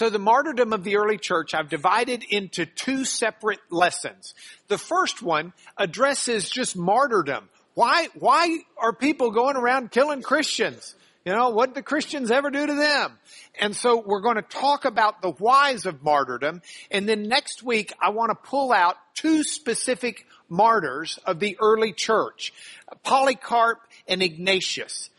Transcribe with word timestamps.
So 0.00 0.08
the 0.08 0.18
martyrdom 0.18 0.72
of 0.72 0.82
the 0.82 0.96
early 0.96 1.18
church 1.18 1.52
I've 1.52 1.68
divided 1.68 2.24
into 2.26 2.64
two 2.64 3.04
separate 3.04 3.60
lessons. 3.68 4.32
The 4.68 4.78
first 4.78 5.20
one 5.20 5.52
addresses 5.76 6.48
just 6.48 6.74
martyrdom. 6.74 7.50
Why, 7.74 8.08
why 8.14 8.60
are 8.78 8.94
people 8.94 9.30
going 9.30 9.56
around 9.56 9.90
killing 9.90 10.22
Christians? 10.22 10.94
You 11.26 11.34
know, 11.34 11.50
what 11.50 11.66
did 11.66 11.74
the 11.74 11.82
Christians 11.82 12.30
ever 12.30 12.48
do 12.48 12.66
to 12.66 12.72
them? 12.72 13.18
And 13.60 13.76
so 13.76 14.00
we're 14.00 14.22
going 14.22 14.36
to 14.36 14.42
talk 14.42 14.86
about 14.86 15.20
the 15.20 15.32
whys 15.32 15.84
of 15.84 16.02
martyrdom. 16.02 16.62
And 16.90 17.06
then 17.06 17.28
next 17.28 17.62
week, 17.62 17.92
I 18.00 18.08
want 18.08 18.30
to 18.30 18.48
pull 18.48 18.72
out 18.72 18.96
two 19.12 19.42
specific 19.44 20.24
martyrs 20.48 21.18
of 21.26 21.40
the 21.40 21.58
early 21.60 21.92
church. 21.92 22.54
Polycarp 23.02 23.80
and 24.08 24.22
Ignatius. 24.22 25.10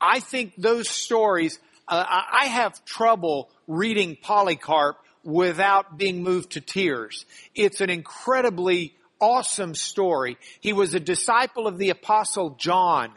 I 0.00 0.18
think 0.18 0.54
those 0.58 0.88
stories, 0.88 1.60
uh, 1.88 2.04
I 2.08 2.46
have 2.46 2.84
trouble 2.84 3.50
reading 3.66 4.16
Polycarp 4.20 4.96
without 5.22 5.98
being 5.98 6.22
moved 6.22 6.52
to 6.52 6.60
tears. 6.60 7.24
It's 7.54 7.80
an 7.80 7.90
incredibly 7.90 8.94
awesome 9.20 9.74
story. 9.74 10.36
He 10.60 10.72
was 10.72 10.94
a 10.94 11.00
disciple 11.00 11.66
of 11.66 11.78
the 11.78 11.90
apostle 11.90 12.50
John. 12.50 13.10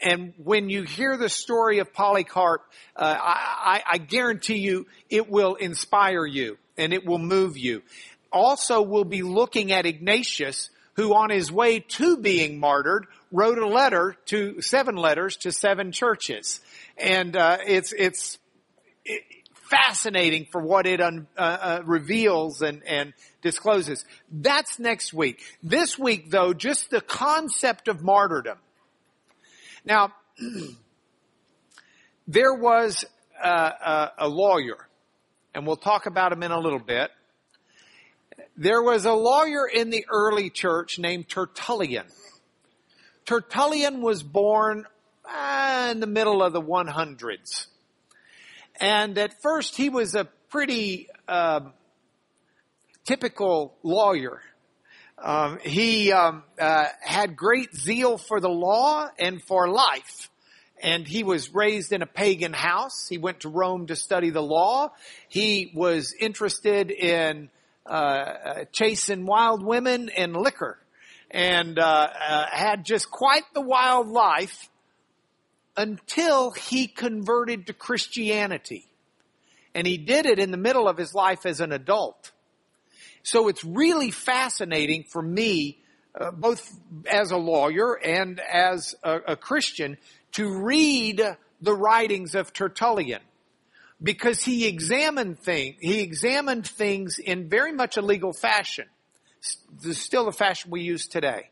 And 0.00 0.32
when 0.42 0.70
you 0.70 0.84
hear 0.84 1.16
the 1.16 1.28
story 1.28 1.78
of 1.78 1.92
Polycarp, 1.92 2.62
uh, 2.96 3.16
I, 3.20 3.82
I, 3.86 3.98
guarantee 3.98 4.56
you 4.56 4.86
it 5.10 5.28
will 5.28 5.56
inspire 5.56 6.24
you 6.24 6.56
and 6.78 6.94
it 6.94 7.04
will 7.04 7.18
move 7.18 7.58
you. 7.58 7.82
Also, 8.32 8.80
we'll 8.80 9.04
be 9.04 9.22
looking 9.22 9.72
at 9.72 9.84
Ignatius, 9.84 10.70
who 10.94 11.14
on 11.14 11.28
his 11.28 11.52
way 11.52 11.80
to 11.80 12.16
being 12.16 12.58
martyred 12.58 13.06
wrote 13.32 13.58
a 13.58 13.66
letter 13.66 14.16
to 14.26 14.60
seven 14.60 14.96
letters 14.96 15.36
to 15.38 15.52
seven 15.52 15.92
churches, 15.92 16.60
and 16.96 17.36
uh, 17.36 17.58
it's 17.66 17.92
it's 17.92 18.38
it, 19.04 19.22
fascinating 19.52 20.46
for 20.50 20.60
what 20.60 20.86
it 20.86 21.00
un, 21.00 21.26
uh, 21.36 21.40
uh, 21.40 21.82
reveals 21.84 22.62
and 22.62 22.82
and 22.84 23.12
discloses. 23.42 24.04
That's 24.30 24.78
next 24.78 25.12
week. 25.12 25.40
This 25.62 25.98
week, 25.98 26.30
though, 26.30 26.52
just 26.52 26.90
the 26.90 27.00
concept 27.00 27.88
of 27.88 28.02
martyrdom. 28.02 28.58
Now, 29.84 30.12
there 32.28 32.54
was 32.54 33.04
a, 33.42 33.48
a, 33.48 34.12
a 34.18 34.28
lawyer, 34.28 34.88
and 35.54 35.66
we'll 35.66 35.76
talk 35.76 36.06
about 36.06 36.32
him 36.32 36.42
in 36.42 36.50
a 36.50 36.58
little 36.58 36.80
bit. 36.80 37.10
There 38.56 38.82
was 38.82 39.04
a 39.04 39.12
lawyer 39.12 39.66
in 39.66 39.90
the 39.90 40.04
early 40.10 40.50
church 40.50 40.98
named 40.98 41.28
Tertullian. 41.28 42.06
Tertullian 43.30 44.00
was 44.00 44.24
born 44.24 44.86
uh, 45.24 45.90
in 45.92 46.00
the 46.00 46.08
middle 46.08 46.42
of 46.42 46.52
the 46.52 46.60
100s. 46.60 47.66
And 48.80 49.16
at 49.18 49.40
first 49.40 49.76
he 49.76 49.88
was 49.88 50.16
a 50.16 50.24
pretty 50.48 51.06
uh, 51.28 51.60
typical 53.04 53.76
lawyer. 53.84 54.42
Um, 55.16 55.60
he 55.62 56.10
um, 56.10 56.42
uh, 56.58 56.86
had 57.00 57.36
great 57.36 57.72
zeal 57.72 58.18
for 58.18 58.40
the 58.40 58.48
law 58.48 59.06
and 59.16 59.40
for 59.40 59.68
life. 59.68 60.28
And 60.82 61.06
he 61.06 61.22
was 61.22 61.54
raised 61.54 61.92
in 61.92 62.02
a 62.02 62.06
pagan 62.06 62.52
house. 62.52 63.06
He 63.08 63.18
went 63.18 63.42
to 63.42 63.48
Rome 63.48 63.86
to 63.86 63.94
study 63.94 64.30
the 64.30 64.42
law. 64.42 64.90
He 65.28 65.70
was 65.72 66.16
interested 66.18 66.90
in 66.90 67.48
uh, 67.86 67.92
uh 67.92 68.64
chasing 68.72 69.24
wild 69.24 69.64
women 69.64 70.08
and 70.16 70.36
liquor, 70.36 70.79
and 71.30 71.78
uh, 71.78 71.82
uh, 71.82 72.46
had 72.50 72.84
just 72.84 73.10
quite 73.10 73.44
the 73.54 73.60
wild 73.60 74.08
life 74.08 74.68
until 75.76 76.50
he 76.50 76.86
converted 76.86 77.66
to 77.66 77.72
Christianity. 77.72 78.86
And 79.74 79.86
he 79.86 79.96
did 79.98 80.26
it 80.26 80.38
in 80.38 80.50
the 80.50 80.56
middle 80.56 80.88
of 80.88 80.96
his 80.96 81.14
life 81.14 81.46
as 81.46 81.60
an 81.60 81.72
adult. 81.72 82.32
So 83.22 83.48
it's 83.48 83.64
really 83.64 84.10
fascinating 84.10 85.04
for 85.04 85.22
me, 85.22 85.78
uh, 86.18 86.32
both 86.32 86.68
as 87.10 87.30
a 87.30 87.36
lawyer 87.36 87.94
and 87.94 88.40
as 88.40 88.94
a, 89.02 89.18
a 89.28 89.36
Christian, 89.36 89.96
to 90.32 90.62
read 90.62 91.22
the 91.60 91.74
writings 91.74 92.34
of 92.34 92.52
Tertullian 92.52 93.20
because 94.02 94.42
he 94.42 94.66
examined 94.66 95.38
things, 95.38 95.76
he 95.80 96.00
examined 96.00 96.66
things 96.66 97.18
in 97.18 97.48
very 97.48 97.72
much 97.72 97.96
a 97.96 98.02
legal 98.02 98.32
fashion. 98.32 98.86
Still 99.40 100.26
the 100.26 100.32
fashion 100.32 100.70
we 100.70 100.82
use 100.82 101.06
today. 101.06 101.48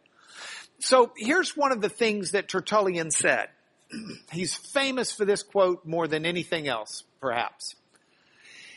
So 0.81 1.13
here's 1.17 1.57
one 1.57 1.73
of 1.73 1.81
the 1.81 1.89
things 1.89 2.33
that 2.33 2.49
Tertullian 2.49 3.11
said. 3.11 3.49
He's 4.33 4.55
famous 4.55 5.11
for 5.13 5.25
this 5.25 5.43
quote 5.43 5.85
more 5.85 6.07
than 6.07 6.25
anything 6.25 6.69
else, 6.69 7.05
perhaps. 7.21 7.75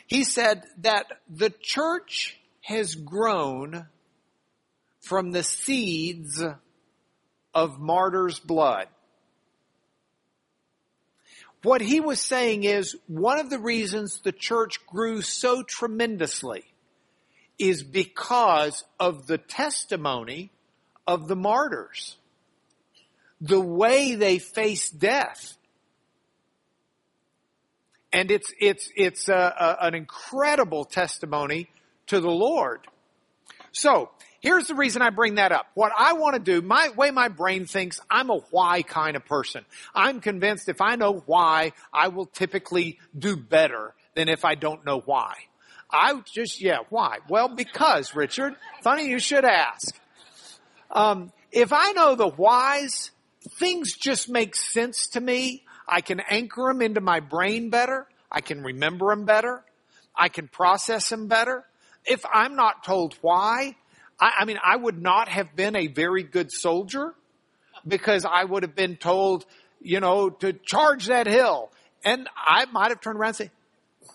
He 0.07 0.23
said 0.23 0.63
that 0.79 1.05
the 1.29 1.53
church 1.61 2.37
has 2.61 2.95
grown 2.95 3.87
from 4.99 5.31
the 5.31 5.43
seeds 5.43 6.43
of 7.53 7.79
martyr's 7.79 8.39
blood. 8.39 8.87
What 11.63 11.81
he 11.81 11.99
was 11.99 12.19
saying 12.19 12.63
is 12.63 12.95
one 13.07 13.39
of 13.39 13.49
the 13.49 13.59
reasons 13.59 14.21
the 14.21 14.31
church 14.31 14.85
grew 14.87 15.21
so 15.21 15.61
tremendously 15.61 16.70
is 17.57 17.83
because 17.83 18.83
of 18.99 19.27
the 19.27 19.37
testimony 19.37 20.51
of 21.07 21.27
the 21.27 21.35
martyrs. 21.35 22.17
The 23.39 23.59
way 23.59 24.15
they 24.15 24.39
face 24.39 24.89
death. 24.89 25.57
And 28.13 28.29
it's, 28.29 28.53
it's, 28.59 28.89
it's 28.95 29.29
a, 29.29 29.33
a, 29.81 29.85
an 29.85 29.95
incredible 29.95 30.85
testimony 30.85 31.69
to 32.07 32.19
the 32.19 32.29
Lord. 32.29 32.81
So, 33.71 34.09
here's 34.41 34.67
the 34.67 34.75
reason 34.75 35.01
I 35.01 35.11
bring 35.11 35.35
that 35.35 35.51
up. 35.51 35.67
What 35.75 35.93
I 35.97 36.13
want 36.13 36.35
to 36.35 36.41
do, 36.41 36.61
my 36.61 36.89
way 36.89 37.11
my 37.11 37.29
brain 37.29 37.65
thinks, 37.65 38.01
I'm 38.09 38.29
a 38.29 38.37
why 38.51 38.81
kind 38.81 39.15
of 39.15 39.25
person. 39.25 39.65
I'm 39.95 40.19
convinced 40.19 40.67
if 40.67 40.81
I 40.81 40.95
know 40.95 41.23
why, 41.25 41.71
I 41.93 42.09
will 42.09 42.25
typically 42.25 42.99
do 43.17 43.37
better 43.37 43.93
than 44.13 44.27
if 44.27 44.43
I 44.43 44.55
don't 44.55 44.85
know 44.85 44.99
why. 44.99 45.35
I 45.91 46.19
just, 46.33 46.61
yeah, 46.61 46.79
why? 46.89 47.17
Well, 47.29 47.49
because, 47.49 48.15
Richard, 48.15 48.55
funny 48.81 49.09
you 49.09 49.19
should 49.19 49.45
ask. 49.45 49.99
Um, 50.89 51.31
if 51.51 51.73
I 51.73 51.91
know 51.91 52.15
the 52.15 52.29
whys, 52.29 53.11
things 53.59 53.93
just 53.93 54.29
make 54.29 54.55
sense 54.55 55.07
to 55.09 55.21
me. 55.21 55.63
I 55.87 56.01
can 56.01 56.21
anchor 56.21 56.67
them 56.67 56.81
into 56.81 57.01
my 57.01 57.19
brain 57.19 57.69
better. 57.69 58.07
I 58.31 58.41
can 58.41 58.63
remember 58.63 59.07
them 59.07 59.25
better. 59.25 59.63
I 60.15 60.29
can 60.29 60.47
process 60.47 61.09
them 61.09 61.27
better 61.27 61.65
if 62.05 62.25
I'm 62.31 62.55
not 62.55 62.83
told 62.83 63.15
why, 63.21 63.75
I, 64.19 64.31
I 64.39 64.45
mean, 64.45 64.57
I 64.63 64.75
would 64.75 65.01
not 65.01 65.29
have 65.29 65.55
been 65.55 65.75
a 65.75 65.87
very 65.87 66.23
good 66.23 66.51
soldier 66.51 67.13
because 67.87 68.25
I 68.25 68.43
would 68.43 68.63
have 68.63 68.75
been 68.75 68.95
told, 68.95 69.45
you 69.81 69.99
know, 69.99 70.29
to 70.29 70.53
charge 70.53 71.07
that 71.07 71.27
hill. 71.27 71.71
And 72.03 72.27
I 72.35 72.65
might 72.65 72.89
have 72.89 73.01
turned 73.01 73.19
around 73.19 73.29
and 73.29 73.37
said, 73.37 73.51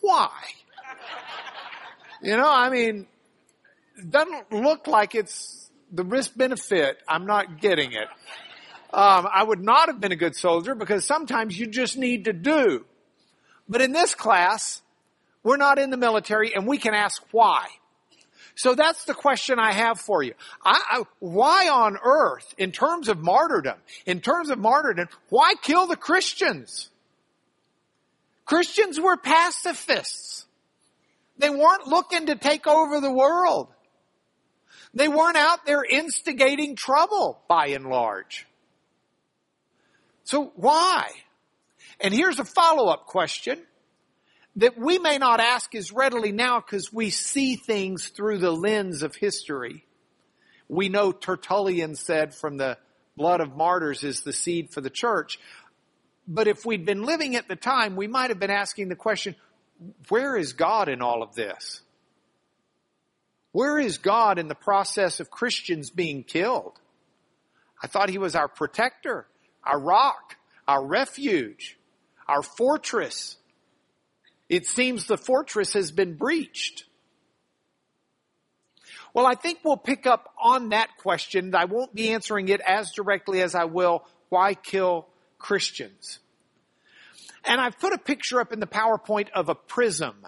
why? 0.01 0.31
You 2.23 2.37
know, 2.37 2.51
I 2.51 2.71
mean, 2.71 3.07
it 3.97 4.11
doesn't 4.11 4.53
look 4.53 4.87
like 4.87 5.15
it's 5.15 5.71
the 5.93 6.05
risk 6.05 6.37
benefit. 6.37 6.99
I'm 7.09 7.27
not 7.27 7.61
getting 7.61 7.93
it. 7.93 8.09
Um, 8.93 9.27
I 9.33 9.43
would 9.43 9.61
not 9.61 9.89
have 9.89 10.01
been 10.01 10.13
a 10.13 10.17
good 10.17 10.37
soldier 10.37 10.75
because 10.75 11.05
sometimes 11.05 11.59
you 11.59 11.67
just 11.67 11.97
need 11.97 12.25
to 12.25 12.33
do. 12.33 12.85
But 13.69 13.83
in 13.83 13.93
this 13.93 14.15
class, 14.15 14.83
we're 15.43 15.57
not 15.57 15.79
in 15.79 15.91
the 15.91 15.97
military 15.97 16.55
and 16.55 16.67
we 16.67 16.79
can 16.79 16.95
ask 16.95 17.23
why. 17.31 17.67
So 18.55 18.75
that's 18.75 19.05
the 19.05 19.13
question 19.13 19.59
I 19.59 19.73
have 19.73 20.01
for 20.01 20.23
you. 20.23 20.33
I, 20.65 20.81
I, 20.91 21.03
why 21.19 21.69
on 21.69 21.99
earth, 22.03 22.55
in 22.57 22.73
terms 22.73 23.09
of 23.09 23.19
martyrdom, 23.19 23.77
in 24.07 24.21
terms 24.21 24.49
of 24.49 24.59
martyrdom, 24.59 25.09
why 25.29 25.55
kill 25.61 25.87
the 25.87 25.97
Christians? 25.97 26.89
Christians 28.47 28.99
were 28.99 29.19
pacifists. 29.19 30.46
They 31.39 31.51
weren't 31.51 31.87
looking 31.87 32.27
to 32.27 32.37
take 32.37 32.67
over 32.67 33.01
the 33.01 33.13
world. 33.13 33.69
They 34.95 35.09
weren't 35.09 35.37
out 35.37 35.67
there 35.67 35.85
instigating 35.85 36.77
trouble 36.77 37.41
by 37.49 37.69
and 37.69 37.87
large. 37.87 38.47
So 40.25 40.53
why? 40.57 41.11
And 42.01 42.13
here's 42.13 42.39
a 42.39 42.45
follow-up 42.45 43.07
question 43.07 43.63
that 44.57 44.79
we 44.79 44.99
may 44.99 45.19
not 45.19 45.39
ask 45.39 45.75
as 45.75 45.93
readily 45.93 46.33
now 46.33 46.61
because 46.61 46.93
we 46.93 47.11
see 47.11 47.57
things 47.57 48.09
through 48.09 48.39
the 48.39 48.51
lens 48.51 49.03
of 49.03 49.15
history. 49.15 49.85
We 50.69 50.89
know 50.89 51.13
Tertullian 51.13 51.95
said 51.95 52.35
from 52.35 52.57
the 52.57 52.79
blood 53.17 53.41
of 53.41 53.55
martyrs 53.55 54.03
is 54.03 54.23
the 54.23 54.33
seed 54.33 54.73
for 54.73 54.81
the 54.81 54.91
church. 54.91 55.39
But 56.27 56.49
if 56.49 56.65
we'd 56.65 56.87
been 56.87 57.03
living 57.03 57.37
at 57.37 57.49
the 57.49 57.57
time, 57.57 57.97
we 57.97 58.09
might 58.09 58.31
have 58.31 58.41
been 58.41 58.51
asking 58.51 58.89
the 58.89 58.97
question, 58.97 59.37
where 60.09 60.37
is 60.37 60.53
God 60.53 60.89
in 60.89 61.03
all 61.03 61.23
of 61.23 61.35
this? 61.35 61.83
Where 63.53 63.79
is 63.79 63.99
God 63.99 64.39
in 64.39 64.49
the 64.49 64.55
process 64.55 65.21
of 65.21 65.31
Christians 65.31 65.91
being 65.91 66.23
killed? 66.25 66.79
I 67.83 67.87
thought 67.87 68.11
he 68.11 68.19
was 68.19 68.35
our 68.35 68.49
protector, 68.49 69.27
our 69.65 69.81
rock, 69.81 70.37
our 70.69 70.85
refuge, 70.85 71.79
our 72.29 72.43
fortress. 72.43 73.37
It 74.49 74.67
seems 74.67 75.07
the 75.07 75.17
fortress 75.17 75.73
has 75.73 75.91
been 75.91 76.15
breached. 76.15 76.85
Well, 79.15 79.27
I 79.27 79.35
think 79.35 79.61
we'll 79.65 79.79
pick 79.79 80.07
up 80.07 80.35
on 80.39 80.71
that 80.71 80.99
question. 80.99 81.55
I 81.55 81.65
won't 81.65 81.95
be 81.95 82.11
answering 82.11 82.49
it 82.49 82.61
as 82.61 82.93
directly 82.93 83.41
as 83.41 83.55
I 83.55 83.65
will. 83.65 84.05
Why 84.29 84.53
kill 84.53 85.09
Christians? 85.39 86.19
And 87.47 87.61
I've 87.61 87.79
put 87.79 87.93
a 87.93 87.99
picture 87.99 88.41
up 88.41 88.53
in 88.53 88.61
the 88.61 88.67
PowerPoint 88.67 89.31
of 89.31 89.49
a 89.49 89.55
prism. 89.55 90.27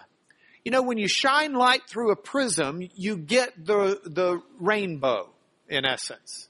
You 0.63 0.71
know, 0.71 0.81
when 0.81 0.97
you 0.97 1.07
shine 1.07 1.53
light 1.53 1.81
through 1.89 2.11
a 2.11 2.15
prism, 2.15 2.81
you 2.95 3.17
get 3.17 3.53
the, 3.65 3.99
the 4.03 4.41
rainbow, 4.59 5.29
in 5.67 5.85
essence. 5.85 6.47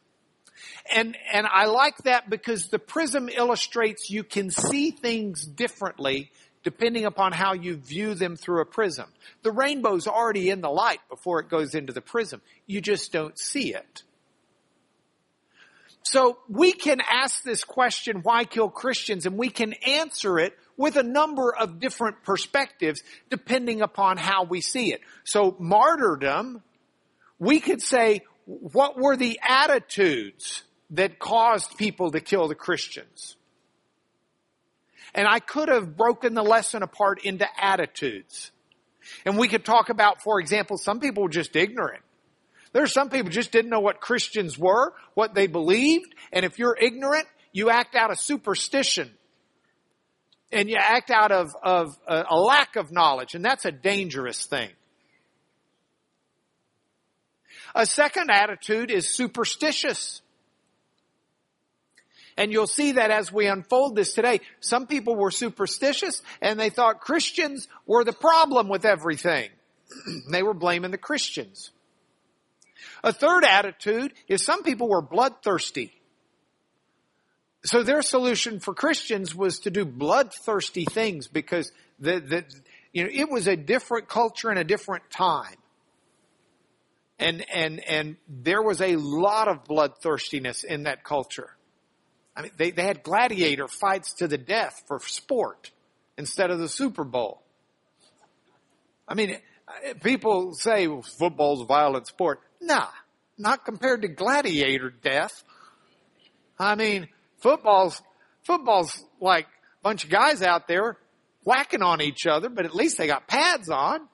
And, 0.93 1.15
and 1.31 1.47
I 1.47 1.65
like 1.65 1.97
that 2.05 2.29
because 2.29 2.67
the 2.67 2.79
prism 2.79 3.29
illustrates 3.29 4.09
you 4.09 4.23
can 4.23 4.49
see 4.49 4.91
things 4.91 5.45
differently 5.45 6.31
depending 6.63 7.05
upon 7.05 7.31
how 7.31 7.53
you 7.53 7.77
view 7.77 8.13
them 8.13 8.35
through 8.35 8.61
a 8.61 8.65
prism. 8.65 9.05
The 9.43 9.51
rainbow's 9.51 10.07
already 10.07 10.49
in 10.49 10.61
the 10.61 10.69
light 10.69 10.99
before 11.09 11.39
it 11.39 11.49
goes 11.49 11.73
into 11.73 11.93
the 11.93 12.01
prism. 12.01 12.41
You 12.67 12.81
just 12.81 13.11
don't 13.11 13.37
see 13.39 13.73
it. 13.73 14.03
So 16.11 16.39
we 16.49 16.71
can 16.71 17.01
ask 17.07 17.43
this 17.43 17.63
question, 17.63 18.21
why 18.23 18.43
kill 18.43 18.67
Christians? 18.67 19.27
And 19.27 19.37
we 19.37 19.49
can 19.49 19.73
answer 19.85 20.39
it 20.39 20.57
with 20.75 20.95
a 20.95 21.03
number 21.03 21.55
of 21.55 21.79
different 21.79 22.23
perspectives 22.23 23.03
depending 23.29 23.83
upon 23.83 24.17
how 24.17 24.43
we 24.45 24.59
see 24.59 24.91
it. 24.91 25.01
So 25.23 25.55
martyrdom, 25.59 26.63
we 27.37 27.59
could 27.59 27.83
say, 27.83 28.21
what 28.45 28.97
were 28.97 29.17
the 29.17 29.39
attitudes 29.47 30.63
that 30.89 31.19
caused 31.19 31.77
people 31.77 32.09
to 32.09 32.19
kill 32.19 32.47
the 32.47 32.55
Christians? 32.55 33.35
And 35.13 35.27
I 35.27 35.37
could 35.37 35.69
have 35.69 35.95
broken 35.95 36.33
the 36.33 36.41
lesson 36.41 36.81
apart 36.81 37.23
into 37.23 37.45
attitudes. 37.63 38.49
And 39.27 39.37
we 39.37 39.47
could 39.47 39.63
talk 39.63 39.89
about, 39.89 40.23
for 40.23 40.39
example, 40.39 40.79
some 40.79 40.99
people 40.99 41.21
were 41.21 41.29
just 41.29 41.55
ignorant. 41.55 42.01
There's 42.71 42.93
some 42.93 43.09
people 43.09 43.31
just 43.31 43.51
didn't 43.51 43.71
know 43.71 43.79
what 43.79 43.99
Christians 43.99 44.57
were, 44.57 44.93
what 45.13 45.33
they 45.33 45.47
believed, 45.47 46.13
and 46.31 46.45
if 46.45 46.59
you're 46.59 46.77
ignorant, 46.79 47.27
you 47.51 47.69
act 47.69 47.95
out 47.95 48.11
of 48.11 48.19
superstition. 48.19 49.09
And 50.51 50.67
you 50.67 50.77
act 50.79 51.11
out 51.11 51.31
of, 51.31 51.51
of 51.61 51.89
a, 52.07 52.25
a 52.31 52.39
lack 52.39 52.75
of 52.75 52.91
knowledge, 52.91 53.35
and 53.35 53.45
that's 53.45 53.65
a 53.65 53.71
dangerous 53.71 54.45
thing. 54.45 54.69
A 57.75 57.85
second 57.85 58.31
attitude 58.31 58.91
is 58.91 59.13
superstitious. 59.13 60.21
And 62.35 62.51
you'll 62.51 62.67
see 62.67 62.93
that 62.93 63.11
as 63.11 63.31
we 63.31 63.47
unfold 63.47 63.95
this 63.95 64.13
today, 64.13 64.39
some 64.59 64.87
people 64.87 65.15
were 65.15 65.29
superstitious 65.29 66.21
and 66.41 66.59
they 66.59 66.69
thought 66.69 67.01
Christians 67.01 67.67
were 67.85 68.05
the 68.05 68.13
problem 68.13 68.69
with 68.69 68.85
everything. 68.85 69.49
they 70.31 70.41
were 70.41 70.53
blaming 70.53 70.91
the 70.91 70.97
Christians. 70.97 71.71
A 73.03 73.13
third 73.13 73.43
attitude 73.43 74.13
is 74.27 74.43
some 74.43 74.63
people 74.63 74.89
were 74.89 75.01
bloodthirsty. 75.01 75.93
So 77.63 77.83
their 77.83 78.01
solution 78.01 78.59
for 78.59 78.73
Christians 78.73 79.35
was 79.35 79.59
to 79.59 79.71
do 79.71 79.85
bloodthirsty 79.85 80.85
things 80.85 81.27
because 81.27 81.71
the, 81.99 82.19
the, 82.19 82.45
you 82.93 83.03
know, 83.03 83.09
it 83.11 83.29
was 83.29 83.47
a 83.47 83.57
different 83.57 84.07
culture 84.07 84.49
and 84.49 84.57
a 84.57 84.63
different 84.63 85.09
time. 85.09 85.55
And, 87.19 87.45
and, 87.53 87.81
and 87.81 88.15
there 88.29 88.61
was 88.61 88.79
a 88.79 88.95
lot 88.95 89.49
of 89.49 89.65
bloodthirstiness 89.65 90.63
in 90.63 90.83
that 90.83 91.03
culture. 91.03 91.49
I 92.35 92.43
mean, 92.43 92.51
they, 92.55 92.71
they 92.71 92.83
had 92.83 93.03
gladiator 93.03 93.67
fights 93.67 94.13
to 94.13 94.27
the 94.29 94.37
death 94.37 94.83
for 94.87 94.99
sport 94.99 95.71
instead 96.17 96.51
of 96.51 96.59
the 96.59 96.69
Super 96.69 97.03
Bowl. 97.03 97.43
I 99.05 99.15
mean, 99.15 99.37
people 100.01 100.53
say 100.53 100.87
football's 101.17 101.61
a 101.61 101.65
violent 101.65 102.07
sport. 102.07 102.39
Nah, 102.61 102.87
not 103.37 103.65
compared 103.65 104.01
to 104.01 104.07
gladiator 104.07 104.89
death. 104.89 105.43
I 106.57 106.75
mean, 106.75 107.07
football's, 107.37 108.01
football's 108.43 109.03
like 109.21 109.45
a 109.45 109.83
bunch 109.83 110.03
of 110.03 110.09
guys 110.09 110.41
out 110.41 110.67
there 110.67 110.97
whacking 111.43 111.81
on 111.81 112.01
each 112.01 112.27
other, 112.27 112.49
but 112.49 112.65
at 112.65 112.75
least 112.75 112.97
they 112.97 113.07
got 113.07 113.27
pads 113.27 113.69
on. 113.69 114.07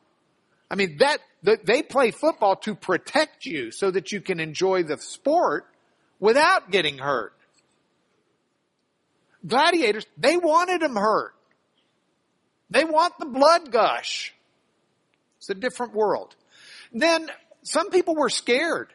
I 0.69 0.75
mean, 0.75 0.97
that, 0.97 1.19
they 1.65 1.83
play 1.83 2.11
football 2.11 2.55
to 2.57 2.75
protect 2.75 3.45
you 3.45 3.71
so 3.71 3.91
that 3.91 4.11
you 4.11 4.21
can 4.21 4.39
enjoy 4.39 4.83
the 4.83 4.97
sport 4.97 5.65
without 6.19 6.71
getting 6.71 6.97
hurt 6.97 7.35
gladiators, 9.45 10.05
they 10.17 10.37
wanted 10.37 10.81
them 10.81 10.95
hurt. 10.95 11.33
They 12.69 12.83
want 12.83 13.13
the 13.19 13.25
blood 13.25 13.71
gush. 13.71 14.33
It's 15.37 15.49
a 15.49 15.55
different 15.55 15.93
world. 15.93 16.35
Then 16.91 17.29
some 17.65 17.89
people 17.89 18.15
were 18.15 18.29
scared 18.29 18.93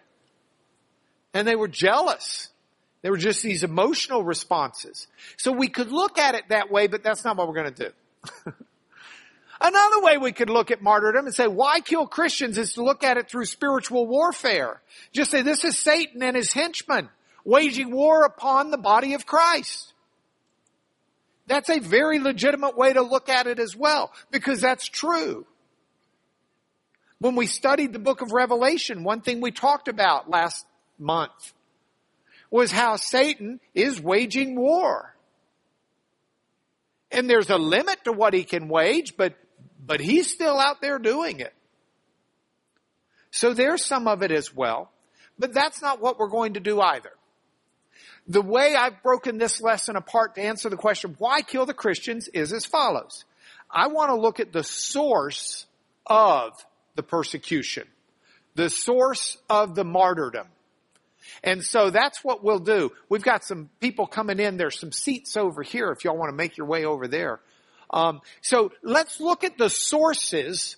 and 1.35 1.47
they 1.47 1.57
were 1.57 1.69
jealous. 1.69 2.49
They 3.03 3.11
were 3.11 3.17
just 3.17 3.43
these 3.43 3.65
emotional 3.65 4.23
responses. 4.23 5.09
So 5.37 5.53
we 5.53 5.69
could 5.69 5.91
look 5.91 6.19
at 6.19 6.35
it 6.35 6.45
that 6.51 6.71
way, 6.71 6.87
but 6.87 7.03
that's 7.03 7.25
not 7.25 7.37
what 7.37 7.49
we're 7.49 7.55
going 7.55 7.75
to 7.75 7.85
do. 7.85 8.53
Another 9.61 10.03
way 10.03 10.19
we 10.19 10.33
could 10.33 10.49
look 10.49 10.71
at 10.71 10.81
martyrdom 10.81 11.27
and 11.27 11.35
say, 11.35 11.47
why 11.47 11.81
kill 11.81 12.07
Christians 12.07 12.57
is 12.57 12.75
to 12.75 12.85
look 12.85 13.03
at 13.03 13.17
it 13.17 13.29
through 13.29 13.45
spiritual 13.45 14.07
warfare. 14.07 14.81
Just 15.13 15.31
say, 15.31 15.43
this 15.43 15.65
is 15.65 15.79
Satan 15.79 16.23
and 16.23 16.37
his 16.37 16.53
henchmen 16.53 17.09
waging 17.45 17.91
war 17.91 18.25
upon 18.25 18.71
the 18.71 18.79
body 18.79 19.15
of 19.15 19.27
Christ. 19.27 19.93
That's 21.47 21.69
a 21.69 21.81
very 21.81 22.21
legitimate 22.21 22.77
way 22.77 22.93
to 22.93 23.03
look 23.03 23.29
at 23.29 23.47
it 23.47 23.59
as 23.59 23.75
well, 23.75 24.13
because 24.31 24.61
that's 24.61 24.87
true. 24.87 25.47
When 27.21 27.37
we 27.37 27.47
studied 27.47 27.93
the 27.93 27.99
book 27.99 28.23
of 28.23 28.33
Revelation, 28.33 29.05
one 29.05 29.21
thing 29.21 29.41
we 29.41 29.51
talked 29.51 29.89
about 29.89 30.29
last 30.29 30.67
month 30.99 31.53
was 32.51 32.73
how 32.73 32.97
Satan 32.97 33.61
is 33.75 34.01
waging 34.01 34.57
war. 34.57 35.15
And 37.13 37.29
there's 37.29 37.51
a 37.51 37.59
limit 37.59 38.05
to 38.05 38.13
what 38.13 38.35
he 38.35 38.45
can 38.45 38.69
wage, 38.69 39.17
but, 39.17 39.35
but 39.85 40.01
he's 40.01 40.31
still 40.31 40.59
out 40.59 40.81
there 40.81 40.99
doing 40.99 41.41
it. 41.41 41.53
So 43.31 43.55
there's 43.55 43.85
some 43.85 44.09
of 44.09 44.23
it 44.23 44.33
as 44.33 44.55
well. 44.55 44.91
But 45.39 45.53
that's 45.53 45.81
not 45.81 46.01
what 46.01 46.19
we're 46.19 46.29
going 46.29 46.55
to 46.55 46.61
do 46.61 46.81
either 46.81 47.13
the 48.31 48.43
way 48.43 48.77
I've 48.77 49.03
broken 49.03 49.39
this 49.39 49.61
lesson 49.61 49.97
apart 49.97 50.37
to 50.37 50.43
answer 50.43 50.69
the 50.69 50.77
question, 50.77 51.17
why 51.19 51.43
kill 51.43 51.67
the 51.67 51.75
Christians, 51.75 52.29
is 52.29 52.53
as 52.53 52.65
follows. 52.65 53.25
I 53.69 53.89
want 53.89 54.11
to 54.11 54.17
look 54.17 54.39
at 54.39 54.53
the 54.53 54.63
source 54.63 55.67
of 56.07 56.53
the 56.97 57.03
persecution, 57.03 57.87
the 58.55 58.71
source 58.71 59.37
of 59.49 59.75
the 59.75 59.85
martyrdom. 59.85 60.47
And 61.43 61.63
so 61.65 61.91
that's 61.91 62.25
what 62.25 62.43
we'll 62.43 62.61
do. 62.61 62.93
We've 63.09 63.23
got 63.23 63.45
some 63.45 63.71
people 63.81 64.07
coming 64.07 64.41
in. 64.41 64.57
There's 64.57 64.79
some 64.79 64.93
seats 64.93 65.37
over 65.37 65.63
here 65.63 65.91
if 65.91 66.05
y'all 66.05 66.17
want 66.17 66.31
to 66.31 66.37
make 66.37 66.57
your 66.57 66.67
way 66.67 66.85
over 66.85 67.09
there. 67.09 67.41
Um, 67.91 68.21
so 68.41 68.73
let's 68.83 69.21
look 69.21 69.45
at 69.45 69.59
the 69.59 69.69
sources 69.69 70.77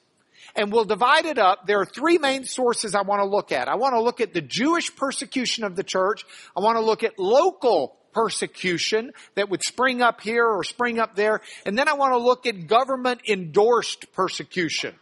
and 0.57 0.73
we'll 0.73 0.85
divide 0.85 1.27
it 1.27 1.39
up. 1.39 1.67
There 1.67 1.81
are 1.81 1.87
three 1.87 2.19
main 2.19 2.45
sources 2.45 2.95
I 2.95 3.03
want 3.03 3.21
to 3.21 3.27
look 3.27 3.53
at. 3.53 3.69
I 3.69 3.77
want 3.77 3.95
to 3.95 4.03
look 4.03 4.21
at 4.21 4.35
the 4.35 4.41
Jewish 4.41 4.95
persecution 4.95 5.65
of 5.65 5.77
the 5.77 5.85
church. 5.85 6.25
I 6.57 6.61
want 6.61 6.77
to 6.77 6.83
look 6.83 7.03
at 7.05 7.19
local 7.19 7.97
persecution 8.13 9.13
that 9.35 9.49
would 9.49 9.63
spring 9.63 10.03
up 10.03 10.21
here 10.21 10.47
or 10.47 10.65
spring 10.65 10.99
up 10.99 11.15
there. 11.17 11.41
And 11.65 11.79
then 11.79 11.89
I 11.89 11.95
want 11.95 12.13
to 12.13 12.19
look 12.19 12.47
at 12.47 12.67
government 12.67 13.23
endorsed 13.29 14.13
persecution. 14.13 14.95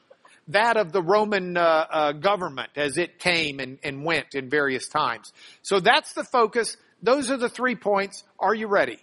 That 0.48 0.76
of 0.76 0.92
the 0.92 1.02
Roman 1.02 1.56
uh, 1.56 1.86
uh, 1.90 2.12
government 2.12 2.70
as 2.76 2.98
it 2.98 3.18
came 3.18 3.60
and, 3.60 3.78
and 3.82 4.04
went 4.04 4.34
in 4.34 4.50
various 4.50 4.88
times. 4.88 5.32
So 5.62 5.80
that's 5.80 6.12
the 6.12 6.24
focus. 6.24 6.76
Those 7.02 7.30
are 7.30 7.36
the 7.36 7.48
three 7.48 7.76
points. 7.76 8.24
Are 8.38 8.54
you 8.54 8.66
ready? 8.66 8.98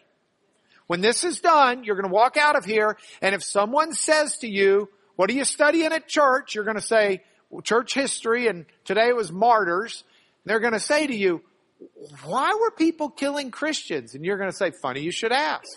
When 0.88 1.02
this 1.02 1.24
is 1.24 1.40
done, 1.40 1.84
you're 1.84 1.96
going 1.96 2.10
to 2.10 2.14
walk 2.14 2.38
out 2.38 2.56
of 2.56 2.64
here, 2.64 2.98
and 3.22 3.36
if 3.36 3.44
someone 3.44 3.94
says 3.94 4.38
to 4.38 4.48
you, 4.48 4.90
what 5.18 5.30
are 5.30 5.34
you 5.34 5.46
studying 5.46 5.92
at 5.92 6.08
church? 6.08 6.56
You're 6.56 6.64
going 6.64 6.78
to 6.78 6.82
say 6.82 7.24
well, 7.50 7.62
church 7.62 7.94
history 7.94 8.48
and 8.48 8.66
today 8.86 9.08
it 9.08 9.16
was 9.16 9.32
martyrs. 9.32 10.04
They're 10.46 10.60
going 10.60 10.74
to 10.74 10.80
say 10.80 11.08
to 11.08 11.16
you, 11.16 11.42
why 12.24 12.58
were 12.60 12.72
people 12.72 13.10
killing 13.10 13.52
Christians? 13.52 14.16
And 14.16 14.26
you're 14.26 14.38
going 14.38 14.50
to 14.50 14.56
say, 14.56 14.72
funny 14.82 15.02
you 15.02 15.12
should 15.12 15.32
ask. 15.32 15.68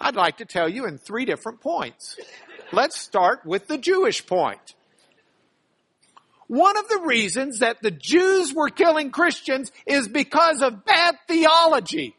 I'd 0.00 0.16
like 0.16 0.38
to 0.38 0.44
tell 0.44 0.68
you 0.68 0.86
in 0.86 0.98
three 0.98 1.24
different 1.24 1.60
points. 1.60 2.16
Let's 2.72 2.98
start 2.98 3.44
with 3.44 3.66
the 3.66 3.78
Jewish 3.78 4.26
point. 4.26 4.74
One 6.46 6.76
of 6.76 6.88
the 6.88 7.02
reasons 7.06 7.60
that 7.60 7.82
the 7.82 7.90
Jews 7.90 8.52
were 8.52 8.68
killing 8.68 9.10
Christians 9.10 9.72
is 9.86 10.08
because 10.08 10.62
of 10.62 10.84
bad 10.84 11.16
theology. 11.26 12.16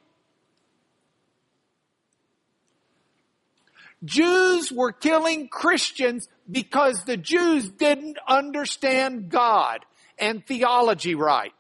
Jews 4.04 4.72
were 4.72 4.92
killing 4.92 5.48
Christians 5.48 6.28
because 6.50 7.04
the 7.06 7.18
Jews 7.18 7.70
didn't 7.70 8.18
understand 8.28 9.30
God 9.30 9.86
and 10.20 10.46
theology 10.46 11.16
right. 11.16 11.54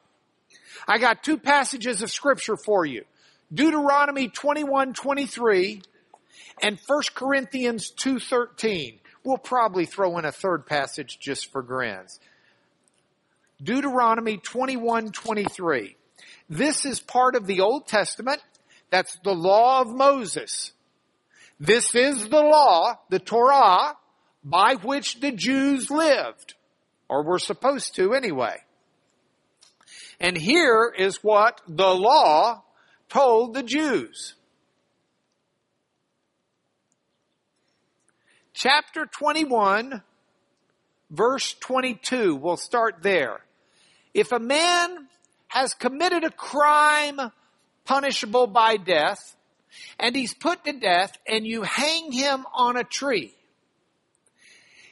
I 0.87 0.99
got 0.99 1.23
two 1.23 1.37
passages 1.37 2.01
of 2.01 2.11
scripture 2.11 2.57
for 2.57 2.85
you. 2.85 3.05
Deuteronomy 3.53 4.27
21, 4.27 4.93
23 4.93 5.81
and 6.61 6.79
1 6.85 7.01
Corinthians 7.13 7.91
2.13. 7.91 8.99
we'll 9.23 9.37
probably 9.37 9.85
throw 9.85 10.17
in 10.17 10.25
a 10.25 10.31
third 10.31 10.65
passage 10.65 11.17
just 11.19 11.51
for 11.51 11.61
grins. 11.61 12.19
Deuteronomy 13.65 14.37
21, 14.37 15.11
23. 15.11 15.97
This 16.49 16.85
is 16.85 16.99
part 16.99 17.35
of 17.35 17.47
the 17.47 17.61
Old 17.61 17.87
Testament. 17.87 18.41
That's 18.91 19.17
the 19.23 19.33
law 19.33 19.81
of 19.81 19.87
Moses. 19.87 20.71
This 21.59 21.95
is 21.95 22.29
the 22.29 22.41
law, 22.41 22.99
the 23.09 23.19
Torah, 23.19 23.97
by 24.43 24.75
which 24.75 25.19
the 25.19 25.31
Jews 25.31 25.89
lived. 25.89 26.53
Or 27.09 27.23
were 27.23 27.39
supposed 27.39 27.95
to 27.95 28.13
anyway. 28.13 28.57
And 30.19 30.37
here 30.37 30.93
is 30.95 31.23
what 31.23 31.61
the 31.67 31.93
law 31.93 32.63
told 33.09 33.53
the 33.53 33.63
Jews. 33.63 34.35
Chapter 38.53 39.05
21, 39.05 40.03
verse 41.09 41.53
22. 41.59 42.35
We'll 42.35 42.57
start 42.57 43.01
there. 43.01 43.44
If 44.15 44.31
a 44.31 44.39
man 44.39 45.09
has 45.49 45.73
committed 45.73 46.23
a 46.23 46.31
crime 46.31 47.19
punishable 47.83 48.47
by 48.47 48.77
death, 48.77 49.35
and 49.99 50.15
he's 50.15 50.33
put 50.33 50.63
to 50.63 50.71
death, 50.71 51.11
and 51.27 51.45
you 51.45 51.63
hang 51.63 52.13
him 52.13 52.45
on 52.55 52.77
a 52.77 52.85
tree, 52.85 53.35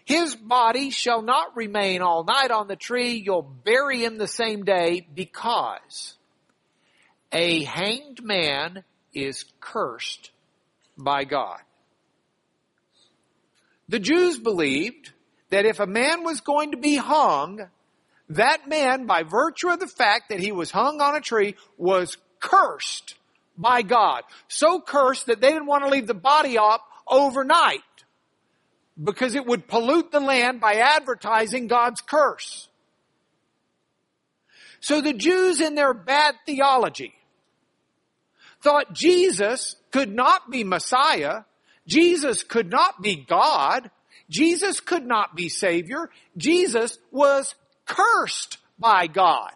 his 0.04 0.36
body 0.36 0.90
shall 0.90 1.22
not 1.22 1.56
remain 1.56 2.02
all 2.02 2.26
night 2.26 2.52
on 2.52 2.68
the 2.68 2.76
tree. 2.76 3.24
You'll 3.26 3.42
bury 3.64 4.04
him 4.04 4.18
the 4.18 4.28
same 4.28 4.66
day 4.66 5.08
because 5.16 6.16
a 7.32 7.64
hanged 7.64 8.22
man 8.22 8.84
is 9.14 9.46
cursed 9.62 10.32
by 10.98 11.24
God. 11.24 11.60
The 13.88 14.00
Jews 14.00 14.38
believed 14.38 15.14
that 15.50 15.66
if 15.66 15.80
a 15.80 15.88
man 15.88 16.26
was 16.26 16.42
going 16.42 16.72
to 16.72 16.78
be 16.78 16.98
hung, 16.98 17.70
that 18.30 18.68
man, 18.68 19.06
by 19.06 19.24
virtue 19.24 19.70
of 19.70 19.80
the 19.80 19.88
fact 19.88 20.30
that 20.30 20.40
he 20.40 20.52
was 20.52 20.72
hung 20.72 21.02
on 21.02 21.16
a 21.16 21.22
tree, 21.22 21.56
was 21.78 22.18
cursed 22.40 23.16
by 23.58 23.82
God. 23.82 24.24
So 24.48 24.80
cursed 24.80 25.28
that 25.28 25.42
they 25.42 25.50
didn't 25.50 25.68
want 25.68 25.84
to 25.84 25.90
leave 25.90 26.08
the 26.08 26.14
body 26.14 26.58
up 26.58 26.82
overnight 27.08 27.82
because 29.02 29.36
it 29.36 29.46
would 29.46 29.68
pollute 29.68 30.12
the 30.12 30.20
land 30.20 30.62
by 30.62 30.76
advertising 30.76 31.68
God's 31.68 32.02
curse. 32.02 32.68
So 34.80 35.02
the 35.02 35.14
Jews 35.14 35.62
in 35.62 35.76
their 35.76 35.94
bad 35.94 36.36
theology 36.46 37.14
thought 38.62 38.94
Jesus 38.94 39.76
could 39.92 40.14
not 40.14 40.50
be 40.52 40.64
Messiah. 40.64 41.44
Jesus 41.88 42.44
could 42.44 42.70
not 42.70 43.02
be 43.02 43.16
God. 43.16 43.90
Jesus 44.30 44.80
could 44.80 45.06
not 45.06 45.36
be 45.36 45.50
Savior. 45.50 46.10
Jesus 46.38 46.98
was 47.12 47.56
cursed 47.86 48.58
by 48.80 49.08
God. 49.08 49.52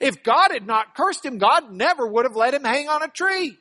If 0.00 0.22
God 0.22 0.50
had 0.52 0.66
not 0.66 0.94
cursed 0.94 1.24
him, 1.24 1.38
God 1.38 1.70
never 1.70 2.06
would 2.06 2.24
have 2.24 2.36
let 2.36 2.54
him 2.54 2.64
hang 2.64 2.88
on 2.88 3.02
a 3.02 3.08
tree. 3.08 3.58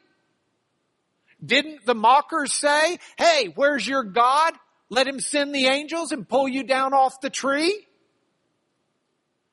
Didn't 1.46 1.86
the 1.86 1.96
mockers 1.96 2.54
say, 2.54 2.98
hey, 3.18 3.52
where's 3.56 3.88
your 3.88 4.04
God? 4.04 4.54
Let 4.90 5.08
him 5.08 5.20
send 5.20 5.54
the 5.54 5.68
angels 5.68 6.12
and 6.12 6.28
pull 6.28 6.48
you 6.48 6.64
down 6.64 6.94
off 6.94 7.22
the 7.22 7.30
tree? 7.30 7.86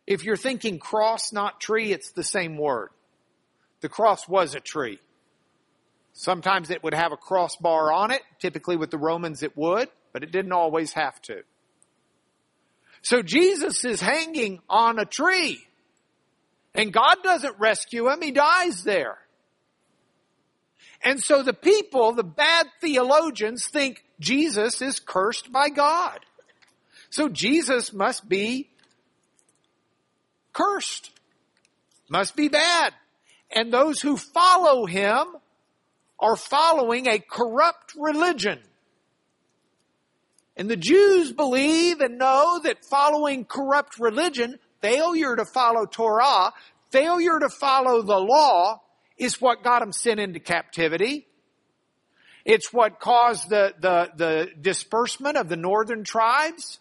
If 0.07 0.25
you're 0.25 0.37
thinking 0.37 0.79
cross, 0.79 1.33
not 1.33 1.61
tree, 1.61 1.93
it's 1.93 2.13
the 2.13 2.23
same 2.23 2.57
word. 2.57 2.91
The 3.81 3.89
cross 3.89 4.29
was 4.29 4.55
a 4.55 4.61
tree. 4.61 5.01
Sometimes 6.13 6.71
it 6.71 6.83
would 6.83 6.95
have 6.95 7.13
a 7.13 7.17
crossbar 7.17 7.93
on 7.93 8.11
it. 8.11 8.23
Typically 8.39 8.77
with 8.77 8.91
the 8.91 8.99
Romans 8.99 9.43
it 9.43 9.57
would, 9.57 9.89
but 10.13 10.23
it 10.23 10.33
didn't 10.33 10.53
always 10.53 10.93
have 10.93 11.21
to. 11.23 11.43
So 13.07 13.23
Jesus 13.23 13.85
is 13.85 14.01
hanging 14.01 14.59
on 14.69 14.99
a 14.99 15.05
tree. 15.05 15.61
And 16.75 16.93
God 16.93 17.19
doesn't 17.23 17.57
rescue 17.57 18.09
him, 18.09 18.21
he 18.21 18.33
dies 18.33 18.83
there. 18.83 19.19
And 21.05 21.23
so 21.23 21.45
the 21.45 21.55
people, 21.55 22.15
the 22.15 22.25
bad 22.25 22.67
theologians 22.81 23.69
think 23.69 24.03
Jesus 24.19 24.83
is 24.83 24.99
cursed 24.99 25.53
by 25.53 25.69
God. 25.69 26.19
So 27.09 27.29
Jesus 27.29 27.93
must 27.93 28.29
be 28.29 28.71
cursed. 30.53 31.13
Must 32.09 32.35
be 32.35 32.49
bad. 32.49 32.93
And 33.55 33.73
those 33.73 34.01
who 34.01 34.17
follow 34.17 34.85
him 34.85 35.27
are 36.19 36.35
following 36.35 37.07
a 37.07 37.21
corrupt 37.21 37.95
religion. 37.97 38.59
And 40.57 40.71
the 40.71 40.77
Jews 40.77 41.33
believe 41.33 42.01
and 42.01 42.19
know 42.19 42.61
that 42.65 42.85
following 42.85 43.45
corrupt 43.45 43.99
religion, 43.99 44.59
failure 44.81 45.37
to 45.37 45.45
follow 45.45 45.85
Torah, 45.85 46.53
failure 46.91 47.39
to 47.39 47.49
follow 47.49 48.03
the 48.03 48.19
law, 48.19 48.81
is 49.19 49.41
what 49.41 49.63
got 49.63 49.81
them 49.81 49.93
sent 49.93 50.21
into 50.21 50.41
captivity. 50.41 51.27
It's 52.45 52.73
what 52.73 53.01
caused 53.01 53.51
the, 53.51 53.75
the, 53.81 54.11
the 54.17 54.51
disbursement 54.61 55.37
of 55.37 55.49
the 55.49 55.57
northern 55.57 56.05
tribes. 56.05 56.79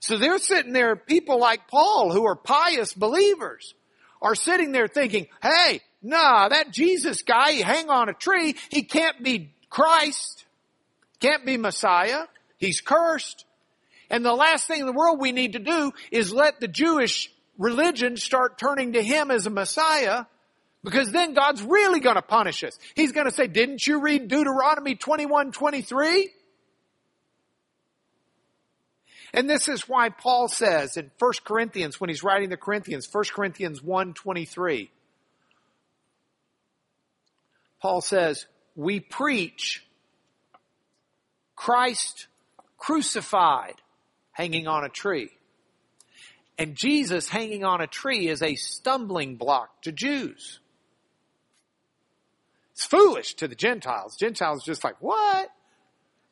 So 0.00 0.16
they're 0.16 0.38
sitting 0.38 0.72
there, 0.72 0.96
people 0.96 1.38
like 1.40 1.68
Paul 1.68 2.12
who 2.12 2.26
are 2.26 2.36
pious 2.36 2.94
believers 2.94 3.74
are 4.22 4.34
sitting 4.34 4.72
there 4.72 4.88
thinking, 4.88 5.26
hey, 5.42 5.80
nah, 6.02 6.48
that 6.48 6.70
Jesus 6.70 7.22
guy, 7.22 7.52
he 7.52 7.62
hang 7.62 7.90
on 7.90 8.08
a 8.08 8.14
tree, 8.14 8.54
he 8.70 8.82
can't 8.82 9.22
be 9.22 9.52
Christ, 9.68 10.45
can't 11.20 11.46
be 11.46 11.56
Messiah, 11.56 12.24
he's 12.58 12.80
cursed. 12.80 13.44
And 14.10 14.24
the 14.24 14.34
last 14.34 14.66
thing 14.66 14.80
in 14.80 14.86
the 14.86 14.92
world 14.92 15.20
we 15.20 15.32
need 15.32 15.54
to 15.54 15.58
do 15.58 15.92
is 16.10 16.32
let 16.32 16.60
the 16.60 16.68
Jewish 16.68 17.30
religion 17.58 18.16
start 18.16 18.58
turning 18.58 18.92
to 18.92 19.02
him 19.02 19.30
as 19.30 19.46
a 19.46 19.50
Messiah 19.50 20.24
because 20.84 21.10
then 21.10 21.34
God's 21.34 21.62
really 21.62 22.00
going 22.00 22.14
to 22.14 22.22
punish 22.22 22.62
us. 22.62 22.78
He's 22.94 23.12
going 23.12 23.26
to 23.26 23.32
say, 23.32 23.48
didn't 23.48 23.84
you 23.86 24.00
read 24.00 24.28
Deuteronomy 24.28 24.94
21, 24.94 25.52
23? 25.52 26.30
And 29.34 29.50
this 29.50 29.68
is 29.68 29.88
why 29.88 30.10
Paul 30.10 30.48
says 30.48 30.96
in 30.96 31.10
1 31.18 31.32
Corinthians, 31.44 32.00
when 32.00 32.08
he's 32.08 32.22
writing 32.22 32.48
the 32.48 32.56
Corinthians, 32.56 33.08
1 33.10 33.24
Corinthians 33.34 33.82
1, 33.82 34.14
23, 34.14 34.90
Paul 37.82 38.00
says, 38.00 38.46
we 38.74 39.00
preach 39.00 39.85
Christ 41.56 42.28
crucified, 42.78 43.74
hanging 44.32 44.68
on 44.68 44.84
a 44.84 44.88
tree. 44.88 45.30
And 46.58 46.74
Jesus 46.74 47.28
hanging 47.28 47.64
on 47.64 47.80
a 47.80 47.86
tree 47.86 48.28
is 48.28 48.42
a 48.42 48.54
stumbling 48.54 49.36
block 49.36 49.82
to 49.82 49.92
Jews. 49.92 50.60
It's 52.72 52.86
foolish 52.86 53.34
to 53.36 53.48
the 53.48 53.54
Gentiles. 53.54 54.16
Gentiles 54.16 54.62
just 54.64 54.84
like, 54.84 54.96
what? 55.00 55.48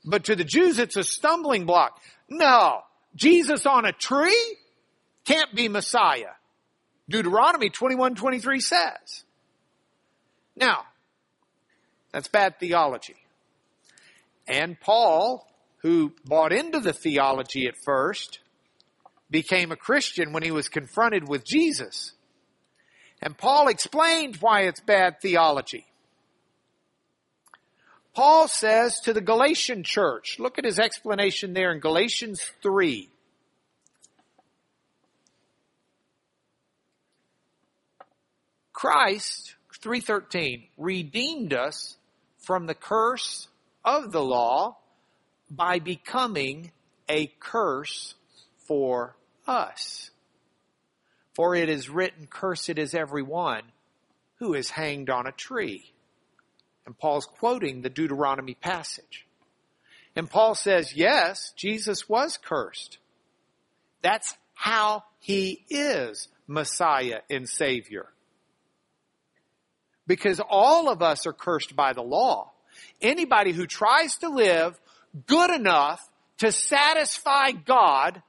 But 0.04 0.24
to 0.24 0.36
the 0.36 0.44
Jews, 0.44 0.78
it's 0.78 0.96
a 0.96 1.02
stumbling 1.02 1.64
block. 1.64 2.00
No. 2.28 2.82
Jesus 3.16 3.64
on 3.64 3.86
a 3.86 3.92
tree 3.92 4.56
can't 5.24 5.54
be 5.54 5.68
Messiah. 5.68 6.32
Deuteronomy 7.08 7.70
21, 7.70 8.14
23 8.14 8.60
says. 8.60 9.24
Now, 10.56 10.84
that's 12.12 12.28
bad 12.28 12.58
theology. 12.58 13.16
And 14.46 14.78
Paul, 14.78 15.46
who 15.78 16.12
bought 16.24 16.52
into 16.52 16.80
the 16.80 16.92
theology 16.92 17.66
at 17.66 17.76
first, 17.84 18.40
became 19.30 19.72
a 19.72 19.76
Christian 19.76 20.32
when 20.32 20.42
he 20.42 20.50
was 20.50 20.68
confronted 20.68 21.28
with 21.28 21.44
Jesus. 21.44 22.12
And 23.22 23.36
Paul 23.36 23.68
explained 23.68 24.36
why 24.36 24.62
it's 24.62 24.80
bad 24.80 25.20
theology. 25.20 25.86
Paul 28.14 28.46
says 28.46 29.00
to 29.00 29.12
the 29.12 29.20
Galatian 29.20 29.82
church, 29.82 30.36
look 30.38 30.58
at 30.58 30.64
his 30.64 30.78
explanation 30.78 31.52
there 31.52 31.72
in 31.72 31.80
Galatians 31.80 32.52
3. 32.62 33.08
Christ, 38.72 39.54
313, 39.80 40.64
redeemed 40.76 41.54
us 41.54 41.96
from 42.38 42.66
the 42.66 42.74
curse 42.74 43.48
of 43.84 44.12
the 44.12 44.22
law 44.22 44.78
by 45.50 45.78
becoming 45.78 46.72
a 47.08 47.26
curse 47.38 48.14
for 48.66 49.16
us. 49.46 50.10
For 51.34 51.54
it 51.54 51.68
is 51.68 51.90
written, 51.90 52.26
cursed 52.26 52.78
is 52.78 52.94
every 52.94 53.22
one 53.22 53.62
who 54.36 54.54
is 54.54 54.70
hanged 54.70 55.10
on 55.10 55.26
a 55.26 55.32
tree. 55.32 55.92
And 56.86 56.96
Paul's 56.96 57.26
quoting 57.26 57.82
the 57.82 57.90
Deuteronomy 57.90 58.54
passage. 58.54 59.26
And 60.16 60.30
Paul 60.30 60.54
says, 60.54 60.94
yes, 60.94 61.52
Jesus 61.56 62.08
was 62.08 62.38
cursed. 62.38 62.98
That's 64.02 64.36
how 64.54 65.04
he 65.18 65.64
is 65.68 66.28
Messiah 66.46 67.20
and 67.28 67.48
Savior. 67.48 68.06
Because 70.06 70.40
all 70.40 70.88
of 70.88 71.02
us 71.02 71.26
are 71.26 71.32
cursed 71.32 71.74
by 71.74 71.94
the 71.94 72.02
law. 72.02 72.52
Anybody 73.00 73.52
who 73.52 73.66
tries 73.66 74.16
to 74.18 74.28
live 74.28 74.78
good 75.26 75.50
enough 75.50 76.08
to 76.38 76.52
satisfy 76.52 77.52
God 77.52 78.22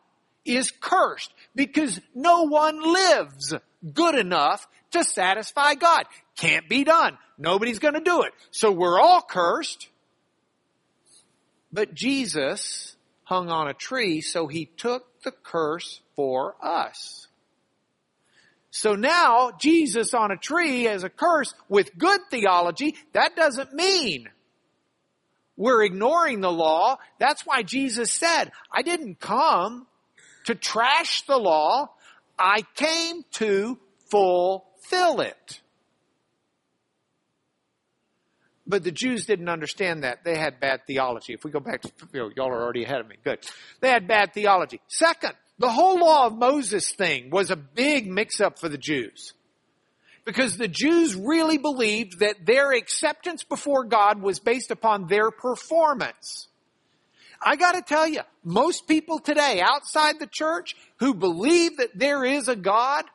is 0.46 0.72
cursed 0.80 1.34
because 1.56 2.00
no 2.14 2.44
one 2.44 2.82
lives 2.94 3.54
good 3.94 4.16
enough 4.16 4.68
to 4.92 5.04
satisfy 5.04 5.76
God. 5.76 6.06
Can't 6.38 6.70
be 6.70 6.84
done. 6.84 7.18
Nobody's 7.38 7.80
going 7.80 7.96
to 7.96 8.00
do 8.00 8.24
it. 8.24 8.34
So 8.52 8.72
we're 8.72 9.00
all 9.00 9.22
cursed. 9.22 9.90
But 11.72 11.94
Jesus 11.94 12.96
hung 13.24 13.50
on 13.50 13.68
a 13.68 13.74
tree, 13.74 14.22
so 14.22 14.48
he 14.48 14.66
took 14.66 15.24
the 15.24 15.32
curse 15.32 16.00
for 16.16 16.56
us. 16.62 17.28
So 18.70 18.94
now 18.94 19.52
Jesus 19.60 20.14
on 20.14 20.32
a 20.32 20.38
tree 20.38 20.88
as 20.88 21.04
a 21.04 21.10
curse 21.10 21.54
with 21.70 21.98
good 21.98 22.20
theology, 22.30 22.96
that 23.14 23.36
doesn't 23.36 23.74
mean 23.74 24.30
we're 25.58 25.84
ignoring 25.84 26.42
the 26.42 26.52
law. 26.52 26.98
That's 27.20 27.46
why 27.46 27.64
Jesus 27.64 28.12
said, 28.12 28.52
I 28.72 28.82
didn't 28.82 29.20
come 29.20 29.88
to 30.46 30.56
trash 30.56 31.24
the 31.24 31.38
law. 31.38 31.90
I 32.38 32.64
came 32.76 33.24
to 33.34 33.80
fulfill 34.10 35.22
it. 35.22 35.62
But 38.68 38.84
the 38.84 38.92
Jews 38.92 39.26
didn't 39.26 39.48
understand 39.48 40.04
that. 40.04 40.24
They 40.24 40.38
had 40.38 40.60
bad 40.60 40.88
theology. 40.88 41.34
If 41.34 41.44
we 41.44 41.52
go 41.52 41.60
back 41.60 41.82
to, 41.84 41.92
you 42.14 42.20
know, 42.20 42.32
y'all 42.36 42.50
are 42.50 42.64
already 42.64 42.84
ahead 42.84 43.00
of 43.00 43.08
me. 43.08 43.16
Good. 43.24 43.40
They 43.80 43.90
had 43.90 44.08
bad 44.08 44.34
theology. 44.34 44.82
Second, 44.88 45.34
the 45.60 45.70
whole 45.70 46.00
law 46.00 46.26
of 46.26 46.36
Moses 46.36 46.92
thing 46.92 47.30
was 47.30 47.52
a 47.52 47.56
big 47.56 48.08
mix 48.08 48.42
up 48.42 48.60
for 48.60 48.68
the 48.68 48.78
Jews. 48.78 49.34
Because 50.26 50.58
the 50.58 50.68
Jews 50.68 51.16
really 51.16 51.60
believed 51.60 52.20
that 52.20 52.46
their 52.46 52.72
acceptance 52.72 53.44
before 53.44 53.84
God 53.84 54.22
was 54.22 54.40
based 54.40 54.72
upon 54.72 55.08
their 55.08 55.30
performance. 55.30 56.48
I 57.42 57.56
gotta 57.56 57.84
tell 57.84 58.08
you, 58.08 58.22
most 58.44 58.88
people 58.88 59.20
today 59.20 59.62
outside 59.62 60.20
the 60.20 60.28
church 60.28 60.76
who 60.98 61.14
believe 61.14 61.78
that 61.78 61.98
there 61.98 62.26
is 62.26 62.48
a 62.48 62.56
God 62.56 63.06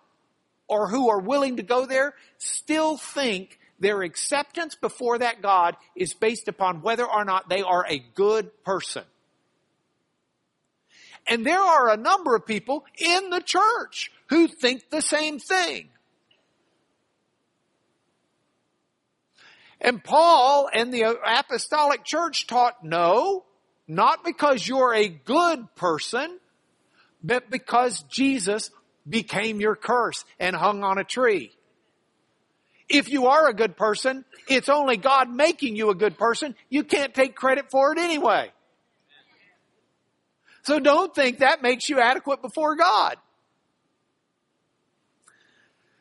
or 0.68 0.88
who 0.88 1.10
are 1.10 1.20
willing 1.20 1.56
to 1.56 1.64
go 1.64 1.84
there 1.84 2.14
still 2.38 2.96
think 2.96 3.58
their 3.80 4.02
acceptance 4.02 4.76
before 4.76 5.18
that 5.18 5.42
God 5.42 5.76
is 5.96 6.14
based 6.14 6.46
upon 6.46 6.82
whether 6.82 7.04
or 7.04 7.24
not 7.24 7.48
they 7.48 7.62
are 7.62 7.84
a 7.88 7.98
good 8.14 8.62
person. 8.62 9.02
And 11.26 11.44
there 11.44 11.60
are 11.60 11.90
a 11.90 11.96
number 11.96 12.36
of 12.36 12.46
people 12.46 12.84
in 12.98 13.30
the 13.30 13.40
church 13.40 14.12
who 14.28 14.46
think 14.46 14.90
the 14.90 15.02
same 15.02 15.38
thing. 15.38 15.88
And 19.80 20.04
Paul 20.04 20.68
and 20.72 20.92
the 20.92 21.18
apostolic 21.24 22.04
church 22.04 22.46
taught 22.46 22.84
no, 22.84 23.44
not 23.88 24.24
because 24.24 24.66
you're 24.66 24.94
a 24.94 25.08
good 25.08 25.74
person, 25.74 26.38
but 27.22 27.50
because 27.50 28.02
Jesus 28.04 28.70
became 29.08 29.60
your 29.60 29.76
curse 29.76 30.24
and 30.38 30.54
hung 30.54 30.84
on 30.84 30.98
a 30.98 31.04
tree. 31.04 31.52
If 32.88 33.08
you 33.08 33.28
are 33.28 33.48
a 33.48 33.54
good 33.54 33.76
person, 33.76 34.24
it's 34.48 34.68
only 34.68 34.96
God 34.96 35.30
making 35.30 35.76
you 35.76 35.90
a 35.90 35.94
good 35.94 36.18
person. 36.18 36.56
You 36.68 36.84
can't 36.84 37.14
take 37.14 37.34
credit 37.34 37.70
for 37.70 37.92
it 37.92 37.98
anyway. 37.98 38.50
So 40.62 40.78
don't 40.78 41.14
think 41.14 41.38
that 41.38 41.62
makes 41.62 41.88
you 41.88 42.00
adequate 42.00 42.42
before 42.42 42.76
God. 42.76 43.16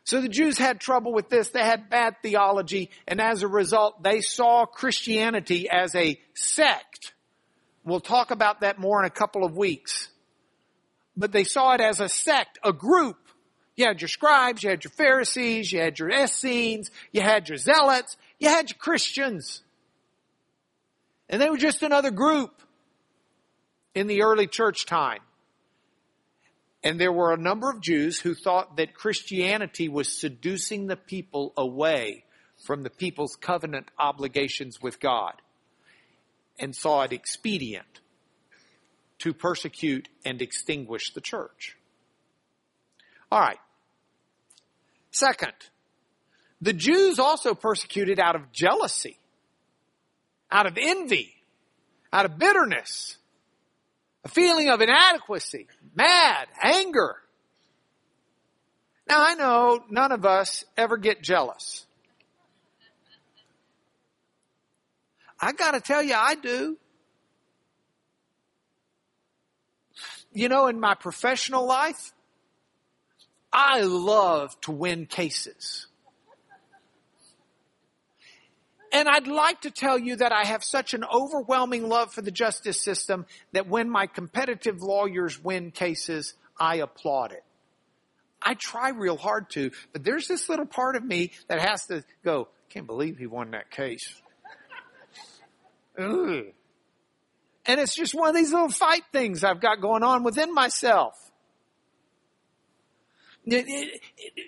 So 0.10 0.22
the 0.22 0.28
Jews 0.28 0.58
had 0.58 0.80
trouble 0.80 1.14
with 1.14 1.30
this. 1.30 1.50
They 1.50 1.64
had 1.64 1.92
bad 1.92 2.16
theology 2.24 2.90
and 3.08 3.22
as 3.22 3.44
a 3.44 3.48
result 3.48 4.02
they 4.02 4.22
saw 4.22 4.66
Christianity 4.66 5.70
as 5.70 5.94
a 5.94 6.20
sect. 6.34 7.14
We'll 7.84 8.00
talk 8.00 8.32
about 8.32 8.62
that 8.62 8.80
more 8.80 9.00
in 9.00 9.06
a 9.06 9.12
couple 9.12 9.46
of 9.46 9.56
weeks. 9.56 10.08
But 11.16 11.32
they 11.32 11.44
saw 11.44 11.76
it 11.76 11.82
as 11.82 12.00
a 12.00 12.10
sect, 12.10 12.58
a 12.64 12.74
group 12.74 13.18
you 13.76 13.86
had 13.86 14.02
your 14.02 14.08
scribes, 14.08 14.64
you 14.64 14.72
had 14.72 14.84
your 14.84 14.90
Pharisees, 14.94 15.72
you 15.72 15.80
had 15.80 16.00
your 16.00 16.10
Essenes, 16.10 16.90
you 17.12 17.22
had 17.22 17.48
your 17.48 17.60
Zealots, 17.60 18.18
you 18.40 18.50
had 18.50 18.72
your 18.72 18.80
Christians. 18.80 19.62
And 21.30 21.40
they 21.40 21.52
were 21.52 21.58
just 21.58 21.84
another 21.84 22.10
group 22.10 22.64
in 23.94 24.08
the 24.08 24.24
early 24.24 24.48
church 24.48 24.88
time. 24.88 25.20
And 26.84 27.00
there 27.00 27.12
were 27.12 27.34
a 27.34 27.38
number 27.38 27.70
of 27.70 27.82
Jews 27.82 28.20
who 28.20 28.34
thought 28.34 28.78
that 28.78 28.94
Christianity 28.94 29.90
was 29.90 30.20
seducing 30.20 30.88
the 30.88 30.96
people 30.96 31.54
away 31.58 32.24
from 32.64 32.84
the 32.84 32.90
people's 32.90 33.36
covenant 33.36 33.90
obligations 33.98 34.82
with 34.82 35.00
God 35.00 35.34
and 36.58 36.76
saw 36.76 37.02
it 37.02 37.14
expedient 37.14 38.00
to 39.20 39.34
persecute 39.34 40.08
and 40.24 40.42
extinguish 40.42 41.14
the 41.14 41.22
church. 41.22 41.78
All 43.32 43.40
right. 43.40 43.60
Second, 45.12 45.54
the 46.62 46.74
Jews 46.74 47.20
also 47.20 47.54
persecuted 47.54 48.20
out 48.20 48.36
of 48.36 48.52
jealousy, 48.52 49.18
out 50.52 50.66
of 50.66 50.78
envy, 50.80 51.34
out 52.12 52.26
of 52.26 52.38
bitterness, 52.38 53.18
a 54.24 54.30
feeling 54.30 54.70
of 54.70 54.82
inadequacy, 54.82 55.68
mad, 55.96 56.48
anger. 56.62 57.16
Now 59.08 59.24
I 59.26 59.34
know 59.36 59.84
none 59.90 60.12
of 60.12 60.26
us 60.26 60.66
ever 60.78 60.98
get 60.98 61.22
jealous. 61.22 61.86
I 65.40 65.54
gotta 65.54 65.80
tell 65.80 66.04
you, 66.04 66.16
I 66.16 66.36
do. 66.36 66.78
You 70.32 70.50
know, 70.50 70.68
in 70.68 70.80
my 70.80 70.94
professional 70.94 71.66
life, 71.66 72.12
I 73.52 73.82
love 73.82 74.60
to 74.62 74.72
win 74.72 75.06
cases. 75.06 75.88
And 78.92 79.08
I'd 79.08 79.28
like 79.28 79.62
to 79.62 79.72
tell 79.72 80.00
you 80.00 80.16
that 80.16 80.32
I 80.32 80.46
have 80.46 80.64
such 80.64 80.94
an 80.94 81.04
overwhelming 81.04 81.88
love 81.88 82.12
for 82.12 82.22
the 82.22 82.32
justice 82.32 82.82
system 82.82 83.26
that 83.52 83.68
when 83.68 83.90
my 83.90 84.08
competitive 84.08 84.82
lawyers 84.82 85.42
win 85.44 85.72
cases, 85.72 86.34
I 86.60 86.78
applaud 86.78 87.32
it. 87.32 87.44
I 88.42 88.56
try 88.56 88.90
real 88.90 89.18
hard 89.18 89.50
to, 89.52 89.72
but 89.92 90.04
there's 90.04 90.28
this 90.28 90.50
little 90.50 90.66
part 90.66 90.96
of 90.96 91.04
me 91.04 91.32
that 91.48 91.60
has 91.60 91.86
to 91.88 92.04
go, 92.24 92.48
can't 92.70 92.88
believe 92.88 93.18
he 93.18 93.28
won 93.28 93.52
that 93.52 93.70
case. 93.70 94.22
And 97.66 97.80
it's 97.80 97.94
just 97.94 98.16
one 98.16 98.30
of 98.30 98.36
these 98.36 98.52
little 98.52 98.70
fight 98.70 99.04
things 99.12 99.44
I've 99.44 99.62
got 99.62 99.82
going 99.82 100.02
on 100.02 100.24
within 100.24 100.54
myself. 100.54 101.14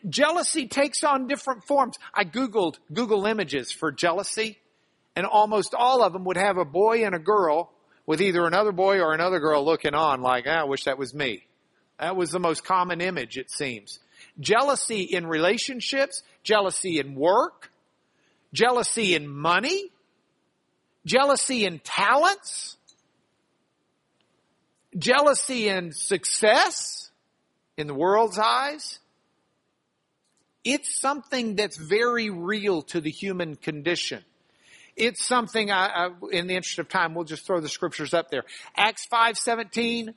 Jealousy 0.10 0.68
takes 0.68 1.04
on 1.04 1.28
different 1.28 1.66
forms. 1.66 1.98
I 2.14 2.24
Googled 2.24 2.78
Google 2.94 3.26
images 3.26 3.72
for 3.72 3.92
jealousy 3.92 4.60
and 5.16 5.26
almost 5.26 5.74
all 5.74 6.04
of 6.04 6.14
them 6.14 6.26
would 6.26 6.38
have 6.38 6.58
a 6.58 6.66
boy 6.66 7.06
and 7.06 7.14
a 7.14 7.20
girl 7.20 7.72
with 8.06 8.22
either 8.22 8.46
another 8.46 8.72
boy 8.72 9.00
or 9.00 9.14
another 9.14 9.40
girl 9.40 9.64
looking 9.64 9.94
on 9.94 10.22
like, 10.22 10.46
ah, 10.48 10.62
I 10.62 10.64
wish 10.64 10.86
that 10.86 10.98
was 10.98 11.14
me. 11.14 11.44
That 12.00 12.16
was 12.16 12.32
the 12.32 12.40
most 12.40 12.64
common 12.64 13.02
image, 13.02 13.38
it 13.38 13.52
seems. 13.52 14.00
Jealousy 14.40 15.02
in 15.02 15.28
relationships, 15.28 16.24
jealousy 16.44 17.00
in 17.00 17.16
work, 17.16 17.72
jealousy 18.54 19.14
in 19.14 19.28
money, 19.28 19.92
jealousy 21.06 21.66
in 21.66 21.80
talents, 21.80 22.78
jealousy 24.98 25.68
in 25.68 25.92
success, 25.92 27.11
in 27.82 27.88
the 27.88 27.94
world's 27.94 28.40
eyes, 28.40 29.00
it's 30.64 31.00
something 31.00 31.56
that's 31.56 31.78
very 31.78 32.30
real 32.30 32.84
to 32.84 33.02
the 33.02 33.12
human 33.12 33.56
condition. 33.56 34.24
It's 34.96 35.26
something 35.26 35.72
I, 35.72 35.88
I, 35.88 36.10
in 36.32 36.48
the 36.48 36.56
interest 36.56 36.80
of 36.80 36.88
time, 36.88 37.16
we'll 37.16 37.26
just 37.26 37.46
throw 37.46 37.60
the 37.60 37.70
scriptures 37.70 38.14
up 38.14 38.30
there. 38.30 38.44
Acts 38.78 39.08
5:17 39.12 40.14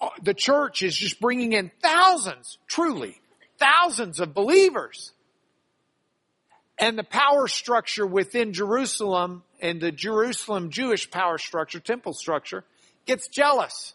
uh, 0.00 0.10
the 0.22 0.34
church 0.34 0.82
is 0.82 0.94
just 0.94 1.20
bringing 1.20 1.52
in 1.52 1.70
thousands, 1.82 2.58
truly, 2.66 3.20
thousands 3.58 4.20
of 4.20 4.34
believers. 4.34 5.12
And 6.78 6.98
the 6.98 7.04
power 7.04 7.48
structure 7.48 8.06
within 8.06 8.52
Jerusalem 8.52 9.42
and 9.60 9.80
the 9.80 9.92
Jerusalem 9.92 10.70
Jewish 10.70 11.10
power 11.10 11.38
structure, 11.38 11.80
temple 11.80 12.12
structure, 12.12 12.64
gets 13.06 13.28
jealous. 13.28 13.94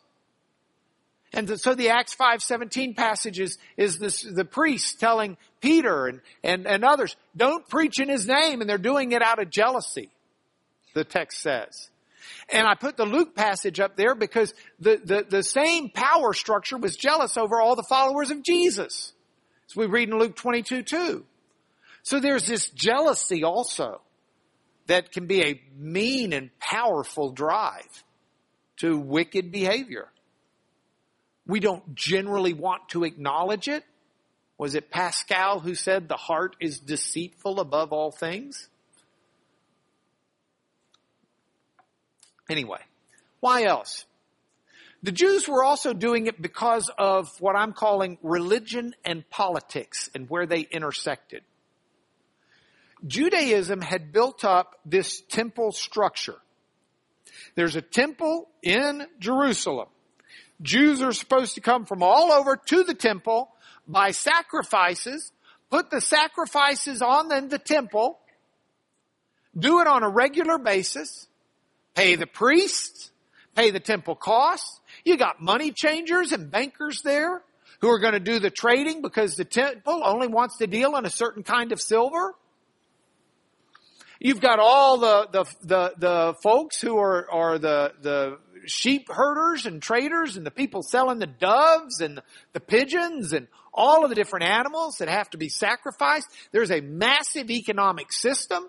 And 1.33 1.59
so 1.59 1.75
the 1.75 1.89
Acts 1.89 2.15
5:17 2.15 2.95
passage 2.95 3.39
is, 3.39 3.57
is 3.77 3.99
this, 3.99 4.21
the 4.21 4.45
priest 4.45 4.99
telling 4.99 5.37
Peter 5.61 6.07
and, 6.07 6.21
and, 6.43 6.67
and 6.67 6.83
others, 6.83 7.15
don't 7.35 7.67
preach 7.69 7.99
in 7.99 8.09
his 8.09 8.27
name, 8.27 8.59
and 8.59 8.69
they're 8.69 8.77
doing 8.77 9.13
it 9.13 9.21
out 9.21 9.41
of 9.41 9.49
jealousy, 9.49 10.09
the 10.93 11.05
text 11.05 11.39
says. 11.39 11.89
And 12.49 12.67
I 12.67 12.75
put 12.75 12.97
the 12.97 13.05
Luke 13.05 13.33
passage 13.33 13.79
up 13.79 13.95
there 13.95 14.13
because 14.13 14.53
the, 14.79 14.99
the, 15.03 15.25
the 15.27 15.43
same 15.43 15.89
power 15.89 16.33
structure 16.33 16.77
was 16.77 16.97
jealous 16.97 17.37
over 17.37 17.61
all 17.61 17.75
the 17.75 17.85
followers 17.87 18.29
of 18.29 18.43
Jesus. 18.43 19.13
As 19.69 19.75
we 19.75 19.85
read 19.85 20.09
in 20.09 20.17
Luke 20.17 20.35
22 20.35 20.83
too. 20.83 21.25
So 22.03 22.19
there's 22.19 22.45
this 22.45 22.69
jealousy 22.69 23.43
also 23.43 24.01
that 24.87 25.11
can 25.11 25.27
be 25.27 25.41
a 25.43 25.61
mean 25.77 26.33
and 26.33 26.49
powerful 26.59 27.31
drive 27.31 28.03
to 28.77 28.97
wicked 28.97 29.51
behavior. 29.51 30.09
We 31.51 31.59
don't 31.59 31.95
generally 31.95 32.53
want 32.53 32.87
to 32.91 33.03
acknowledge 33.03 33.67
it. 33.67 33.83
Was 34.57 34.73
it 34.73 34.89
Pascal 34.89 35.59
who 35.59 35.75
said 35.75 36.07
the 36.07 36.15
heart 36.15 36.55
is 36.61 36.79
deceitful 36.79 37.59
above 37.59 37.91
all 37.91 38.09
things? 38.09 38.69
Anyway, 42.49 42.79
why 43.41 43.65
else? 43.65 44.05
The 45.03 45.11
Jews 45.11 45.45
were 45.45 45.61
also 45.61 45.91
doing 45.91 46.27
it 46.27 46.41
because 46.41 46.89
of 46.97 47.29
what 47.41 47.57
I'm 47.57 47.73
calling 47.73 48.17
religion 48.23 48.95
and 49.03 49.29
politics 49.29 50.09
and 50.15 50.29
where 50.29 50.45
they 50.45 50.61
intersected. 50.61 51.43
Judaism 53.05 53.81
had 53.81 54.13
built 54.13 54.45
up 54.45 54.79
this 54.85 55.19
temple 55.19 55.73
structure. 55.73 56.37
There's 57.55 57.75
a 57.75 57.81
temple 57.81 58.47
in 58.63 59.05
Jerusalem. 59.19 59.89
Jews 60.61 61.01
are 61.01 61.13
supposed 61.13 61.55
to 61.55 61.61
come 61.61 61.85
from 61.85 62.03
all 62.03 62.31
over 62.31 62.55
to 62.67 62.83
the 62.83 62.93
temple, 62.93 63.49
buy 63.87 64.11
sacrifices, 64.11 65.31
put 65.69 65.89
the 65.89 66.01
sacrifices 66.01 67.01
on 67.01 67.27
the, 67.27 67.41
the 67.41 67.59
temple, 67.59 68.19
do 69.57 69.81
it 69.81 69.87
on 69.87 70.03
a 70.03 70.09
regular 70.09 70.57
basis, 70.57 71.27
pay 71.95 72.15
the 72.15 72.27
priests, 72.27 73.11
pay 73.55 73.71
the 73.71 73.79
temple 73.79 74.15
costs. 74.15 74.79
You 75.03 75.17
got 75.17 75.41
money 75.41 75.71
changers 75.71 76.31
and 76.31 76.51
bankers 76.51 77.01
there 77.01 77.41
who 77.79 77.89
are 77.89 77.99
going 77.99 78.13
to 78.13 78.19
do 78.19 78.39
the 78.39 78.51
trading 78.51 79.01
because 79.01 79.35
the 79.35 79.45
temple 79.45 80.01
only 80.05 80.27
wants 80.27 80.57
to 80.57 80.67
deal 80.67 80.95
in 80.97 81.05
a 81.05 81.09
certain 81.09 81.43
kind 81.43 81.71
of 81.71 81.81
silver. 81.81 82.35
You've 84.19 84.39
got 84.39 84.59
all 84.59 84.99
the, 84.99 85.27
the, 85.31 85.43
the, 85.63 85.93
the 85.97 86.35
folks 86.43 86.79
who 86.79 86.95
are, 86.97 87.29
are 87.31 87.57
the, 87.57 87.93
the 88.01 88.37
sheep 88.65 89.09
herders 89.09 89.65
and 89.65 89.81
traders 89.81 90.37
and 90.37 90.45
the 90.45 90.51
people 90.51 90.81
selling 90.81 91.19
the 91.19 91.27
doves 91.27 92.01
and 92.01 92.21
the 92.53 92.59
pigeons 92.59 93.33
and 93.33 93.47
all 93.73 94.03
of 94.03 94.09
the 94.09 94.15
different 94.15 94.45
animals 94.45 94.97
that 94.97 95.09
have 95.09 95.29
to 95.31 95.37
be 95.37 95.49
sacrificed. 95.49 96.27
There's 96.51 96.71
a 96.71 96.81
massive 96.81 97.49
economic 97.49 98.11
system. 98.11 98.67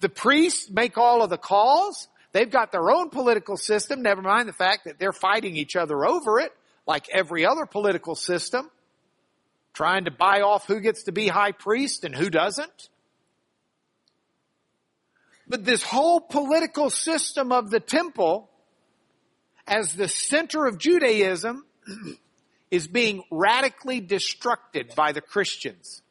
The 0.00 0.08
priests 0.08 0.70
make 0.70 0.98
all 0.98 1.22
of 1.22 1.30
the 1.30 1.38
calls. 1.38 2.08
They've 2.32 2.50
got 2.50 2.72
their 2.72 2.90
own 2.90 3.10
political 3.10 3.56
system, 3.56 4.02
never 4.02 4.22
mind 4.22 4.48
the 4.48 4.52
fact 4.52 4.84
that 4.84 4.98
they're 4.98 5.12
fighting 5.12 5.56
each 5.56 5.76
other 5.76 6.04
over 6.04 6.38
it, 6.40 6.52
like 6.86 7.08
every 7.10 7.46
other 7.46 7.64
political 7.66 8.14
system, 8.14 8.70
trying 9.72 10.04
to 10.04 10.10
buy 10.10 10.42
off 10.42 10.66
who 10.66 10.80
gets 10.80 11.04
to 11.04 11.12
be 11.12 11.28
high 11.28 11.52
priest 11.52 12.04
and 12.04 12.14
who 12.14 12.28
doesn't. 12.28 12.88
But 15.48 15.64
this 15.64 15.82
whole 15.82 16.20
political 16.20 16.90
system 16.90 17.52
of 17.52 17.70
the 17.70 17.80
temple 17.80 18.50
as 19.68 19.94
the 19.94 20.08
center 20.08 20.66
of 20.66 20.78
Judaism 20.78 21.64
is 22.70 22.86
being 22.86 23.22
radically 23.30 24.00
destructed 24.00 24.94
by 24.94 25.12
the 25.12 25.20
Christians. 25.20 26.02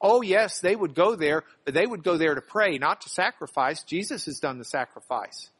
Oh 0.00 0.22
yes, 0.22 0.60
they 0.60 0.76
would 0.76 0.94
go 0.94 1.16
there, 1.16 1.44
but 1.64 1.74
they 1.74 1.86
would 1.86 2.04
go 2.04 2.16
there 2.16 2.34
to 2.34 2.40
pray, 2.40 2.78
not 2.78 3.00
to 3.02 3.08
sacrifice. 3.08 3.82
Jesus 3.82 4.26
has 4.26 4.38
done 4.38 4.58
the 4.58 4.64
sacrifice. 4.64 5.50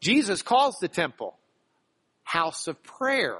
Jesus 0.00 0.42
calls 0.42 0.76
the 0.80 0.88
temple 0.88 1.36
house 2.24 2.66
of 2.66 2.82
prayer. 2.82 3.38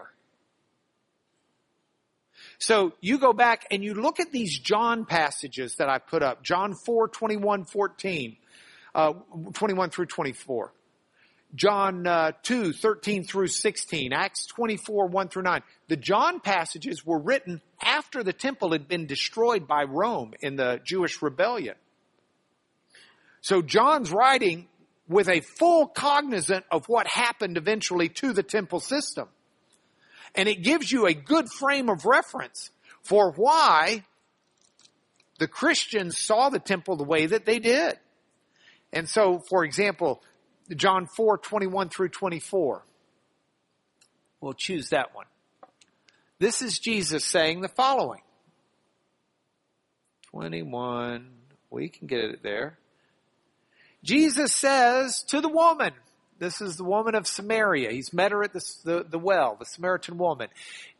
So 2.59 2.92
you 3.01 3.18
go 3.18 3.33
back 3.33 3.66
and 3.71 3.85
you 3.85 3.94
look 3.94 4.18
at 4.18 4.33
these 4.33 4.59
John 4.59 5.05
passages 5.05 5.77
that 5.77 5.88
I 5.88 5.99
put 5.99 6.23
up, 6.23 6.42
John 6.42 6.75
4, 6.75 7.09
21, 7.09 7.64
14 7.64 8.37
uh, 8.94 9.12
21 9.53 9.90
through 9.90 10.07
24. 10.07 10.73
John 11.55 12.07
uh, 12.07 12.33
2, 12.43 12.73
13 12.73 13.25
through 13.25 13.47
16, 13.47 14.13
Acts 14.13 14.47
24, 14.47 15.07
1 15.07 15.29
through 15.29 15.43
9. 15.43 15.63
The 15.89 15.97
John 15.97 16.41
passages 16.41 17.05
were 17.07 17.19
written 17.19 17.63
after 17.83 18.23
the 18.23 18.35
temple 18.35 18.73
had 18.73 18.87
been 18.87 19.07
destroyed 19.07 19.67
by 19.67 19.85
Rome 19.85 20.35
in 20.41 20.57
the 20.57 20.81
Jewish 20.85 21.23
rebellion. 21.23 21.75
So 23.41 23.63
John's 23.63 24.13
writing 24.13 24.69
with 25.09 25.29
a 25.29 25.41
full 25.41 25.87
cognizant 25.87 26.67
of 26.71 26.87
what 26.87 27.07
happened 27.07 27.57
eventually 27.57 28.11
to 28.11 28.33
the 28.33 28.43
temple 28.43 28.81
system. 28.81 29.29
And 30.35 30.49
it 30.49 30.63
gives 30.63 30.93
you 30.93 31.07
a 31.07 31.15
good 31.15 31.49
frame 31.49 31.89
of 31.89 32.05
reference 32.05 32.71
for 33.03 33.33
why 33.33 34.05
the 35.39 35.49
Christians 35.49 36.19
saw 36.19 36.51
the 36.51 36.59
temple 36.59 36.97
the 36.97 37.05
way 37.05 37.25
that 37.27 37.47
they 37.47 37.59
did. 37.59 37.99
And 38.93 39.09
so, 39.09 39.43
for 39.49 39.65
example, 39.65 40.23
John 40.75 41.07
4, 41.07 41.39
21 41.39 41.89
through 41.89 42.11
24. 42.11 42.85
We'll 44.41 44.53
choose 44.53 44.91
that 44.91 45.15
one. 45.15 45.27
This 46.39 46.63
is 46.63 46.79
Jesus 46.79 47.25
saying 47.25 47.61
the 47.61 47.69
following. 47.69 48.21
21. 50.31 51.29
We 51.71 51.89
can 51.89 52.07
get 52.07 52.21
it 52.21 52.43
there. 52.43 52.79
Jesus 54.05 54.55
says 54.55 55.25
to 55.29 55.41
the 55.41 55.49
woman, 55.49 55.93
this 56.39 56.61
is 56.61 56.77
the 56.77 56.85
woman 56.85 57.17
of 57.17 57.27
Samaria. 57.27 57.91
He's 57.91 58.13
met 58.13 58.31
her 58.31 58.45
at 58.45 58.53
the, 58.53 58.65
the, 58.85 59.07
the, 59.11 59.19
well, 59.19 59.57
the 59.59 59.65
Samaritan 59.65 60.19
woman. 60.19 60.49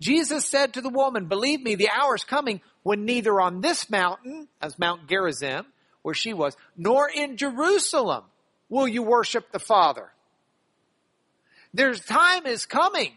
Jesus 0.01 0.47
said 0.47 0.75
to 0.75 0.81
the 0.81 0.89
woman, 0.89 1.27
believe 1.27 1.63
me, 1.63 1.77
the 1.77 1.91
hour 1.91 2.17
is 2.17 2.25
coming 2.25 2.61
when 2.83 3.05
neither 3.05 3.41
on 3.41 3.61
this 3.61 3.89
mountain, 3.89 4.49
as 4.61 4.79
Mount 4.79 5.09
Gerizim, 5.09 5.67
where 6.03 6.15
she 6.15 6.33
was, 6.33 6.57
nor 6.77 7.09
in 7.09 7.37
Jerusalem 7.37 8.25
will 8.69 8.89
you 8.89 9.03
worship 9.03 9.51
the 9.53 9.59
Father. 9.59 10.09
There's 11.75 12.01
time 12.01 12.47
is 12.47 12.67
coming 12.67 13.13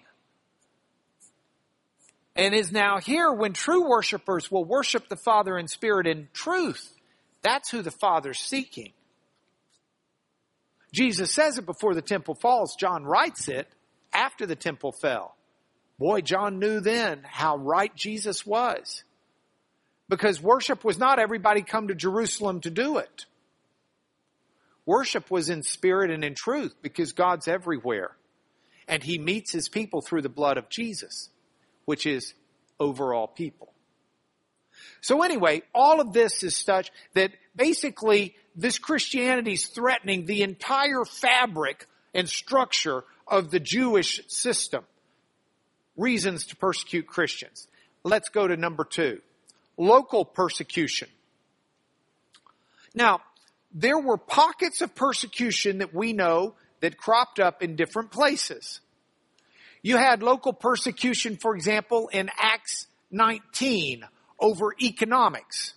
and 2.36 2.54
is 2.54 2.72
now 2.72 3.00
here 3.00 3.32
when 3.32 3.54
true 3.54 3.90
worshipers 3.90 4.52
will 4.52 4.66
worship 4.66 5.10
the 5.10 5.16
Father 5.16 5.58
in 5.58 5.68
spirit 5.68 6.08
and 6.08 6.34
truth. 6.34 6.94
That's 7.42 7.70
who 7.70 7.82
the 7.82 7.92
Father's 7.92 8.40
seeking. 8.40 8.94
Jesus 10.94 11.34
says 11.34 11.58
it 11.58 11.66
before 11.66 11.96
the 11.96 12.02
temple 12.02 12.36
falls. 12.36 12.76
John 12.76 13.04
writes 13.04 13.48
it 13.48 13.68
after 14.14 14.46
the 14.46 14.56
temple 14.56 14.92
fell. 14.92 15.36
Boy, 15.98 16.22
John 16.22 16.60
knew 16.60 16.80
then 16.80 17.22
how 17.24 17.58
right 17.58 17.96
Jesus 17.96 18.46
was 18.46 19.04
because 20.10 20.42
worship 20.42 20.84
was 20.84 20.98
not 20.98 21.20
everybody 21.20 21.62
come 21.62 21.88
to 21.88 21.96
Jerusalem 21.96 22.60
to 22.62 22.70
do 22.70 22.98
it. 22.98 23.26
Worship 24.86 25.30
was 25.30 25.50
in 25.50 25.64
spirit 25.64 26.12
and 26.12 26.24
in 26.24 26.36
truth 26.36 26.76
because 26.82 27.14
God's 27.14 27.48
everywhere. 27.48 28.12
And 28.88 29.04
he 29.04 29.18
meets 29.18 29.52
his 29.52 29.70
people 29.70 30.02
through 30.02 30.24
the 30.24 30.30
blood 30.30 30.58
of 30.58 30.70
Jesus, 30.70 31.30
which 31.86 32.06
is 32.06 32.34
over 32.80 33.14
all 33.14 33.28
people. 33.28 33.72
So 35.02 35.22
anyway, 35.24 35.62
all 35.74 36.02
of 36.02 36.14
this 36.14 36.44
is 36.44 36.56
such 36.56 36.92
that 37.14 37.32
basically 37.56 38.36
this 38.56 38.80
Christianity 38.80 39.54
is 39.54 39.68
threatening 39.68 40.26
the 40.26 40.42
entire 40.42 41.06
fabric 41.06 41.88
and 42.14 42.28
structure 42.28 43.04
of 43.28 43.52
the 43.52 43.60
Jewish 43.60 44.22
system. 44.28 44.84
Reasons 45.96 46.48
to 46.48 46.56
persecute 46.56 47.08
Christians. 47.08 47.68
Let's 48.04 48.30
go 48.30 48.48
to 48.48 48.58
number 48.58 48.84
two 48.84 49.22
local 49.78 50.26
persecution. 50.26 51.08
Now, 52.94 53.22
there 53.74 54.00
were 54.00 54.18
pockets 54.18 54.82
of 54.82 54.96
persecution 54.96 55.80
that 55.80 55.94
we 55.94 56.14
know 56.14 56.56
that 56.82 56.98
cropped 56.98 57.40
up 57.40 57.62
in 57.62 57.76
different 57.76 58.12
places. 58.12 58.82
You 59.82 59.98
had 59.98 60.22
local 60.22 60.54
persecution, 60.54 61.38
for 61.38 61.56
example, 61.56 62.10
in 62.10 62.30
Acts 62.40 62.88
19 63.12 64.04
over 64.40 64.76
economics. 64.82 65.74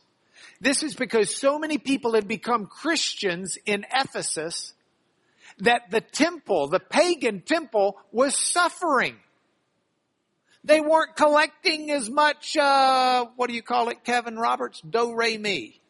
This 0.60 0.82
is 0.82 0.94
because 0.94 1.34
so 1.34 1.58
many 1.58 1.78
people 1.78 2.14
had 2.14 2.26
become 2.26 2.66
Christians 2.66 3.58
in 3.66 3.84
Ephesus 3.94 4.74
that 5.58 5.90
the 5.90 6.00
temple, 6.00 6.68
the 6.68 6.80
pagan 6.80 7.40
temple, 7.40 7.96
was 8.12 8.36
suffering. 8.36 9.16
They 10.64 10.80
weren't 10.80 11.16
collecting 11.16 11.90
as 11.90 12.08
much, 12.08 12.56
uh, 12.56 13.26
what 13.36 13.48
do 13.48 13.54
you 13.54 13.62
call 13.62 13.90
it, 13.90 14.04
Kevin 14.04 14.36
Roberts? 14.36 14.80
Do, 14.80 15.14
re, 15.14 15.36
mi. 15.36 15.80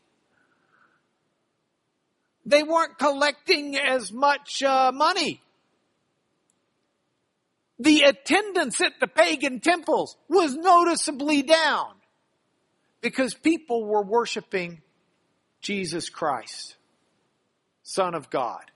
They 2.46 2.62
weren't 2.62 2.98
collecting 2.98 3.76
as 3.76 4.12
much 4.12 4.62
uh, 4.62 4.92
money. 4.92 5.40
The 7.78 8.02
attendance 8.02 8.80
at 8.80 9.00
the 9.00 9.07
pagan 9.07 9.61
temples 9.61 10.16
was 10.28 10.54
noticeably 10.54 11.42
down 11.42 11.88
because 13.00 13.35
people 13.35 13.85
were 13.85 14.02
worshiping 14.02 14.80
Jesus 15.61 16.09
Christ, 16.09 16.76
Son 17.83 18.14
of 18.14 18.30
God. 18.30 18.70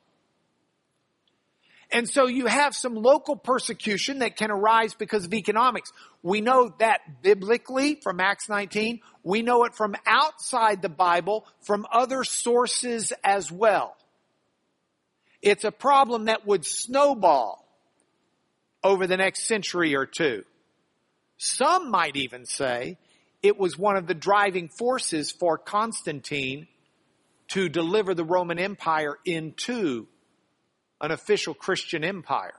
And 1.91 2.09
so 2.09 2.27
you 2.27 2.47
have 2.47 2.75
some 2.75 2.95
local 2.95 3.35
persecution 3.35 4.19
that 4.19 4.37
can 4.37 4.51
arise 4.51 4.93
because 4.93 5.25
of 5.25 5.33
economics. 5.33 5.91
We 6.23 6.43
know 6.43 6.71
that 6.81 7.23
biblically 7.23 7.95
from 8.03 8.21
Acts 8.21 8.49
19. 8.49 9.01
We 9.23 9.41
know 9.41 9.65
it 9.65 9.75
from 9.75 9.97
outside 10.07 10.83
the 10.83 10.91
Bible, 10.91 11.47
from 11.63 11.87
other 11.91 12.25
sources 12.25 13.13
as 13.25 13.51
well. 13.51 13.97
It's 15.41 15.65
a 15.65 15.73
problem 15.73 16.27
that 16.27 16.47
would 16.47 16.67
snowball 16.67 17.65
over 18.85 19.07
the 19.07 19.17
next 19.17 19.47
century 19.47 19.95
or 19.95 20.05
two. 20.05 20.45
Some 21.39 21.91
might 21.91 22.17
even 22.17 22.45
say 22.45 22.99
it 23.43 23.59
was 23.59 23.79
one 23.79 23.97
of 23.97 24.07
the 24.07 24.15
driving 24.15 24.69
forces 24.69 25.31
for 25.31 25.57
Constantine 25.57 26.67
to 27.49 27.69
deliver 27.69 28.15
the 28.15 28.25
Roman 28.25 28.59
Empire 28.59 29.17
into 29.25 30.07
an 31.01 31.11
official 31.11 31.55
Christian 31.55 32.05
empire. 32.05 32.55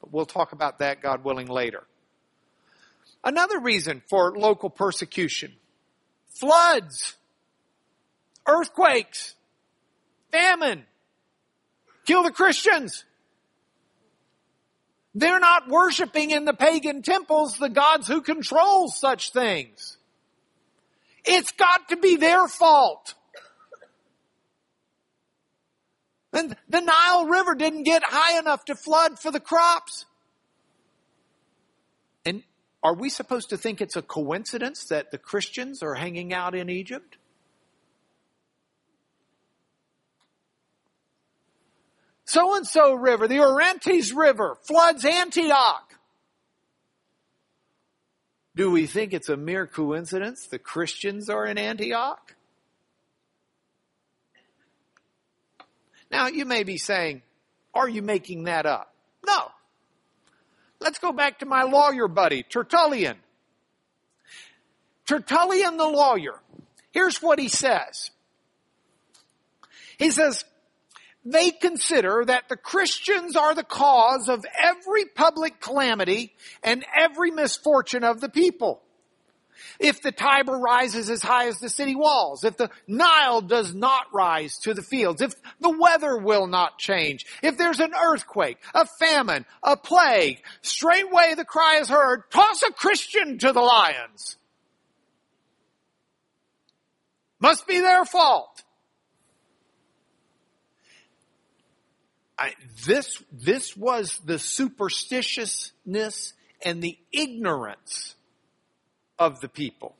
But 0.00 0.12
we'll 0.12 0.26
talk 0.26 0.52
about 0.52 0.78
that, 0.78 1.02
God 1.02 1.24
willing, 1.24 1.46
later. 1.46 1.84
Another 3.22 3.58
reason 3.58 4.02
for 4.08 4.36
local 4.36 4.70
persecution. 4.70 5.52
Floods. 6.28 7.16
Earthquakes. 8.46 9.34
Famine. 10.32 10.84
Kill 12.06 12.22
the 12.22 12.30
Christians. 12.30 13.04
They're 15.14 15.40
not 15.40 15.68
worshiping 15.68 16.30
in 16.30 16.44
the 16.44 16.54
pagan 16.54 17.02
temples 17.02 17.58
the 17.58 17.68
gods 17.68 18.06
who 18.06 18.22
control 18.22 18.88
such 18.88 19.32
things. 19.32 19.96
It's 21.24 21.50
got 21.52 21.88
to 21.90 21.96
be 21.96 22.16
their 22.16 22.46
fault. 22.48 23.14
And 26.32 26.56
the 26.68 26.80
Nile 26.80 27.26
River 27.26 27.54
didn't 27.54 27.82
get 27.82 28.02
high 28.04 28.38
enough 28.38 28.64
to 28.66 28.74
flood 28.74 29.18
for 29.18 29.30
the 29.30 29.40
crops. 29.40 30.04
And 32.24 32.44
are 32.82 32.94
we 32.94 33.08
supposed 33.08 33.50
to 33.50 33.56
think 33.56 33.80
it's 33.80 33.96
a 33.96 34.02
coincidence 34.02 34.84
that 34.84 35.10
the 35.10 35.18
Christians 35.18 35.82
are 35.82 35.94
hanging 35.94 36.32
out 36.32 36.54
in 36.54 36.70
Egypt? 36.70 37.16
So 42.24 42.54
and 42.54 42.64
so 42.64 42.94
river, 42.94 43.26
the 43.26 43.40
Orontes 43.40 44.12
River, 44.12 44.56
floods 44.62 45.04
Antioch. 45.04 45.94
Do 48.54 48.70
we 48.70 48.86
think 48.86 49.12
it's 49.12 49.28
a 49.28 49.36
mere 49.36 49.66
coincidence 49.66 50.46
the 50.46 50.60
Christians 50.60 51.28
are 51.28 51.44
in 51.44 51.58
Antioch? 51.58 52.36
Now 56.10 56.28
you 56.28 56.44
may 56.44 56.64
be 56.64 56.76
saying, 56.76 57.22
are 57.74 57.88
you 57.88 58.02
making 58.02 58.44
that 58.44 58.66
up? 58.66 58.92
No. 59.26 59.50
Let's 60.80 60.98
go 60.98 61.12
back 61.12 61.40
to 61.40 61.46
my 61.46 61.62
lawyer 61.62 62.08
buddy, 62.08 62.42
Tertullian. 62.42 63.16
Tertullian 65.06 65.76
the 65.76 65.88
lawyer. 65.88 66.40
Here's 66.92 67.18
what 67.18 67.38
he 67.38 67.48
says. 67.48 68.10
He 69.98 70.10
says, 70.10 70.44
they 71.24 71.50
consider 71.50 72.24
that 72.26 72.48
the 72.48 72.56
Christians 72.56 73.36
are 73.36 73.54
the 73.54 73.62
cause 73.62 74.28
of 74.28 74.44
every 74.60 75.04
public 75.04 75.60
calamity 75.60 76.32
and 76.62 76.84
every 76.98 77.30
misfortune 77.30 78.04
of 78.04 78.20
the 78.20 78.30
people 78.30 78.80
if 79.78 80.02
the 80.02 80.12
Tiber 80.12 80.56
rises 80.56 81.10
as 81.10 81.22
high 81.22 81.48
as 81.48 81.58
the 81.58 81.68
city 81.68 81.94
walls, 81.94 82.44
if 82.44 82.56
the 82.56 82.70
Nile 82.86 83.40
does 83.40 83.74
not 83.74 84.06
rise 84.12 84.58
to 84.58 84.74
the 84.74 84.82
fields, 84.82 85.22
if 85.22 85.34
the 85.60 85.76
weather 85.76 86.16
will 86.16 86.46
not 86.46 86.78
change, 86.78 87.26
if 87.42 87.56
there's 87.56 87.80
an 87.80 87.92
earthquake, 87.94 88.58
a 88.74 88.86
famine, 88.86 89.44
a 89.62 89.76
plague, 89.76 90.42
straightway 90.62 91.34
the 91.36 91.44
cry 91.44 91.78
is 91.80 91.88
heard, 91.88 92.22
toss 92.30 92.62
a 92.62 92.72
Christian 92.72 93.38
to 93.38 93.52
the 93.52 93.60
lions. 93.60 94.36
Must 97.40 97.66
be 97.66 97.80
their 97.80 98.04
fault. 98.04 98.62
I, 102.38 102.54
this, 102.86 103.22
this 103.30 103.76
was 103.76 104.18
the 104.24 104.34
superstitiousness 104.34 106.32
and 106.64 106.82
the 106.82 106.98
ignorance 107.12 108.14
of 109.20 109.40
the 109.40 109.48
people. 109.48 109.94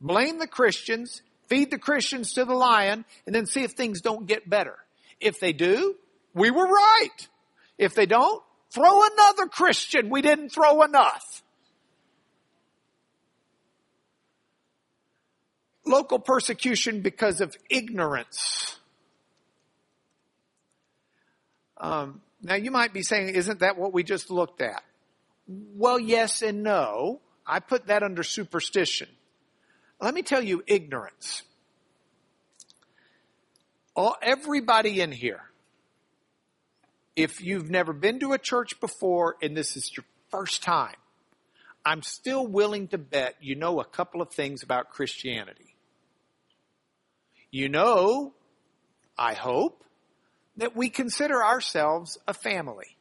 Blame 0.00 0.38
the 0.40 0.48
Christians, 0.48 1.22
feed 1.46 1.70
the 1.70 1.78
Christians 1.78 2.32
to 2.32 2.44
the 2.44 2.54
lion, 2.54 3.04
and 3.26 3.34
then 3.34 3.46
see 3.46 3.62
if 3.62 3.72
things 3.72 4.00
don't 4.00 4.26
get 4.26 4.50
better. 4.50 4.76
If 5.20 5.38
they 5.38 5.52
do, 5.52 5.94
we 6.34 6.50
were 6.50 6.66
right. 6.66 7.28
If 7.78 7.94
they 7.94 8.06
don't, 8.06 8.42
throw 8.70 9.06
another 9.06 9.46
Christian. 9.46 10.08
We 10.08 10.22
didn't 10.22 10.48
throw 10.48 10.82
enough. 10.82 11.42
Local 15.84 16.18
persecution 16.18 17.02
because 17.02 17.40
of 17.40 17.54
ignorance. 17.68 18.78
Um, 21.76 22.22
now 22.40 22.54
you 22.54 22.70
might 22.70 22.92
be 22.92 23.02
saying, 23.02 23.34
isn't 23.34 23.60
that 23.60 23.76
what 23.76 23.92
we 23.92 24.02
just 24.02 24.30
looked 24.30 24.62
at? 24.62 24.82
Well, 25.46 25.98
yes 25.98 26.42
and 26.42 26.62
no. 26.62 27.20
I 27.46 27.60
put 27.60 27.88
that 27.88 28.02
under 28.02 28.22
superstition. 28.22 29.08
Let 30.00 30.14
me 30.14 30.22
tell 30.22 30.42
you 30.42 30.62
ignorance. 30.66 31.42
All, 33.94 34.16
everybody 34.22 35.00
in 35.00 35.12
here, 35.12 35.42
if 37.14 37.42
you've 37.42 37.70
never 37.70 37.92
been 37.92 38.20
to 38.20 38.32
a 38.32 38.38
church 38.38 38.80
before 38.80 39.36
and 39.42 39.56
this 39.56 39.76
is 39.76 39.90
your 39.96 40.04
first 40.30 40.62
time, 40.62 40.94
I'm 41.84 42.02
still 42.02 42.46
willing 42.46 42.88
to 42.88 42.98
bet 42.98 43.36
you 43.40 43.54
know 43.54 43.80
a 43.80 43.84
couple 43.84 44.22
of 44.22 44.30
things 44.30 44.62
about 44.62 44.90
Christianity. 44.90 45.74
You 47.50 47.68
know, 47.68 48.32
I 49.18 49.34
hope, 49.34 49.84
that 50.56 50.76
we 50.76 50.88
consider 50.88 51.42
ourselves 51.42 52.18
a 52.26 52.34
family. 52.34 52.96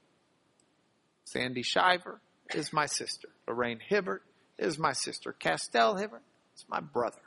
Sandy 1.25 1.63
Shiver, 1.63 2.21
is 2.55 2.73
my 2.73 2.85
sister. 2.85 3.29
Lorraine 3.47 3.79
Hibbert 3.79 4.23
is 4.57 4.77
my 4.77 4.93
sister. 4.93 5.33
Castell 5.33 5.95
Hibbert 5.95 6.23
is 6.55 6.65
my 6.69 6.79
brother. 6.79 7.21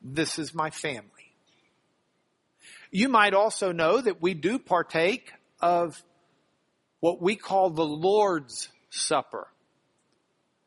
This 0.00 0.38
is 0.38 0.54
my 0.54 0.70
family. 0.70 1.08
You 2.90 3.08
might 3.08 3.34
also 3.34 3.72
know 3.72 4.00
that 4.00 4.20
we 4.20 4.34
do 4.34 4.58
partake 4.58 5.32
of 5.60 6.02
what 7.00 7.22
we 7.22 7.36
call 7.36 7.70
the 7.70 7.84
Lord's 7.84 8.68
Supper. 8.90 9.48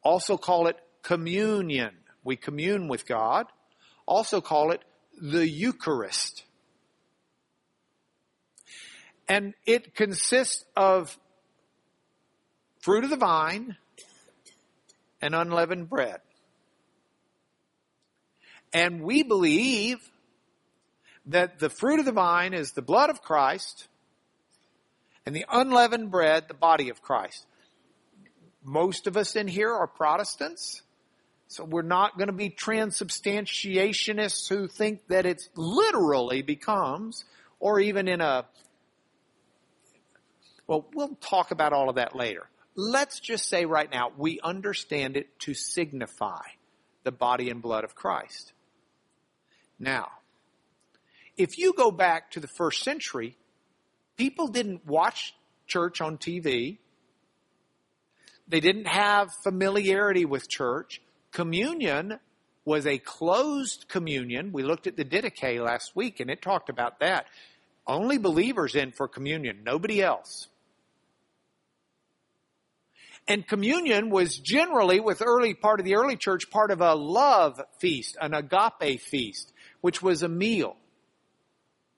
Also 0.02 0.38
call 0.38 0.68
it 0.68 0.78
communion. 1.04 1.92
We 2.24 2.36
commune 2.36 2.88
with 2.88 3.06
God. 3.06 3.46
Also 4.06 4.42
call 4.42 4.72
it 4.72 4.84
the 5.22 5.48
Eucharist. 5.48 6.44
And 9.28 9.54
it 9.66 9.96
consists 9.96 10.66
of 10.76 11.18
fruit 12.86 13.04
of 13.04 13.10
the 13.10 13.18
vine 13.18 13.76
and 15.20 15.34
unleavened 15.34 15.90
bread. 15.90 16.22
And 18.72 19.02
we 19.02 19.24
believe 19.24 19.98
that 21.26 21.58
the 21.58 21.72
fruit 21.72 22.00
of 22.00 22.06
the 22.06 22.12
vine 22.12 22.54
is 22.54 22.74
the 22.74 22.84
blood 22.84 23.10
of 23.10 23.24
Christ 23.24 23.88
and 25.26 25.36
the 25.36 25.48
unleavened 25.52 26.12
bread, 26.12 26.48
the 26.48 26.54
body 26.54 26.90
of 26.90 27.02
Christ. 27.02 27.48
Most 28.64 29.08
of 29.08 29.18
us 29.18 29.36
in 29.36 29.48
here 29.48 29.74
are 29.74 29.88
Protestants. 29.88 30.84
So 31.48 31.64
we're 31.64 31.82
not 31.82 32.20
going 32.20 32.28
to 32.28 32.34
be 32.34 32.52
transubstantiationists 32.52 34.48
who 34.48 34.68
think 34.68 35.08
that 35.08 35.26
it 35.26 35.42
literally 35.56 36.44
becomes, 36.44 37.26
or 37.60 37.80
even 37.80 38.08
in 38.08 38.22
a, 38.22 38.46
well, 40.68 40.86
we'll 40.94 41.16
talk 41.16 41.50
about 41.50 41.74
all 41.74 41.90
of 41.90 41.96
that 41.96 42.16
later. 42.16 42.48
Let's 42.76 43.20
just 43.20 43.48
say 43.48 43.66
right 43.66 43.90
now, 43.90 44.12
we 44.18 44.40
understand 44.44 45.16
it 45.16 45.40
to 45.42 45.54
signify 45.54 46.42
the 47.04 47.12
body 47.12 47.50
and 47.50 47.62
blood 47.62 47.84
of 47.84 47.96
Christ. 47.96 48.52
Now, 49.80 50.10
if 51.38 51.58
you 51.58 51.74
go 51.74 51.92
back 51.92 52.32
to 52.32 52.40
the 52.40 52.48
first 52.48 52.84
century, 52.84 53.38
people 54.18 54.48
didn't 54.48 54.86
watch 54.86 55.34
church 55.68 56.02
on 56.02 56.18
TV. 56.18 56.78
They 58.48 58.60
didn't 58.60 58.88
have 58.88 59.32
familiarity 59.44 60.26
with 60.26 60.50
church. 60.50 61.02
Communion 61.32 62.20
was 62.66 62.86
a 62.86 62.98
closed 62.98 63.88
communion. 63.88 64.52
We 64.52 64.64
looked 64.64 64.88
at 64.88 64.98
the 64.98 65.06
Didache 65.06 65.64
last 65.64 65.96
week 65.96 66.20
and 66.20 66.30
it 66.30 66.42
talked 66.42 66.70
about 66.70 67.00
that. 67.00 67.26
Only 67.88 68.18
believers 68.18 68.76
in 68.76 68.92
for 68.92 69.08
communion, 69.08 69.62
nobody 69.64 70.02
else. 70.02 70.48
And 73.28 73.48
communion 73.48 74.12
was 74.12 74.38
generally, 74.38 75.00
with 75.00 75.22
early 75.26 75.56
part 75.56 75.80
of 75.80 75.86
the 75.86 75.96
early 75.96 76.16
church, 76.16 76.50
part 76.52 76.70
of 76.70 76.82
a 76.82 76.94
love 76.94 77.60
feast, 77.80 78.18
an 78.22 78.34
agape 78.34 79.02
feast, 79.02 79.52
which 79.82 80.02
was 80.02 80.22
a 80.22 80.30
meal 80.30 80.78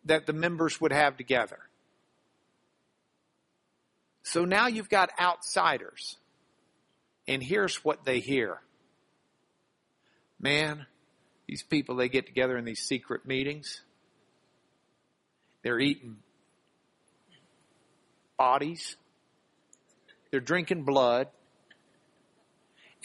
that 0.06 0.26
the 0.26 0.34
members 0.34 0.80
would 0.80 0.94
have 0.94 1.18
together. 1.18 1.60
So 4.24 4.46
now 4.46 4.68
you've 4.68 4.90
got 4.90 5.10
outsiders. 5.20 6.18
And 7.28 7.44
here's 7.44 7.84
what 7.84 8.06
they 8.06 8.20
hear. 8.20 8.62
Man, 10.40 10.86
these 11.48 11.64
people, 11.64 11.96
they 11.96 12.10
get 12.10 12.26
together 12.26 12.58
in 12.58 12.64
these 12.64 12.82
secret 12.82 13.26
meetings. 13.26 13.82
They're 15.64 15.80
eating 15.80 16.18
bodies. 18.38 18.96
They're 20.32 20.40
drinking 20.40 20.84
blood. 20.84 21.28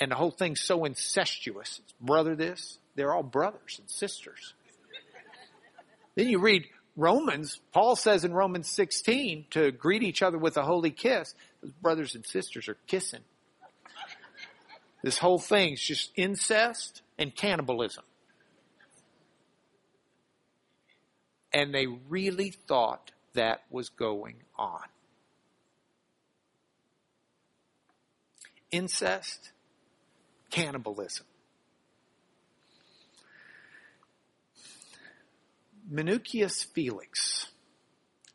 And 0.00 0.10
the 0.10 0.16
whole 0.16 0.30
thing's 0.30 0.60
so 0.60 0.84
incestuous. 0.84 1.80
It's 1.82 1.94
brother 2.00 2.34
this. 2.34 2.78
They're 2.94 3.14
all 3.14 3.22
brothers 3.22 3.78
and 3.78 3.88
sisters. 3.88 4.54
then 6.14 6.28
you 6.28 6.38
read 6.38 6.64
Romans, 6.96 7.60
Paul 7.72 7.96
says 7.96 8.24
in 8.24 8.34
Romans 8.34 8.68
16 8.68 9.46
to 9.50 9.72
greet 9.72 10.02
each 10.02 10.22
other 10.22 10.38
with 10.38 10.56
a 10.56 10.62
holy 10.62 10.90
kiss. 10.90 11.34
Those 11.62 11.72
brothers 11.72 12.14
and 12.14 12.26
sisters 12.26 12.68
are 12.68 12.76
kissing. 12.86 13.22
This 15.02 15.18
whole 15.18 15.38
thing's 15.38 15.80
just 15.82 16.12
incest 16.16 17.02
and 17.18 17.34
cannibalism. 17.34 18.04
And 21.52 21.74
they 21.74 21.86
really 21.86 22.50
thought 22.50 23.10
that 23.34 23.62
was 23.70 23.88
going 23.88 24.36
on. 24.56 24.82
Incest, 28.72 29.52
cannibalism. 30.50 31.26
Minucius 35.92 36.64
Felix, 36.64 37.48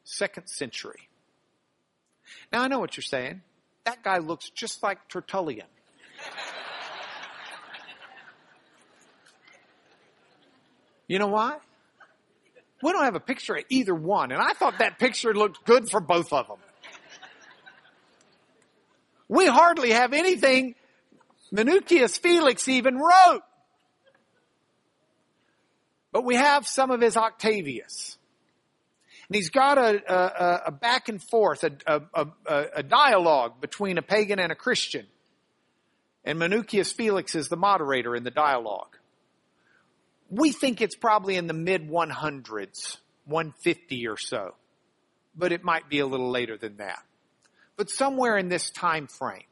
second 0.03 0.47
century. 0.47 1.09
Now 2.51 2.61
I 2.61 2.67
know 2.67 2.79
what 2.79 2.95
you're 2.95 3.01
saying. 3.01 3.41
That 3.85 4.03
guy 4.03 4.19
looks 4.19 4.49
just 4.49 4.83
like 4.83 5.07
Tertullian. 5.09 5.65
You 11.07 11.19
know 11.19 11.27
why? 11.27 11.57
We 12.83 12.91
don't 12.91 13.05
have 13.05 13.15
a 13.15 13.19
picture 13.19 13.55
of 13.55 13.63
either 13.69 13.95
one, 13.95 14.31
and 14.31 14.41
I 14.41 14.53
thought 14.53 14.79
that 14.79 14.99
picture 14.99 15.33
looked 15.33 15.65
good 15.65 15.89
for 15.89 15.99
both 15.99 16.31
of 16.31 16.47
them. 16.47 16.57
We 19.27 19.47
hardly 19.47 19.91
have 19.91 20.13
anything 20.13 20.75
Minucius 21.53 22.19
Felix 22.19 22.67
even 22.67 22.97
wrote. 22.97 23.41
But 26.11 26.23
we 26.23 26.35
have 26.35 26.67
some 26.67 26.91
of 26.91 27.01
his 27.01 27.17
Octavius. 27.17 28.17
And 29.27 29.35
he's 29.35 29.49
got 29.49 29.77
a, 29.77 30.01
a, 30.07 30.61
a 30.67 30.71
back 30.71 31.09
and 31.09 31.21
forth, 31.21 31.63
a, 31.63 32.01
a, 32.75 32.83
dialogue 32.83 33.59
between 33.59 33.97
a 33.97 34.01
pagan 34.01 34.39
and 34.39 34.51
a 34.51 34.55
Christian. 34.55 35.05
And 36.23 36.39
Minucius 36.39 36.93
Felix 36.93 37.35
is 37.35 37.49
the 37.49 37.57
moderator 37.57 38.15
in 38.15 38.23
the 38.23 38.31
dialogue. 38.31 38.97
We 40.29 40.51
think 40.51 40.81
it's 40.81 40.95
probably 40.95 41.35
in 41.35 41.47
the 41.47 41.53
mid 41.53 41.89
100s, 41.89 42.97
150 43.25 44.07
or 44.07 44.17
so. 44.17 44.55
But 45.35 45.51
it 45.51 45.63
might 45.63 45.89
be 45.89 45.99
a 45.99 46.07
little 46.07 46.31
later 46.31 46.57
than 46.57 46.77
that. 46.77 47.03
But 47.77 47.89
somewhere 47.89 48.37
in 48.37 48.49
this 48.49 48.71
time 48.71 49.07
frame. 49.07 49.43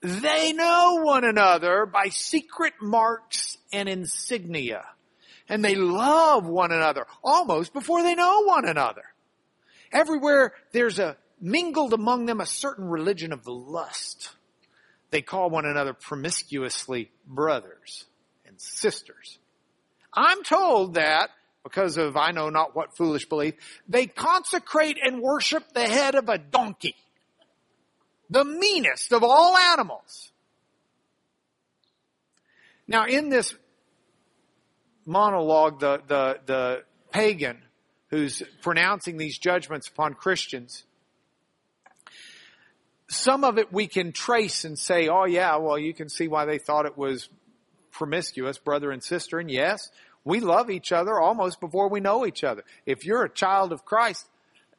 They 0.00 0.52
know 0.52 1.00
one 1.02 1.24
another 1.24 1.86
by 1.86 2.08
secret 2.08 2.74
marks 2.80 3.58
and 3.72 3.88
insignia. 3.88 4.84
And 5.48 5.64
they 5.64 5.74
love 5.74 6.46
one 6.46 6.72
another 6.72 7.06
almost 7.24 7.72
before 7.72 8.02
they 8.02 8.14
know 8.14 8.42
one 8.44 8.68
another. 8.68 9.02
Everywhere 9.92 10.52
there's 10.72 10.98
a 10.98 11.16
mingled 11.40 11.92
among 11.92 12.26
them 12.26 12.40
a 12.40 12.46
certain 12.46 12.84
religion 12.88 13.32
of 13.32 13.46
lust. 13.46 14.30
They 15.10 15.22
call 15.22 15.50
one 15.50 15.64
another 15.64 15.94
promiscuously 15.94 17.10
brothers 17.26 18.04
and 18.46 18.60
sisters. 18.60 19.38
I'm 20.12 20.42
told 20.42 20.94
that 20.94 21.30
because 21.64 21.96
of 21.96 22.16
I 22.16 22.30
know 22.30 22.48
not 22.50 22.74
what 22.74 22.96
foolish 22.96 23.28
belief, 23.28 23.54
they 23.88 24.06
consecrate 24.06 24.98
and 25.02 25.20
worship 25.20 25.72
the 25.72 25.86
head 25.86 26.14
of 26.14 26.28
a 26.28 26.38
donkey 26.38 26.94
the 28.30 28.44
meanest 28.44 29.12
of 29.12 29.24
all 29.24 29.56
animals. 29.56 30.30
Now, 32.86 33.06
in 33.06 33.28
this 33.28 33.54
monologue, 35.04 35.80
the, 35.80 36.02
the, 36.06 36.38
the 36.46 36.82
pagan 37.10 37.58
who's 38.08 38.42
pronouncing 38.62 39.18
these 39.18 39.38
judgments 39.38 39.88
upon 39.88 40.14
Christians, 40.14 40.84
some 43.08 43.44
of 43.44 43.58
it 43.58 43.72
we 43.72 43.86
can 43.86 44.12
trace 44.12 44.64
and 44.64 44.78
say, 44.78 45.08
oh 45.08 45.24
yeah, 45.24 45.56
well 45.56 45.78
you 45.78 45.94
can 45.94 46.08
see 46.08 46.28
why 46.28 46.44
they 46.44 46.58
thought 46.58 46.86
it 46.86 46.96
was 46.96 47.28
promiscuous, 47.90 48.58
brother 48.58 48.90
and 48.90 49.02
sister, 49.02 49.38
and 49.38 49.50
yes, 49.50 49.90
we 50.24 50.40
love 50.40 50.70
each 50.70 50.92
other 50.92 51.18
almost 51.18 51.60
before 51.60 51.88
we 51.88 52.00
know 52.00 52.26
each 52.26 52.44
other. 52.44 52.64
If 52.86 53.04
you're 53.04 53.24
a 53.24 53.30
child 53.30 53.72
of 53.72 53.84
Christ, 53.84 54.26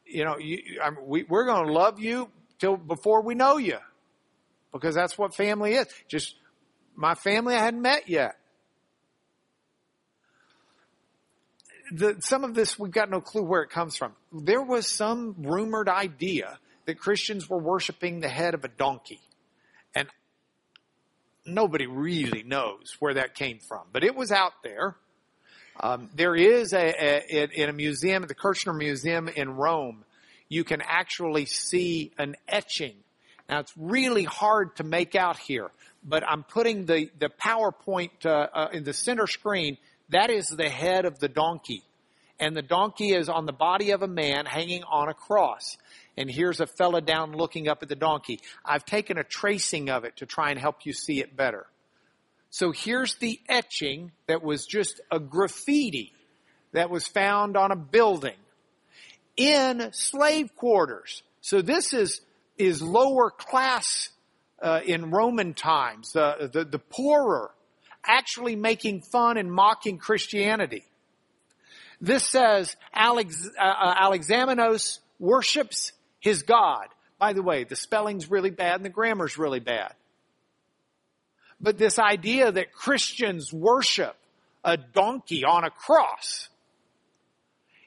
you 0.06 0.25
know, 0.25 0.38
you, 0.38 0.80
I 0.84 0.89
mean, 0.91 0.99
we, 1.06 1.23
we're 1.23 1.45
going 1.45 1.67
to 1.67 1.73
love 1.73 1.99
you 1.99 2.30
till 2.60 2.78
before 2.78 3.21
we 3.21 3.36
know 3.36 3.58
you. 3.58 3.78
Because 4.71 4.93
that's 4.93 5.17
what 5.17 5.34
family 5.34 5.73
is. 5.73 5.88
Just 6.08 6.36
my 6.95 7.15
family 7.15 7.56
I 7.56 7.60
hadn't 7.60 7.82
met 7.82 8.08
yet. 8.08 8.36
The, 11.91 12.17
some 12.19 12.43
of 12.43 12.54
this 12.54 12.78
we've 12.78 12.91
got 12.91 13.10
no 13.10 13.19
clue 13.19 13.41
where 13.41 13.63
it 13.63 13.71
comes 13.71 13.95
from. 13.95 14.13
There 14.32 14.62
was 14.62 14.88
some 14.88 15.36
rumored 15.39 15.89
idea 15.89 16.60
that 16.86 16.99
Christians 16.99 17.49
were 17.49 17.58
worshiping 17.58 18.19
the 18.19 18.30
head 18.30 18.54
of 18.54 18.63
a 18.63 18.67
donkey. 18.67 19.21
And 19.95 20.08
nobody 21.45 21.88
really 21.88 22.43
knows 22.43 22.95
where 22.99 23.15
that 23.15 23.34
came 23.34 23.60
from, 23.60 23.82
but 23.91 24.04
it 24.04 24.15
was 24.15 24.32
out 24.32 24.54
there. 24.63 24.95
Um, 25.82 26.10
there 26.13 26.36
is 26.36 26.74
a, 26.74 26.78
a, 26.78 27.48
in 27.54 27.70
a 27.70 27.74
museum 27.74 28.24
the 28.28 28.36
Kircher 28.36 28.74
Museum 28.74 29.30
in 29.30 29.52
Rome 29.52 30.04
you 30.50 30.63
can 30.63 30.82
actually 30.82 31.46
see 31.46 32.12
an 32.18 32.36
etching. 32.48 32.96
Now 33.48 33.60
it's 33.60 33.74
really 33.78 34.24
hard 34.24 34.76
to 34.78 34.84
make 34.84 35.15
out 35.15 35.38
here, 35.38 35.70
but 36.04 36.24
I'm 36.28 36.44
putting 36.44 36.86
the, 36.86 37.10
the 37.20 37.30
PowerPoint 37.30 38.26
uh, 38.26 38.48
uh, 38.54 38.68
in 38.74 38.84
the 38.84 38.94
center 38.94 39.28
screen. 39.28 39.78
That 40.10 40.32
is 40.32 40.48
the 40.48 40.70
head 40.70 41.06
of 41.06 41.20
the 41.20 41.30
donkey. 41.30 41.84
And 42.39 42.56
the 42.56 42.62
donkey 42.62 43.13
is 43.13 43.30
on 43.30 43.46
the 43.46 43.54
body 43.54 43.92
of 43.92 44.02
a 44.02 44.08
man 44.08 44.46
hanging 44.46 44.84
on 44.84 45.10
a 45.10 45.13
cross. 45.13 45.78
And 46.18 46.32
here's 46.32 46.60
a 46.60 46.68
fella 46.68 47.02
down 47.02 47.34
looking 47.34 47.68
up 47.68 47.84
at 47.84 47.89
the 47.89 47.96
donkey. 47.96 48.39
I've 48.65 48.86
taken 48.86 49.18
a 49.18 49.24
tracing 49.24 49.89
of 49.89 50.04
it 50.04 50.18
to 50.18 50.26
try 50.26 50.50
and 50.50 50.60
help 50.60 50.86
you 50.86 50.94
see 50.94 51.20
it 51.20 51.36
better. 51.36 51.68
So 52.50 52.72
here's 52.72 53.16
the 53.16 53.40
etching 53.48 54.12
that 54.28 54.44
was 54.44 54.66
just 54.66 55.02
a 55.12 55.20
graffiti 55.20 56.14
that 56.72 56.90
was 56.90 57.08
found 57.08 57.58
on 57.58 57.72
a 57.72 57.76
building 57.76 58.36
in 59.38 59.90
slave 59.92 60.56
quarters. 60.56 61.24
So 61.42 61.62
this 61.62 61.94
is, 61.94 62.22
is 62.58 62.82
lower 62.82 63.30
class 63.30 64.10
uh, 64.62 64.82
in 64.86 65.12
Roman 65.12 65.54
times, 65.54 66.12
the, 66.12 66.50
the, 66.52 66.66
the 66.66 66.80
poorer, 66.80 67.52
actually 68.04 68.56
making 68.56 69.02
fun 69.02 69.38
and 69.38 69.52
mocking 69.52 69.98
Christianity. 69.98 70.84
This 72.02 72.28
says 72.28 72.76
Alex, 72.94 73.48
uh, 73.58 73.64
uh, 73.64 74.10
Alexamenos 74.10 75.00
worships 75.20 75.92
his 76.20 76.44
God. 76.44 76.88
By 77.18 77.34
the 77.34 77.44
way, 77.44 77.64
the 77.66 77.76
spelling's 77.76 78.30
really 78.32 78.50
bad 78.50 78.76
and 78.76 78.86
the 78.86 78.90
grammar's 78.90 79.38
really 79.38 79.60
bad. 79.60 79.94
But 81.62 81.78
this 81.78 82.00
idea 82.00 82.52
that 82.52 82.72
Christians 82.72 83.52
worship 83.52 84.15
a 84.63 84.78
donkey 84.78 85.43
on 85.43 85.63
a 85.63 85.69
cross 85.69 86.50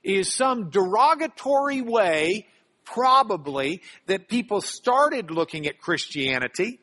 is 0.02 0.32
some 0.34 0.70
derogatory 0.70 1.80
way, 1.80 2.46
probably, 2.84 3.82
that 4.06 4.28
people 4.28 4.60
started 4.60 5.30
looking 5.30 5.66
at 5.66 5.80
Christianity 5.80 6.80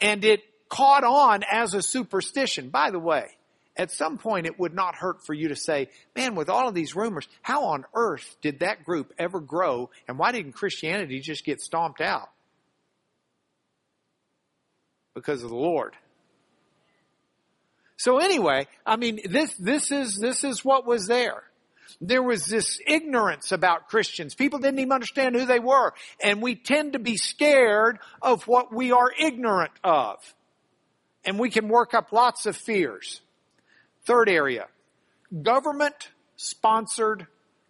and 0.00 0.24
it 0.24 0.42
caught 0.68 1.04
on 1.04 1.42
as 1.50 1.74
a 1.74 1.82
superstition. 1.82 2.70
By 2.70 2.90
the 2.90 2.98
way, 2.98 3.26
at 3.76 3.90
some 3.90 4.18
point 4.18 4.46
it 4.46 4.58
would 4.58 4.74
not 4.74 4.96
hurt 4.96 5.24
for 5.24 5.32
you 5.32 5.48
to 5.48 5.56
say, 5.56 5.88
man, 6.14 6.34
with 6.34 6.48
all 6.50 6.68
of 6.68 6.74
these 6.74 6.94
rumors, 6.94 7.26
how 7.42 7.66
on 7.66 7.84
earth 7.94 8.36
did 8.42 8.60
that 8.60 8.84
group 8.84 9.12
ever 9.18 9.40
grow 9.40 9.90
and 10.06 10.18
why 10.18 10.32
didn't 10.32 10.52
Christianity 10.52 11.20
just 11.20 11.44
get 11.44 11.60
stomped 11.60 12.00
out? 12.00 12.28
Because 15.18 15.42
of 15.42 15.50
the 15.50 15.56
Lord. 15.56 15.94
So 17.96 18.18
anyway, 18.18 18.66
I 18.86 18.96
mean, 18.96 19.20
this, 19.28 19.54
this 19.54 19.90
is, 19.90 20.16
this 20.16 20.44
is 20.44 20.64
what 20.64 20.86
was 20.86 21.06
there 21.06 21.42
there 22.00 22.22
was 22.22 22.46
this 22.46 22.80
ignorance 22.86 23.52
about 23.52 23.88
Christians. 23.88 24.34
People 24.34 24.58
didn't 24.58 24.78
even 24.78 24.92
understand 24.92 25.34
who 25.34 25.46
they 25.46 25.58
were. 25.58 25.92
And 26.22 26.40
we 26.40 26.54
tend 26.54 26.92
to 26.92 26.98
be 26.98 27.16
scared 27.16 27.98
of 28.22 28.46
what 28.46 28.72
we 28.72 28.92
are 28.92 29.10
ignorant 29.18 29.72
of. 29.82 30.18
And 31.24 31.38
we 31.38 31.50
can 31.50 31.68
work 31.68 31.94
up 31.94 32.12
lots 32.12 32.46
of 32.46 32.56
fears. 32.56 33.20
Third 34.04 34.28
area, 34.28 34.66
government 35.42 36.10
sponsored 36.36 37.26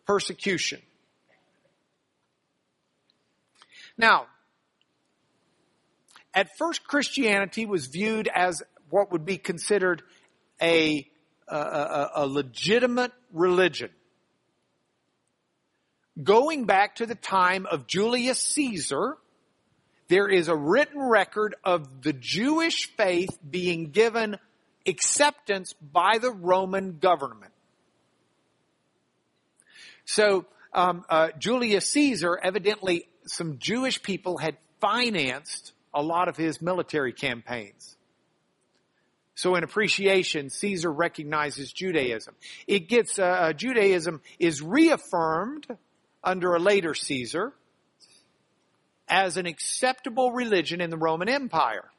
persecution. 0.07 0.81
Now, 3.97 4.27
at 6.39 6.57
first 6.57 6.87
Christianity 6.87 7.67
was 7.67 7.87
viewed 7.87 8.29
as 8.33 8.63
what 8.91 9.11
would 9.11 9.25
be 9.25 9.39
considered 9.39 10.05
a, 10.63 11.05
a, 11.49 12.07
a, 12.15 12.27
legitimate 12.29 13.11
religion. 13.33 13.91
Going 16.23 16.65
back 16.65 16.95
to 16.97 17.07
the 17.07 17.17
time 17.17 17.67
of 17.67 17.89
Julius 17.89 18.39
Caesar, 18.39 19.17
there 20.07 20.29
is 20.29 20.47
a 20.47 20.55
written 20.55 21.01
record 21.01 21.57
of 21.65 22.03
the 22.03 22.13
Jewish 22.13 22.87
faith 22.97 23.37
being 23.49 23.91
given 23.91 24.37
acceptance 24.87 25.73
by 25.73 26.19
the 26.19 26.31
Roman 26.31 26.99
government. 26.99 27.53
So 30.05 30.47
um, 30.73 31.05
uh, 31.11 31.31
Julius 31.37 31.91
Caesar, 31.91 32.39
evidently, 32.41 33.09
some 33.27 33.59
Jewish 33.59 34.01
people 34.03 34.39
had 34.39 34.57
financed 34.81 35.73
a 35.99 36.03
lot 36.03 36.29
of 36.29 36.37
his 36.37 36.63
military 36.63 37.13
campaigns. 37.13 37.97
So 39.35 39.57
in 39.57 39.65
appreciation, 39.65 40.49
Caesar 40.49 40.93
recognizes 40.93 41.73
Judaism. 41.73 42.37
It 42.69 42.89
gets, 42.89 43.19
uh, 43.19 43.25
uh, 43.25 43.53
Judaism 43.53 44.21
is 44.39 44.63
reaffirmed 44.63 45.67
under 46.23 46.55
a 46.55 46.61
later 46.61 46.95
Caesar 46.95 47.53
as 49.09 49.37
an 49.37 49.47
acceptable 49.47 50.31
religion 50.31 50.81
in 50.81 50.91
the 50.91 50.97
Roman 50.97 51.29
Empire. 51.29 51.91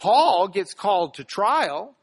Paul 0.00 0.48
gets 0.48 0.74
called 0.74 1.14
to 1.14 1.24
trial 1.24 1.94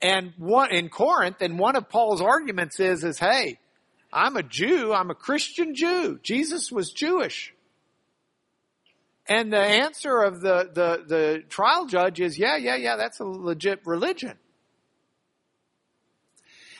and 0.00 0.32
one 0.38 0.72
in 0.72 0.88
Corinth, 0.88 1.42
and 1.42 1.58
one 1.58 1.76
of 1.76 1.90
Paul's 1.90 2.22
arguments 2.22 2.80
is, 2.80 3.04
is, 3.04 3.18
hey, 3.18 3.58
I'm 4.10 4.36
a 4.36 4.42
Jew, 4.42 4.94
I'm 4.94 5.10
a 5.10 5.14
Christian 5.14 5.74
Jew. 5.74 6.18
Jesus 6.22 6.72
was 6.72 6.90
Jewish. 6.90 7.51
And 9.26 9.52
the 9.52 9.58
answer 9.58 10.22
of 10.22 10.40
the, 10.40 10.70
the, 10.72 11.04
the 11.06 11.42
trial 11.48 11.86
judge 11.86 12.20
is, 12.20 12.38
yeah, 12.38 12.56
yeah, 12.56 12.76
yeah, 12.76 12.96
that's 12.96 13.20
a 13.20 13.24
legit 13.24 13.80
religion. 13.86 14.36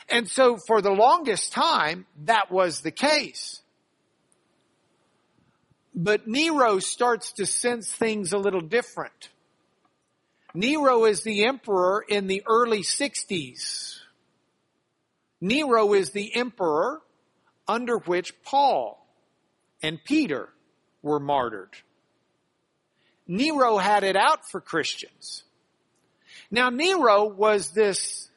And 0.09 0.27
so 0.27 0.57
for 0.67 0.81
the 0.81 0.91
longest 0.91 1.53
time, 1.53 2.05
that 2.25 2.51
was 2.51 2.81
the 2.81 2.91
case. 2.91 3.61
But 5.95 6.27
Nero 6.27 6.79
starts 6.79 7.33
to 7.33 7.45
sense 7.45 7.91
things 7.91 8.33
a 8.33 8.37
little 8.37 8.61
different. 8.61 9.29
Nero 10.53 11.05
is 11.05 11.23
the 11.23 11.45
emperor 11.45 12.03
in 12.07 12.27
the 12.27 12.43
early 12.47 12.81
60s. 12.81 13.99
Nero 15.39 15.93
is 15.93 16.11
the 16.11 16.35
emperor 16.35 17.01
under 17.67 17.97
which 17.97 18.33
Paul 18.43 19.05
and 19.81 20.03
Peter 20.03 20.49
were 21.01 21.19
martyred. 21.19 21.75
Nero 23.27 23.77
had 23.77 24.03
it 24.03 24.15
out 24.15 24.49
for 24.49 24.59
Christians. 24.61 25.43
Now 26.51 26.69
Nero 26.69 27.25
was 27.25 27.71
this 27.71 28.29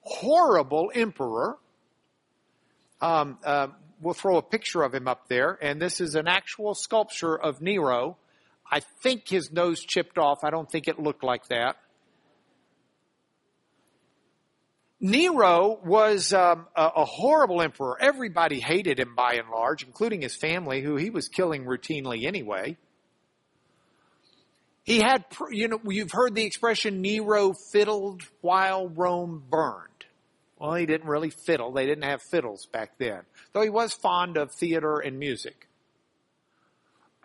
horrible 0.00 0.90
emperor. 0.94 1.56
Um, 3.00 3.38
uh, 3.44 3.68
we'll 4.00 4.14
throw 4.14 4.36
a 4.36 4.42
picture 4.42 4.82
of 4.82 4.94
him 4.94 5.08
up 5.08 5.28
there, 5.28 5.58
and 5.60 5.80
this 5.80 6.00
is 6.00 6.14
an 6.14 6.26
actual 6.26 6.74
sculpture 6.74 7.38
of 7.38 7.60
Nero. 7.60 8.16
I 8.70 8.80
think 9.02 9.28
his 9.28 9.52
nose 9.52 9.80
chipped 9.80 10.18
off. 10.18 10.38
I 10.44 10.50
don't 10.50 10.70
think 10.70 10.88
it 10.88 10.98
looked 10.98 11.24
like 11.24 11.48
that. 11.48 11.76
Nero 15.00 15.80
was 15.82 16.34
um, 16.34 16.66
a, 16.76 16.90
a, 16.96 17.04
horrible 17.06 17.62
emperor. 17.62 17.96
Everybody 17.98 18.60
hated 18.60 19.00
him 19.00 19.14
by 19.14 19.34
and 19.34 19.48
large, 19.48 19.82
including 19.82 20.20
his 20.20 20.36
family, 20.36 20.82
who 20.82 20.96
he 20.96 21.08
was 21.08 21.28
killing 21.28 21.64
routinely 21.64 22.26
anyway. 22.26 22.76
He 24.90 24.98
had, 24.98 25.24
you 25.52 25.68
know, 25.68 25.78
you've 25.86 26.10
heard 26.10 26.34
the 26.34 26.42
expression 26.42 27.00
Nero 27.00 27.52
fiddled 27.52 28.22
while 28.40 28.88
Rome 28.88 29.40
burned. 29.48 29.86
Well, 30.58 30.74
he 30.74 30.84
didn't 30.84 31.08
really 31.08 31.30
fiddle. 31.30 31.70
They 31.70 31.86
didn't 31.86 32.02
have 32.02 32.20
fiddles 32.22 32.66
back 32.66 32.98
then, 32.98 33.20
though 33.52 33.62
he 33.62 33.70
was 33.70 33.94
fond 33.94 34.36
of 34.36 34.50
theater 34.50 34.98
and 34.98 35.20
music. 35.20 35.68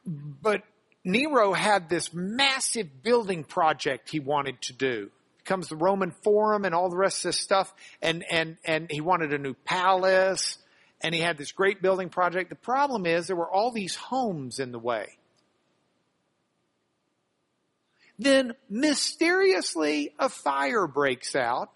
But 0.05 0.61
Nero 1.03 1.53
had 1.53 1.89
this 1.89 2.13
massive 2.13 3.01
building 3.01 3.43
project 3.43 4.11
he 4.11 4.20
wanted 4.20 4.61
to 4.61 4.74
do. 4.74 5.09
Comes 5.43 5.68
the 5.68 5.76
Roman 5.76 6.11
Forum 6.11 6.66
and 6.66 6.76
all 6.76 6.91
the 6.91 6.97
rest 6.97 7.26
of 7.26 7.30
this 7.30 7.41
stuff, 7.41 7.74
and 7.99 8.24
and 8.30 8.57
and 8.63 8.91
he 8.91 9.01
wanted 9.01 9.34
a 9.34 9.39
new 9.39 9.55
palace, 9.55 10.59
and 11.01 11.16
he 11.16 11.22
had 11.22 11.39
this 11.39 11.51
great 11.51 11.82
building 11.82 12.09
project. 12.09 12.51
The 12.51 12.55
problem 12.57 13.07
is 13.07 13.26
there 13.26 13.36
were 13.36 13.49
all 13.49 13.72
these 13.72 13.95
homes 13.95 14.59
in 14.59 14.72
the 14.72 14.78
way. 14.78 15.18
Then 18.18 18.53
mysteriously 18.70 20.13
a 20.18 20.30
fire 20.30 20.88
breaks 20.88 21.36
out 21.36 21.70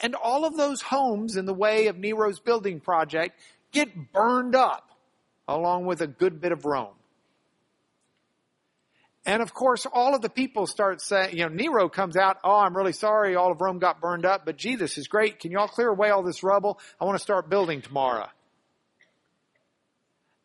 and 0.00 0.14
all 0.14 0.44
of 0.44 0.56
those 0.56 0.82
homes 0.82 1.36
in 1.36 1.46
the 1.46 1.54
way 1.54 1.86
of 1.86 1.98
Nero's 1.98 2.40
building 2.40 2.80
project 2.80 3.38
get 3.72 4.12
burned 4.12 4.54
up 4.54 4.90
along 5.48 5.86
with 5.86 6.00
a 6.00 6.06
good 6.06 6.40
bit 6.40 6.52
of 6.52 6.64
Rome. 6.64 6.94
And 9.24 9.42
of 9.42 9.52
course, 9.52 9.86
all 9.92 10.14
of 10.14 10.22
the 10.22 10.28
people 10.28 10.68
start 10.68 11.00
saying, 11.00 11.36
you 11.36 11.42
know, 11.44 11.48
Nero 11.48 11.88
comes 11.88 12.16
out, 12.16 12.38
oh, 12.44 12.60
I'm 12.60 12.76
really 12.76 12.92
sorry, 12.92 13.34
all 13.34 13.50
of 13.50 13.60
Rome 13.60 13.80
got 13.80 14.00
burned 14.00 14.24
up, 14.24 14.44
but 14.44 14.56
Jesus 14.56 14.98
is 14.98 15.08
great. 15.08 15.40
Can 15.40 15.50
you 15.50 15.58
all 15.58 15.66
clear 15.66 15.88
away 15.88 16.10
all 16.10 16.22
this 16.22 16.44
rubble? 16.44 16.78
I 17.00 17.04
want 17.04 17.18
to 17.18 17.22
start 17.22 17.50
building 17.50 17.82
tomorrow. 17.82 18.28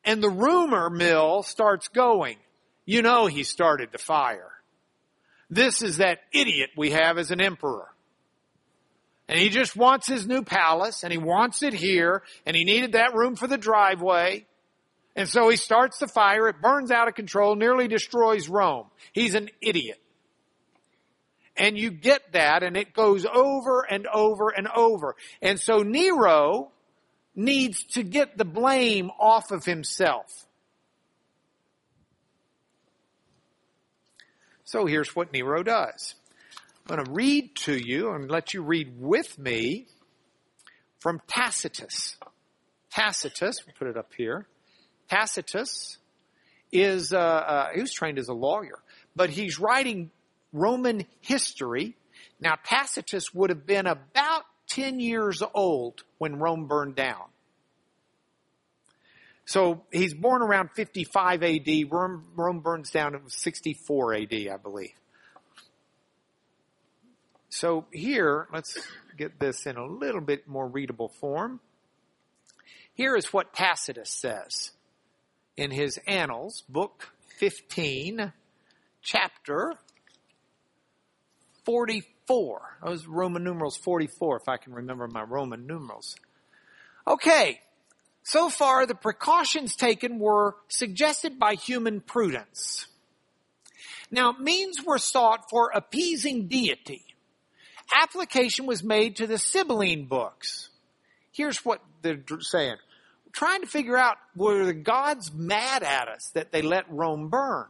And 0.04 0.22
the 0.22 0.32
rumor 0.32 0.90
mill 0.90 1.44
starts 1.44 1.90
going. 1.90 2.38
You 2.86 3.04
know 3.04 3.28
he 3.28 3.44
started 3.44 3.92
the 3.92 4.00
fire. 4.00 4.52
This 5.52 5.82
is 5.82 5.98
that 5.98 6.20
idiot 6.32 6.72
we 6.78 6.92
have 6.92 7.18
as 7.18 7.30
an 7.30 7.42
emperor. 7.42 7.90
And 9.28 9.38
he 9.38 9.50
just 9.50 9.76
wants 9.76 10.08
his 10.08 10.26
new 10.26 10.44
palace 10.44 11.04
and 11.04 11.12
he 11.12 11.18
wants 11.18 11.62
it 11.62 11.74
here 11.74 12.24
and 12.46 12.56
he 12.56 12.64
needed 12.64 12.94
that 12.94 13.14
room 13.14 13.36
for 13.36 13.48
the 13.48 13.58
driveway. 13.58 14.46
And 15.16 15.28
so 15.28 15.50
he 15.50 15.58
starts 15.58 16.00
the 16.00 16.08
fire. 16.08 16.48
It 16.48 16.62
burns 16.62 16.90
out 16.90 17.10
of 17.10 17.16
control, 17.16 17.56
nearly 17.56 17.90
destroys 17.90 18.48
Rome. 18.48 18.88
He's 19.12 19.36
an 19.36 19.50
idiot. 19.62 20.02
And 21.58 21.78
you 21.78 21.92
get 21.92 22.32
that 22.32 22.64
and 22.64 22.78
it 22.78 22.94
goes 22.94 23.26
over 23.26 23.86
and 23.90 24.08
over 24.08 24.50
and 24.50 24.70
over. 24.70 25.16
And 25.42 25.60
so 25.60 25.84
Nero 25.84 26.72
needs 27.36 27.84
to 27.84 28.04
get 28.04 28.38
the 28.38 28.46
blame 28.46 29.12
off 29.20 29.52
of 29.52 29.66
himself. 29.66 30.48
So 34.72 34.86
here's 34.86 35.14
what 35.14 35.34
Nero 35.34 35.64
does. 35.64 36.16
I'm 36.88 36.96
going 36.96 37.06
to 37.06 37.12
read 37.12 37.58
to 37.66 37.74
you 37.74 38.12
and 38.12 38.32
let 38.32 38.54
you 38.54 38.62
read 38.62 38.94
with 39.02 39.38
me 39.38 39.88
from 41.02 41.20
Tacitus. 41.28 42.16
Tacitus, 42.90 43.66
we'll 43.66 43.76
put 43.78 43.90
it 43.90 43.98
up 43.98 44.12
here. 44.16 44.48
Tacitus 45.10 45.98
is, 46.72 47.12
uh, 47.12 47.18
uh, 47.18 47.68
he 47.76 47.82
was 47.82 47.92
trained 47.92 48.18
as 48.18 48.30
a 48.30 48.34
lawyer, 48.34 48.80
but 49.14 49.30
he's 49.30 49.60
writing 49.60 50.10
Roman 50.54 51.06
history. 51.20 51.98
Now 52.40 52.54
Tacitus 52.64 53.34
would 53.34 53.50
have 53.50 53.66
been 53.66 53.88
about 53.88 54.44
10 54.70 55.02
years 55.02 55.44
old 55.54 56.04
when 56.18 56.38
Rome 56.38 56.68
burned 56.68 56.96
down. 56.96 57.26
So 59.52 59.82
he's 59.92 60.14
born 60.14 60.42
around 60.42 60.70
55 60.78 61.44
AD. 61.44 61.68
Rome, 61.92 62.24
Rome 62.38 62.62
burns 62.62 62.90
down 62.90 63.16
in 63.16 63.28
64 63.28 64.14
AD, 64.14 64.34
I 64.34 64.56
believe. 64.56 64.94
So 67.50 67.86
here, 67.92 68.48
let's 68.54 68.78
get 69.18 69.42
this 69.42 69.66
in 69.66 69.76
a 69.76 69.86
little 69.86 70.22
bit 70.22 70.48
more 70.48 70.66
readable 70.66 71.10
form. 71.20 71.60
Here 72.94 73.14
is 73.18 73.34
what 73.34 73.54
Tacitus 73.54 74.10
says 74.10 74.72
in 75.58 75.70
his 75.70 76.00
Annals, 76.08 76.64
book 76.70 77.10
15, 77.40 78.32
chapter 79.02 79.74
44. 81.66 82.78
Those 82.86 83.06
Roman 83.06 83.44
numerals 83.44 83.76
44, 83.76 84.38
if 84.38 84.48
I 84.48 84.56
can 84.56 84.72
remember 84.72 85.10
my 85.10 85.24
Roman 85.24 85.68
numerals. 85.68 86.16
Okay. 87.06 87.60
So 88.24 88.50
far, 88.50 88.86
the 88.86 88.96
precautions 88.96 89.76
taken 89.76 90.20
were 90.20 90.56
suggested 90.68 91.40
by 91.40 91.56
human 91.56 92.02
prudence. 92.02 92.88
Now, 94.12 94.34
means 94.34 94.84
were 94.86 94.98
sought 94.98 95.50
for 95.50 95.72
appeasing 95.74 96.48
deity 96.48 97.06
application 97.94 98.66
was 98.66 98.84
made 98.84 99.18
to 99.18 99.28
the 99.28 99.38
Sibylline 99.38 100.06
books. 100.06 100.70
Here's 101.32 101.64
what 101.66 101.82
they're 102.02 102.24
saying. 102.40 102.78
trying 103.32 103.62
to 103.62 103.68
figure 103.68 103.98
out 103.98 104.18
were 104.36 104.66
the 104.66 104.74
gods 104.74 105.32
mad 105.34 105.84
at 105.84 106.08
us 106.08 106.32
that 106.34 106.52
they 106.52 106.62
let 106.62 106.92
Rome 106.92 107.30
burn? 107.30 107.68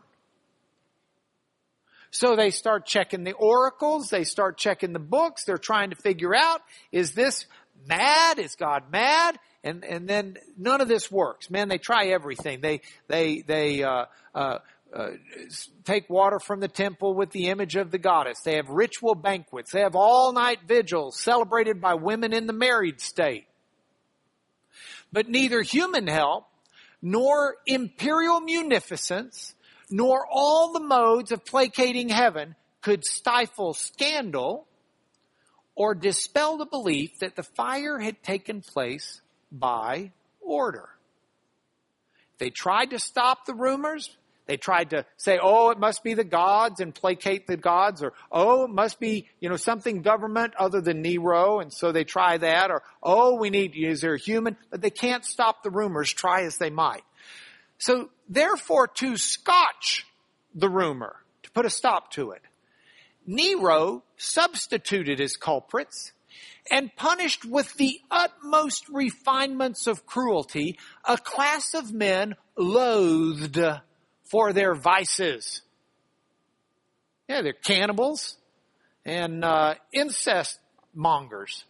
So 2.10 2.36
they 2.36 2.49
start 2.49 2.86
checking 2.86 3.24
the 3.24 3.34
oracles, 3.34 4.10
they 4.10 4.26
start 4.26 4.58
checking 4.58 4.91
the 4.91 4.99
books, 4.99 5.45
they're 5.45 5.58
trying 5.58 5.91
to 5.91 5.95
figure 5.95 6.36
out, 6.36 6.62
is 6.91 7.14
this 7.14 7.45
mad? 7.88 8.38
Is 8.38 8.56
God 8.56 8.91
mad? 8.91 9.39
And 9.64 9.84
and 9.84 10.07
then 10.07 10.38
none 10.57 10.82
of 10.82 10.88
this 10.88 11.12
works. 11.12 11.49
Man, 11.49 11.68
they 11.68 11.78
try 11.78 12.07
everything. 12.07 12.62
They 12.62 12.82
they 13.07 13.41
they 13.41 13.84
uh, 13.84 14.05
uh, 14.34 14.57
uh, 14.93 15.09
take 15.84 16.09
water 16.09 16.39
from 16.39 16.59
the 16.59 16.68
temple 16.68 17.14
with 17.14 17.32
the 17.32 17.47
image 17.47 17.76
of 17.76 17.91
the 17.91 17.97
goddess. 17.97 18.39
They 18.43 18.55
have 18.55 18.70
ritual 18.70 19.16
banquets. 19.16 19.72
They 19.72 19.82
have 19.82 19.95
all 19.95 20.34
night 20.34 20.59
vigils 20.68 21.20
celebrated 21.20 21.80
by 21.80 21.93
women 21.93 22.34
in 22.34 22.47
the 22.47 22.53
married 22.53 22.99
state. 23.01 23.45
But 25.14 25.30
neither 25.30 25.62
human 25.62 26.07
help 26.07 26.45
nor 27.01 27.55
imperial 27.66 28.39
munificence 28.41 29.53
nor 29.89 30.26
all 30.30 30.72
the 30.72 30.80
modes 30.80 31.32
of 31.32 31.45
placating 31.45 32.09
heaven 32.09 32.55
could 32.82 33.05
stifle 33.05 33.74
scandal 33.74 34.68
or 35.76 35.93
dispel 35.93 36.57
the 36.57 36.66
belief 36.66 37.20
that 37.20 37.36
the 37.36 37.43
fire 37.43 37.99
had 37.99 38.24
taken 38.24 38.62
place 38.62 39.22
by 39.52 40.12
order. 40.39 40.89
They 42.38 42.49
tried 42.49 42.91
to 42.91 42.99
stop 42.99 43.45
the 43.45 43.54
rumors. 43.54 44.10
They 44.47 44.58
tried 44.58 44.89
to 44.89 45.06
say, 45.18 45.39
oh, 45.41 45.70
it 45.70 45.80
must 45.80 46.04
be 46.04 46.14
the 46.16 46.24
gods 46.24 46.80
and 46.80 46.93
placate 46.93 47.47
the 47.47 47.56
gods, 47.56 48.02
or 48.02 48.14
oh, 48.32 48.66
it 48.66 48.72
must 48.72 48.99
be, 48.99 49.28
you 49.39 49.47
know, 49.47 49.56
something 49.56 50.02
government 50.02 50.56
other 50.58 50.82
than 50.82 51.02
Nero, 51.02 51.60
and 51.60 51.72
so 51.72 51.91
they 51.91 52.04
try 52.04 52.38
that, 52.38 52.72
or 52.72 52.82
oh, 53.02 53.36
we 53.36 53.49
need, 53.49 53.76
is 53.76 54.02
there 54.02 54.16
a 54.16 54.20
human? 54.20 54.58
But 54.72 54.82
they 54.82 54.89
can't 54.89 55.24
stop 55.24 55.64
the 55.64 55.70
rumors, 55.70 56.12
try 56.12 56.41
as 56.43 56.58
they 56.58 56.70
might. 56.70 57.04
So 57.78 58.10
therefore, 58.28 58.88
to 58.88 59.18
scotch 59.18 60.06
the 60.54 60.70
rumor, 60.70 61.16
to 61.43 61.52
put 61.52 61.66
a 61.66 61.70
stop 61.70 62.12
to 62.14 62.32
it, 62.32 62.41
Nero 63.26 64.04
substituted 64.18 65.20
his 65.20 65.38
culprits 65.38 66.12
and 66.70 66.95
punished 66.95 67.45
with 67.45 67.74
the 67.76 67.99
utmost 68.12 68.88
refinements 68.89 69.88
of 69.88 70.05
cruelty 70.05 70.78
a 71.05 71.18
class 71.18 71.74
of 71.74 71.91
men 71.91 72.36
loathed 72.57 73.59
for 74.30 74.53
their 74.53 74.76
vices. 74.76 75.62
Yeah, 77.28 77.41
they're 77.41 77.53
cannibals 77.53 78.38
and 79.05 79.43
uh, 79.43 79.76
incest 79.93 80.59
mongers, 80.93 81.66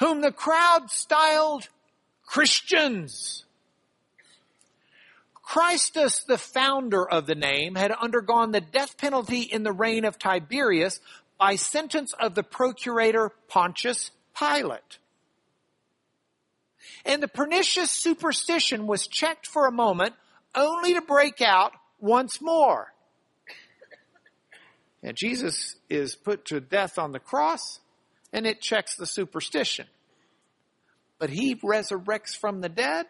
whom 0.00 0.20
the 0.20 0.32
crowd 0.32 0.90
styled 0.90 1.68
Christians. 2.26 3.44
Christus, 5.42 6.24
the 6.24 6.36
founder 6.36 7.08
of 7.08 7.26
the 7.26 7.34
name, 7.34 7.74
had 7.74 7.90
undergone 7.90 8.52
the 8.52 8.60
death 8.60 8.98
penalty 8.98 9.40
in 9.40 9.62
the 9.62 9.72
reign 9.72 10.04
of 10.04 10.18
Tiberius 10.18 11.00
by 11.38 11.54
sentence 11.54 12.12
of 12.14 12.34
the 12.34 12.42
procurator 12.42 13.30
Pontius 13.48 14.10
Pilate. 14.38 14.98
And 17.04 17.22
the 17.22 17.28
pernicious 17.28 17.90
superstition 17.90 18.86
was 18.86 19.06
checked 19.06 19.46
for 19.46 19.66
a 19.66 19.72
moment 19.72 20.14
only 20.54 20.94
to 20.94 21.00
break 21.00 21.40
out 21.40 21.72
once 22.00 22.40
more. 22.40 22.92
And 25.02 25.16
Jesus 25.16 25.76
is 25.88 26.16
put 26.16 26.44
to 26.46 26.60
death 26.60 26.98
on 26.98 27.12
the 27.12 27.20
cross 27.20 27.80
and 28.32 28.46
it 28.46 28.60
checks 28.60 28.96
the 28.96 29.06
superstition. 29.06 29.86
But 31.18 31.30
he 31.30 31.54
resurrects 31.56 32.36
from 32.36 32.60
the 32.60 32.68
dead 32.68 33.06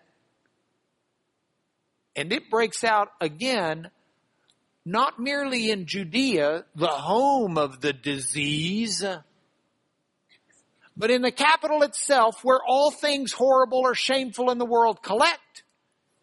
and 2.14 2.32
it 2.32 2.50
breaks 2.50 2.84
out 2.84 3.12
again, 3.20 3.90
not 4.88 5.20
merely 5.20 5.70
in 5.70 5.84
Judea, 5.84 6.64
the 6.74 6.86
home 6.86 7.58
of 7.58 7.82
the 7.82 7.92
disease, 7.92 9.04
but 10.96 11.10
in 11.10 11.20
the 11.20 11.30
capital 11.30 11.82
itself 11.82 12.42
where 12.42 12.60
all 12.66 12.90
things 12.90 13.32
horrible 13.32 13.80
or 13.80 13.94
shameful 13.94 14.50
in 14.50 14.56
the 14.56 14.64
world 14.64 15.02
collect 15.02 15.62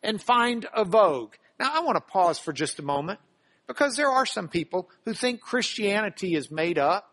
and 0.01 0.20
find 0.20 0.66
a 0.74 0.84
vogue. 0.84 1.36
Now 1.59 1.72
I 1.74 1.82
want 1.82 1.97
to 1.97 2.11
pause 2.11 2.39
for 2.39 2.53
just 2.53 2.80
a 2.80 2.84
moment 2.84 3.20
because 3.68 3.95
there 3.95 4.09
are 4.09 4.26
some 4.26 4.47
people 4.47 4.89
who 5.05 5.13
think 5.13 5.41
Christianity 5.41 6.34
is 6.34 6.49
made 6.49 6.80
up, 6.80 7.11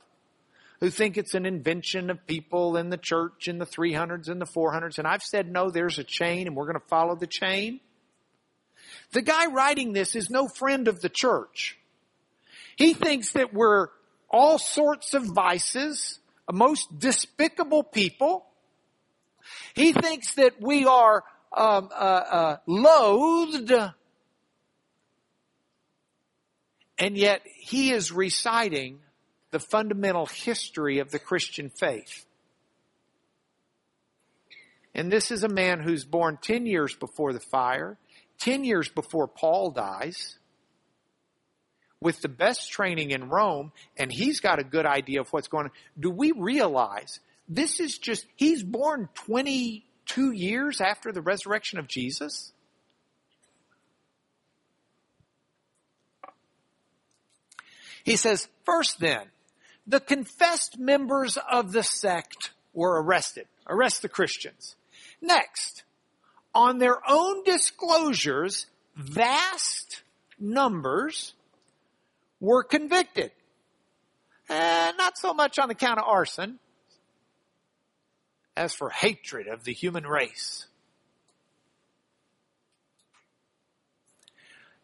who 0.80 0.88
think 0.88 1.18
it's 1.18 1.34
an 1.34 1.44
invention 1.44 2.08
of 2.08 2.26
people 2.26 2.78
in 2.78 2.88
the 2.88 2.96
church 2.96 3.46
in 3.46 3.58
the 3.58 3.66
300s 3.66 4.28
and 4.28 4.40
the 4.40 4.46
400s. 4.46 4.98
And 4.98 5.06
I've 5.06 5.22
said, 5.22 5.52
no, 5.52 5.70
there's 5.70 5.98
a 5.98 6.04
chain 6.04 6.46
and 6.46 6.56
we're 6.56 6.66
going 6.66 6.80
to 6.80 6.88
follow 6.88 7.14
the 7.14 7.26
chain. 7.26 7.80
The 9.12 9.22
guy 9.22 9.46
writing 9.46 9.92
this 9.92 10.16
is 10.16 10.30
no 10.30 10.48
friend 10.48 10.88
of 10.88 11.00
the 11.00 11.08
church. 11.08 11.78
He 12.76 12.94
thinks 12.94 13.32
that 13.32 13.52
we're 13.52 13.88
all 14.30 14.58
sorts 14.58 15.12
of 15.14 15.24
vices, 15.24 16.18
most 16.50 16.98
despicable 16.98 17.82
people. 17.82 18.46
He 19.74 19.92
thinks 19.92 20.34
that 20.34 20.60
we 20.60 20.86
are 20.86 21.24
um, 21.54 21.90
uh, 21.92 21.94
uh, 21.94 22.56
loathed, 22.66 23.72
and 26.98 27.16
yet 27.16 27.42
he 27.44 27.90
is 27.90 28.10
reciting 28.10 29.00
the 29.50 29.60
fundamental 29.60 30.24
history 30.24 30.98
of 30.98 31.10
the 31.10 31.18
Christian 31.18 31.68
faith. 31.68 32.24
And 34.94 35.10
this 35.10 35.30
is 35.30 35.42
a 35.42 35.48
man 35.48 35.80
who's 35.80 36.04
born 36.04 36.38
10 36.40 36.66
years 36.66 36.94
before 36.94 37.32
the 37.32 37.40
fire. 37.40 37.98
10 38.42 38.64
years 38.64 38.88
before 38.88 39.28
Paul 39.28 39.70
dies 39.70 40.36
with 42.00 42.20
the 42.20 42.28
best 42.28 42.72
training 42.72 43.12
in 43.12 43.28
Rome, 43.28 43.70
and 43.96 44.10
he's 44.10 44.40
got 44.40 44.58
a 44.58 44.64
good 44.64 44.84
idea 44.84 45.20
of 45.20 45.28
what's 45.32 45.46
going 45.46 45.66
on. 45.66 45.70
Do 45.98 46.10
we 46.10 46.32
realize 46.32 47.20
this 47.48 47.78
is 47.78 47.98
just, 47.98 48.26
he's 48.34 48.64
born 48.64 49.08
22 49.14 50.32
years 50.32 50.80
after 50.80 51.12
the 51.12 51.22
resurrection 51.22 51.78
of 51.78 51.86
Jesus? 51.86 52.52
He 58.02 58.16
says, 58.16 58.48
first 58.64 58.98
then, 58.98 59.26
the 59.86 60.00
confessed 60.00 60.80
members 60.80 61.38
of 61.48 61.70
the 61.70 61.84
sect 61.84 62.50
were 62.72 63.00
arrested. 63.00 63.46
Arrest 63.68 64.02
the 64.02 64.08
Christians. 64.08 64.74
Next, 65.20 65.84
on 66.54 66.78
their 66.78 66.98
own 67.08 67.44
disclosures, 67.44 68.66
vast 68.96 70.02
numbers 70.38 71.34
were 72.40 72.62
convicted. 72.62 73.30
And 74.48 74.96
not 74.98 75.16
so 75.16 75.32
much 75.32 75.58
on 75.58 75.70
account 75.70 75.98
of 75.98 76.04
arson 76.06 76.58
as 78.56 78.74
for 78.74 78.90
hatred 78.90 79.46
of 79.46 79.64
the 79.64 79.72
human 79.72 80.06
race. 80.06 80.66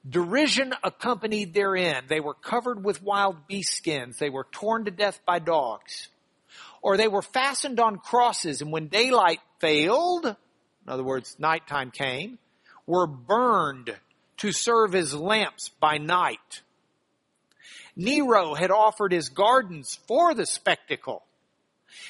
Derision 0.08 0.72
accompanied 0.82 1.52
therein. 1.52 2.04
They 2.08 2.20
were 2.20 2.34
covered 2.34 2.82
with 2.82 3.02
wild 3.02 3.46
beast 3.46 3.74
skins. 3.74 4.18
They 4.18 4.30
were 4.30 4.46
torn 4.52 4.86
to 4.86 4.90
death 4.90 5.20
by 5.26 5.38
dogs. 5.38 6.08
Or 6.80 6.96
they 6.96 7.08
were 7.08 7.22
fastened 7.22 7.78
on 7.80 7.98
crosses 7.98 8.62
and 8.62 8.72
when 8.72 8.86
daylight 8.86 9.40
failed, 9.58 10.36
in 10.89 10.93
other 10.95 11.05
words, 11.05 11.36
nighttime 11.39 11.91
came, 11.91 12.39
were 12.86 13.07
burned 13.07 13.95
to 14.39 14.53
serve 14.53 14.95
as 14.95 15.12
lamps 15.12 15.68
by 15.68 15.99
night. 15.99 16.62
Nero 17.95 18.55
had 18.55 18.70
offered 18.70 19.12
his 19.12 19.28
gardens 19.28 19.99
for 20.09 20.32
the 20.32 20.47
spectacle 20.47 21.24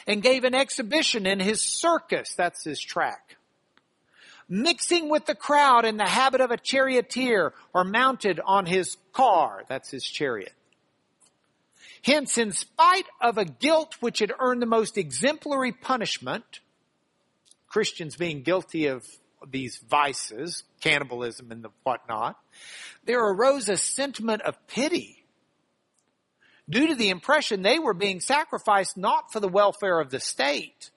and 0.07 0.23
gave 0.23 0.45
an 0.45 0.55
exhibition 0.55 1.27
in 1.27 1.41
his 1.41 1.61
circus, 1.61 2.35
that's 2.37 2.63
his 2.63 2.79
track. 2.79 3.37
Mixing 4.49 5.09
with 5.09 5.27
the 5.27 5.35
crowd 5.35 5.85
in 5.85 5.97
the 5.97 6.07
habit 6.07 6.41
of 6.41 6.53
a 6.53 6.57
charioteer 6.57 7.55
or 7.75 7.83
mounted 7.83 8.39
on 8.45 8.65
his 8.65 8.97
car, 9.13 9.65
that's 9.69 9.91
his 9.91 10.05
chariot. 10.05 10.53
Hence, 12.05 12.39
in 12.39 12.53
spite 12.53 13.07
of 13.21 13.39
a 13.39 13.45
guilt 13.45 13.97
which 13.99 14.21
had 14.21 14.33
earned 14.39 14.63
the 14.63 14.67
most 14.67 14.97
exemplary 14.97 15.73
punishment, 15.73 16.61
Christians 17.69 18.17
being 18.17 18.43
guilty 18.43 18.87
of 18.87 19.05
these 19.51 19.77
vices, 19.89 20.65
cannibalism 20.81 21.53
and 21.53 21.63
the 21.63 21.71
whatnot, 21.83 22.37
there 23.05 23.25
arose 23.25 23.69
a 23.69 23.77
sentiment 23.77 24.43
of 24.43 24.55
pity 24.67 25.25
due 26.69 26.89
to 26.89 26.95
the 26.95 27.11
impression 27.11 27.63
they 27.63 27.79
were 27.79 27.95
being 27.95 28.21
sacrificed 28.21 28.97
not 28.97 29.33
for 29.33 29.41
the 29.41 29.49
welfare 29.49 30.01
of 30.01 30.11
the 30.11 30.21
state, 30.21 30.91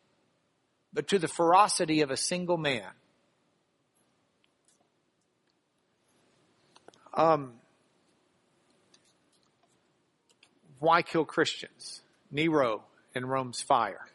but 0.93 1.07
to 1.07 1.19
the 1.19 1.27
ferocity 1.27 2.01
of 2.01 2.11
a 2.11 2.17
single 2.17 2.57
man. 2.57 2.89
Um, 7.13 7.53
why 10.79 11.01
kill 11.01 11.25
Christians? 11.25 12.01
Nero 12.31 12.83
in 13.13 13.25
Rome's 13.25 13.61
fire. 13.61 14.05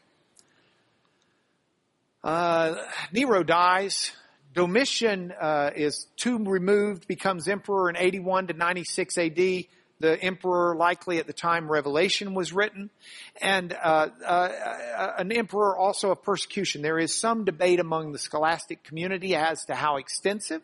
Uh, 2.27 2.75
Nero 3.13 3.45
dies. 3.45 4.11
Domitian 4.53 5.33
uh, 5.41 5.71
is 5.77 6.09
tomb 6.17 6.49
removed, 6.49 7.07
becomes 7.07 7.47
emperor 7.47 7.89
in 7.89 7.97
81 7.97 8.49
to 8.49 8.55
96 8.55 9.17
AD. 9.17 9.37
the 9.37 10.21
emperor 10.21 10.75
likely 10.75 11.19
at 11.19 11.29
the 11.29 11.33
time 11.33 11.71
Revelation 11.71 12.35
was 12.35 12.53
written, 12.53 12.91
and 13.41 13.73
uh, 13.73 14.09
uh, 14.27 15.13
an 15.19 15.31
emperor 15.31 15.77
also 15.79 16.11
of 16.11 16.25
persecution. 16.25 16.83
There 16.83 16.99
is 16.99 17.15
some 17.15 17.45
debate 17.45 17.79
among 17.79 18.11
the 18.11 18.19
scholastic 18.19 18.83
community 18.83 19.37
as 19.37 19.65
to 19.67 19.77
how 19.77 19.97
extensive, 19.97 20.63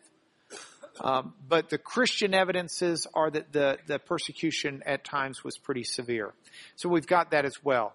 um, 1.01 1.33
but 1.47 1.69
the 1.69 1.77
Christian 1.77 2.33
evidences 2.33 3.07
are 3.13 3.29
that 3.31 3.51
the, 3.51 3.77
the 3.87 3.99
persecution 3.99 4.83
at 4.85 5.03
times 5.03 5.43
was 5.43 5.57
pretty 5.57 5.83
severe. 5.83 6.33
So 6.75 6.87
we've 6.89 7.07
got 7.07 7.31
that 7.31 7.45
as 7.45 7.63
well. 7.63 7.93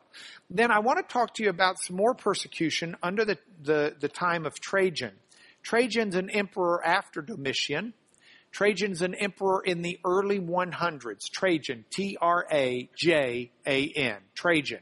Then 0.50 0.70
I 0.70 0.80
want 0.80 0.98
to 0.98 1.04
talk 1.04 1.34
to 1.34 1.44
you 1.44 1.50
about 1.50 1.80
some 1.80 1.96
more 1.96 2.14
persecution 2.14 2.96
under 3.02 3.24
the, 3.24 3.38
the, 3.62 3.94
the 3.98 4.08
time 4.08 4.46
of 4.46 4.58
Trajan. 4.60 5.12
Trajan's 5.62 6.16
an 6.16 6.30
emperor 6.30 6.84
after 6.84 7.22
Domitian. 7.22 7.94
Trajan's 8.50 9.02
an 9.02 9.14
emperor 9.14 9.62
in 9.64 9.82
the 9.82 10.00
early 10.04 10.40
100s. 10.40 11.30
Trajan, 11.30 11.84
T-R-A-J-A-N. 11.90 12.16
Trajan. 14.34 14.80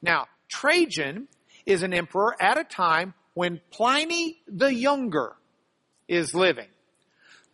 Now, 0.00 0.26
Trajan 0.48 1.28
is 1.66 1.82
an 1.82 1.92
emperor 1.92 2.34
at 2.40 2.56
a 2.58 2.64
time 2.64 3.12
when 3.34 3.60
Pliny 3.70 4.40
the 4.46 4.72
Younger 4.72 5.36
is 6.08 6.34
living. 6.34 6.68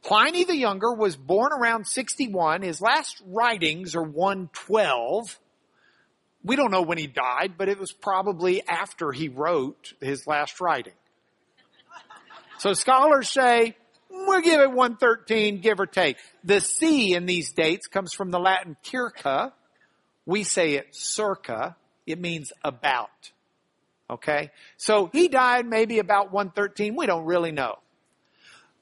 Pliny 0.06 0.44
the 0.44 0.56
Younger 0.56 0.92
was 0.92 1.16
born 1.16 1.52
around 1.52 1.86
61. 1.86 2.62
His 2.62 2.80
last 2.80 3.20
writings 3.26 3.96
are 3.96 4.02
112. 4.02 5.38
We 6.44 6.54
don't 6.54 6.70
know 6.70 6.82
when 6.82 6.98
he 6.98 7.08
died, 7.08 7.54
but 7.58 7.68
it 7.68 7.78
was 7.78 7.92
probably 7.92 8.66
after 8.66 9.10
he 9.10 9.28
wrote 9.28 9.94
his 10.00 10.26
last 10.26 10.60
writing. 10.60 10.92
So 12.58 12.72
scholars 12.72 13.28
say 13.28 13.74
We'll 14.26 14.40
give 14.40 14.60
it 14.60 14.70
113, 14.70 15.60
give 15.60 15.78
or 15.78 15.86
take. 15.86 16.16
The 16.42 16.60
C 16.60 17.14
in 17.14 17.26
these 17.26 17.52
dates 17.52 17.86
comes 17.86 18.12
from 18.12 18.30
the 18.30 18.38
Latin 18.38 18.76
circa. 18.82 19.52
We 20.24 20.42
say 20.42 20.74
it 20.74 20.88
circa. 20.92 21.76
It 22.06 22.20
means 22.20 22.52
about. 22.64 23.30
Okay? 24.08 24.50
So 24.76 25.10
he 25.12 25.28
died 25.28 25.66
maybe 25.66 25.98
about 25.98 26.32
113. 26.32 26.96
We 26.96 27.06
don't 27.06 27.24
really 27.24 27.52
know. 27.52 27.76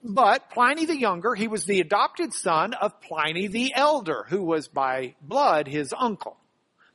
But 0.07 0.51
Pliny 0.51 0.85
the 0.85 0.99
Younger, 0.99 1.35
he 1.35 1.49
was 1.49 1.65
the 1.65 1.81
adopted 1.81 2.35
son 2.35 2.75
of 2.75 3.01
Pliny 3.01 3.47
the 3.47 3.73
Elder, 3.75 4.27
who 4.29 4.43
was 4.43 4.69
by 4.69 5.15
blood 5.23 5.67
his 5.67 5.95
uncle, 5.99 6.37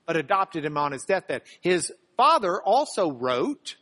but 0.06 0.16
adopted 0.16 0.64
him 0.64 0.78
on 0.78 0.92
his 0.92 1.06
deathbed. 1.06 1.42
His 1.60 1.92
father 2.16 2.62
also 2.62 3.12
wrote, 3.12 3.78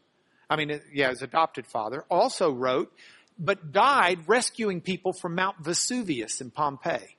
I 0.49 0.55
mean, 0.55 0.79
yeah, 0.93 1.09
his 1.09 1.21
adopted 1.21 1.67
father 1.67 2.05
also 2.09 2.51
wrote 2.51 2.93
but 3.39 3.71
died 3.71 4.19
rescuing 4.27 4.81
people 4.81 5.13
from 5.13 5.35
Mount 5.35 5.57
Vesuvius 5.63 6.41
in 6.41 6.51
Pompeii. 6.51 7.17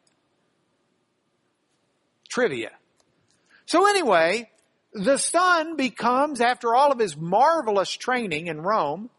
Trivia. 2.29 2.71
So 3.67 3.87
anyway, 3.89 4.51
the 4.93 5.17
son 5.17 5.77
becomes, 5.77 6.41
after 6.41 6.75
all 6.75 6.91
of 6.91 6.99
his 6.99 7.17
marvelous 7.17 7.91
training 7.91 8.49
in 8.49 8.61
Rome, 8.61 9.11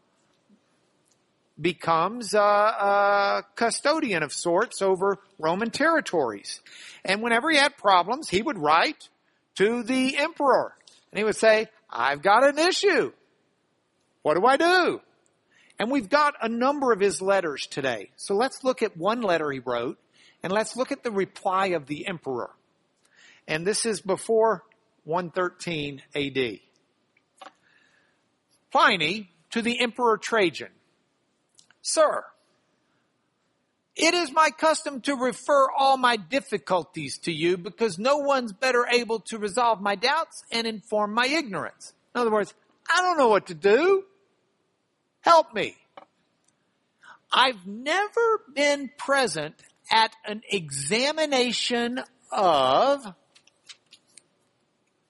becomes 1.59 2.33
a, 2.33 2.39
a, 2.39 3.43
custodian 3.55 4.23
of 4.23 4.31
sorts 4.31 4.81
over 4.81 5.17
Roman 5.37 5.71
territories. 5.71 6.61
And 7.03 7.21
whenever 7.21 7.49
he 7.49 7.57
had 7.57 7.77
problems, 7.77 8.29
he 8.29 8.41
would 8.41 8.57
write 8.57 9.09
to 9.55 9.83
the 9.83 10.17
emperor. 10.17 10.73
And 11.11 11.17
he 11.17 11.23
would 11.23 11.35
say, 11.35 11.67
I've 11.89 12.21
got 12.21 12.47
an 12.47 12.59
issue. 12.59 13.11
What 14.21 14.35
do 14.35 14.45
I 14.45 14.57
do? 14.57 15.01
And 15.79 15.89
we've 15.89 16.09
got 16.09 16.35
a 16.41 16.49
number 16.49 16.91
of 16.91 16.99
his 16.99 17.21
letters 17.21 17.67
today. 17.67 18.11
So 18.17 18.35
let's 18.35 18.63
look 18.63 18.83
at 18.83 18.97
one 18.97 19.21
letter 19.21 19.49
he 19.51 19.59
wrote 19.59 19.97
and 20.43 20.51
let's 20.51 20.75
look 20.75 20.91
at 20.91 21.03
the 21.03 21.11
reply 21.11 21.67
of 21.67 21.87
the 21.87 22.07
emperor. 22.07 22.51
And 23.47 23.65
this 23.65 23.85
is 23.85 24.01
before 24.01 24.63
113 25.05 26.01
AD. 26.15 26.59
Pliny 28.71 29.29
to 29.51 29.61
the 29.61 29.79
emperor 29.81 30.17
Trajan. 30.17 30.69
Sir, 31.89 32.23
it 33.95 34.13
is 34.13 34.31
my 34.31 34.51
custom 34.51 35.01
to 35.01 35.15
refer 35.15 35.67
all 35.75 35.97
my 35.97 36.17
difficulties 36.17 37.17
to 37.23 37.31
you 37.31 37.57
because 37.57 37.97
no 37.97 38.17
one's 38.17 38.53
better 38.53 38.85
able 38.85 39.21
to 39.21 39.39
resolve 39.39 39.81
my 39.81 39.95
doubts 39.95 40.43
and 40.51 40.67
inform 40.67 41.15
my 41.15 41.25
ignorance. 41.25 41.93
In 42.13 42.21
other 42.21 42.29
words, 42.29 42.53
I 42.87 43.01
don't 43.01 43.17
know 43.17 43.29
what 43.29 43.47
to 43.47 43.55
do. 43.55 44.03
Help 45.21 45.51
me. 45.55 45.77
I've 47.33 47.65
never 47.65 48.41
been 48.53 48.91
present 48.95 49.55
at 49.91 50.11
an 50.25 50.43
examination 50.47 52.03
of 52.31 53.15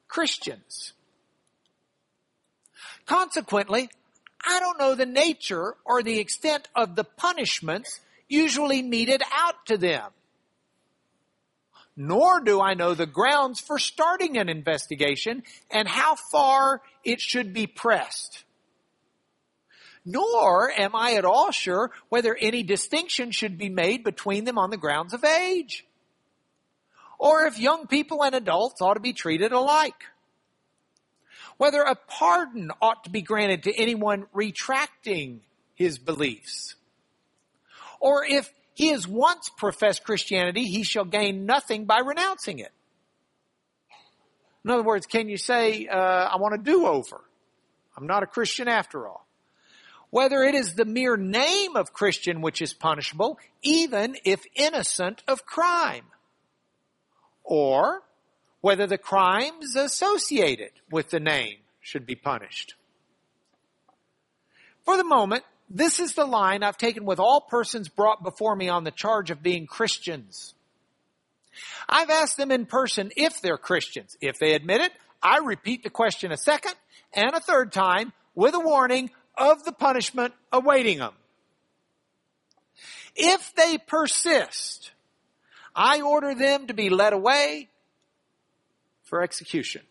Christians. 0.07 0.93
Consequently, 3.05 3.89
I 4.45 4.59
don't 4.59 4.79
know 4.79 4.95
the 4.95 5.05
nature 5.05 5.75
or 5.85 6.01
the 6.01 6.19
extent 6.19 6.67
of 6.75 6.95
the 6.95 7.03
punishments 7.03 7.99
usually 8.27 8.81
meted 8.81 9.21
out 9.31 9.65
to 9.67 9.77
them. 9.77 10.11
Nor 11.97 12.39
do 12.41 12.61
I 12.61 12.75
know 12.75 12.93
the 12.93 13.05
grounds 13.05 13.59
for 13.59 13.77
starting 13.77 14.37
an 14.37 14.47
investigation 14.47 15.43
and 15.69 15.87
how 15.87 16.15
far 16.15 16.81
it 17.03 17.19
should 17.19 17.53
be 17.53 17.67
pressed 17.67 18.45
nor 20.05 20.71
am 20.71 20.95
I 20.95 21.13
at 21.13 21.25
all 21.25 21.51
sure 21.51 21.91
whether 22.09 22.35
any 22.35 22.63
distinction 22.63 23.31
should 23.31 23.57
be 23.57 23.69
made 23.69 24.03
between 24.03 24.43
them 24.43 24.57
on 24.57 24.69
the 24.69 24.77
grounds 24.77 25.13
of 25.13 25.23
age. 25.23 25.85
Or 27.19 27.45
if 27.45 27.59
young 27.59 27.85
people 27.85 28.23
and 28.23 28.33
adults 28.33 28.81
ought 28.81 28.95
to 28.95 28.99
be 28.99 29.13
treated 29.13 29.51
alike. 29.51 30.05
Whether 31.59 31.81
a 31.81 31.93
pardon 31.93 32.71
ought 32.81 33.03
to 33.03 33.11
be 33.11 33.21
granted 33.21 33.63
to 33.63 33.75
anyone 33.75 34.25
retracting 34.33 35.41
his 35.75 35.99
beliefs. 35.99 36.73
Or 37.99 38.25
if 38.25 38.51
he 38.73 38.87
has 38.87 39.07
once 39.07 39.51
professed 39.55 40.03
Christianity, 40.03 40.63
he 40.63 40.81
shall 40.81 41.05
gain 41.05 41.45
nothing 41.45 41.85
by 41.85 41.99
renouncing 41.99 42.57
it. 42.57 42.71
In 44.65 44.71
other 44.71 44.83
words, 44.83 45.05
can 45.05 45.29
you 45.29 45.37
say, 45.37 45.85
uh, 45.87 45.95
I 45.95 46.37
want 46.37 46.55
a 46.55 46.63
do-over? 46.63 47.21
I'm 47.95 48.07
not 48.07 48.23
a 48.23 48.27
Christian 48.27 48.67
after 48.67 49.07
all 49.07 49.27
whether 50.09 50.43
it 50.43 50.55
is 50.55 50.73
the 50.73 50.85
mere 50.85 51.17
name 51.17 51.75
of 51.75 51.93
Christian 51.93 52.41
which 52.41 52.61
is 52.61 52.73
punishable, 52.73 53.39
even 53.61 54.17
if 54.25 54.43
innocent 54.55 55.23
of 55.27 55.45
crime, 55.45 56.05
or 57.43 58.01
whether 58.61 58.87
the 58.87 58.97
crimes 58.97 59.75
associated 59.75 60.71
with 60.91 61.09
the 61.09 61.19
name 61.19 61.57
should 61.81 62.05
be 62.05 62.15
punished. 62.15 62.75
For 64.83 64.97
the 64.97 65.03
moment, 65.03 65.43
this 65.69 65.99
is 65.99 66.13
the 66.13 66.25
line 66.25 66.63
I've 66.63 66.77
taken 66.77 67.05
with 67.05 67.19
all 67.19 67.41
persons 67.41 67.89
brought 67.89 68.23
before 68.23 68.55
me 68.55 68.69
on 68.69 68.83
the 68.83 68.91
charge 68.91 69.29
of 69.29 69.43
being 69.43 69.67
Christians. 69.67 70.53
I've 71.87 72.09
asked 72.09 72.37
them 72.37 72.51
in 72.51 72.65
person 72.65 73.11
if 73.15 73.41
they're 73.41 73.57
Christians. 73.57 74.17
If 74.21 74.39
they 74.39 74.53
admit 74.53 74.81
it, 74.81 74.91
I 75.21 75.39
repeat 75.39 75.83
the 75.83 75.89
question 75.89 76.31
a 76.31 76.37
second 76.37 76.73
and 77.13 77.33
a 77.33 77.39
third 77.39 77.71
time 77.71 78.13
with 78.35 78.55
a 78.55 78.59
warning 78.59 79.11
of 79.37 79.63
the 79.63 79.71
punishment 79.71 80.33
awaiting 80.51 80.99
them. 80.99 81.13
If 83.15 83.53
they 83.55 83.77
persist, 83.77 84.91
I 85.75 86.01
order 86.01 86.33
them 86.33 86.67
to 86.67 86.73
be 86.73 86.89
led 86.89 87.13
away 87.13 87.69
for 89.09 89.21
execution. 89.21 89.81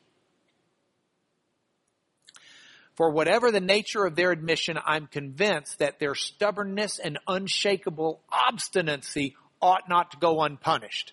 For 2.95 3.11
whatever 3.11 3.53
the 3.53 3.61
nature 3.61 4.05
of 4.05 4.17
their 4.17 4.33
admission, 4.33 4.79
I'm 4.85 5.07
convinced 5.07 5.79
that 5.79 6.01
their 6.01 6.15
stubbornness 6.15 6.99
and 6.99 7.19
unshakable 7.29 8.21
obstinacy 8.33 9.37
ought 9.61 9.89
not 9.89 10.13
to 10.13 10.17
go 10.17 10.43
unpunished. 10.43 11.13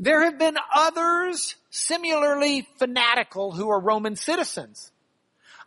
There 0.00 0.24
have 0.24 0.38
been 0.38 0.56
others 0.74 1.54
similarly 1.70 2.66
fanatical 2.78 3.52
who 3.52 3.70
are 3.70 3.80
Roman 3.80 4.16
citizens. 4.16 4.90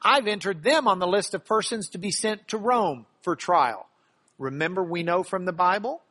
I've 0.02 0.28
entered 0.28 0.64
them 0.64 0.88
on 0.88 1.00
the 1.00 1.08
list 1.08 1.34
of 1.34 1.46
persons 1.46 1.90
to 1.90 1.98
be 1.98 2.12
sent 2.12 2.50
to 2.50 2.58
Rome 2.58 3.06
for 3.22 3.36
trial. 3.36 3.88
Remember, 4.38 4.84
we 4.84 5.04
know 5.04 5.24
from 5.24 5.46
the 5.46 5.54
Bible, 5.54 6.02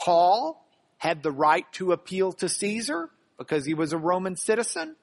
Paul 0.00 0.65
had 1.06 1.22
the 1.22 1.30
right 1.30 1.70
to 1.74 1.92
appeal 1.92 2.32
to 2.32 2.48
Caesar 2.48 3.08
because 3.38 3.64
he 3.64 3.74
was 3.74 3.92
a 3.92 3.98
Roman 3.98 4.34
citizen. 4.34 4.96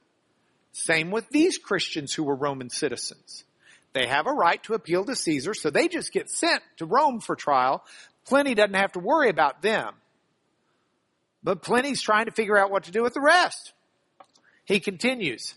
Same 0.73 1.11
with 1.11 1.29
these 1.29 1.57
Christians 1.57 2.13
who 2.13 2.25
were 2.25 2.35
Roman 2.35 2.69
citizens. 2.69 3.45
They 3.93 4.07
have 4.07 4.27
a 4.27 4.33
right 4.33 4.61
to 4.63 4.73
appeal 4.73 5.05
to 5.05 5.15
Caesar, 5.15 5.53
so 5.53 5.69
they 5.69 5.87
just 5.87 6.11
get 6.11 6.29
sent 6.29 6.61
to 6.77 6.85
Rome 6.85 7.21
for 7.21 7.37
trial. 7.37 7.85
Pliny 8.25 8.53
doesn't 8.53 8.73
have 8.73 8.91
to 8.93 8.99
worry 8.99 9.29
about 9.29 9.61
them. 9.61 9.93
But 11.41 11.61
Pliny's 11.61 12.01
trying 12.01 12.25
to 12.25 12.31
figure 12.31 12.57
out 12.57 12.69
what 12.69 12.83
to 12.83 12.91
do 12.91 13.01
with 13.01 13.13
the 13.13 13.21
rest. 13.21 13.71
He 14.65 14.81
continues. 14.81 15.53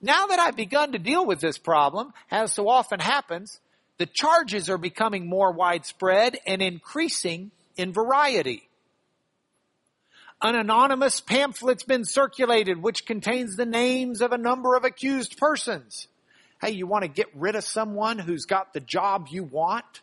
Now 0.00 0.26
that 0.28 0.38
I've 0.38 0.56
begun 0.56 0.92
to 0.92 0.98
deal 1.00 1.26
with 1.26 1.40
this 1.40 1.58
problem, 1.58 2.12
as 2.30 2.52
so 2.52 2.68
often 2.68 3.00
happens, 3.00 3.58
the 3.98 4.06
charges 4.06 4.70
are 4.70 4.78
becoming 4.78 5.26
more 5.26 5.50
widespread 5.50 6.38
and 6.46 6.62
increasing 6.62 7.50
in 7.76 7.92
variety. 7.92 8.68
An 10.42 10.56
anonymous 10.56 11.20
pamphlet's 11.20 11.84
been 11.84 12.04
circulated 12.04 12.82
which 12.82 13.06
contains 13.06 13.56
the 13.56 13.66
names 13.66 14.20
of 14.20 14.32
a 14.32 14.38
number 14.38 14.74
of 14.74 14.84
accused 14.84 15.38
persons. 15.38 16.08
Hey, 16.60 16.70
you 16.70 16.86
want 16.86 17.02
to 17.02 17.08
get 17.08 17.26
rid 17.34 17.56
of 17.56 17.64
someone 17.64 18.18
who's 18.18 18.44
got 18.44 18.72
the 18.72 18.80
job 18.80 19.28
you 19.30 19.44
want? 19.44 20.02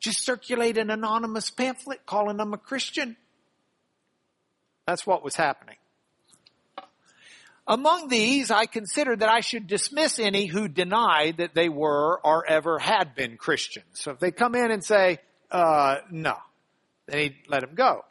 Just 0.00 0.24
circulate 0.24 0.78
an 0.78 0.90
anonymous 0.90 1.50
pamphlet 1.50 2.04
calling 2.06 2.36
them 2.36 2.52
a 2.52 2.58
Christian. 2.58 3.16
That's 4.86 5.06
what 5.06 5.24
was 5.24 5.34
happening. 5.34 5.76
Among 7.66 8.08
these, 8.08 8.50
I 8.50 8.66
considered 8.66 9.20
that 9.20 9.28
I 9.28 9.40
should 9.40 9.66
dismiss 9.66 10.18
any 10.18 10.46
who 10.46 10.68
denied 10.68 11.36
that 11.36 11.54
they 11.54 11.68
were 11.68 12.18
or 12.24 12.48
ever 12.48 12.78
had 12.78 13.14
been 13.14 13.36
Christians. 13.36 13.84
So 13.92 14.12
if 14.12 14.20
they 14.20 14.30
come 14.30 14.54
in 14.54 14.70
and 14.70 14.82
say, 14.82 15.18
uh, 15.50 15.96
no, 16.10 16.36
they 17.08 17.36
let 17.48 17.62
them 17.62 17.74
go. 17.74 18.04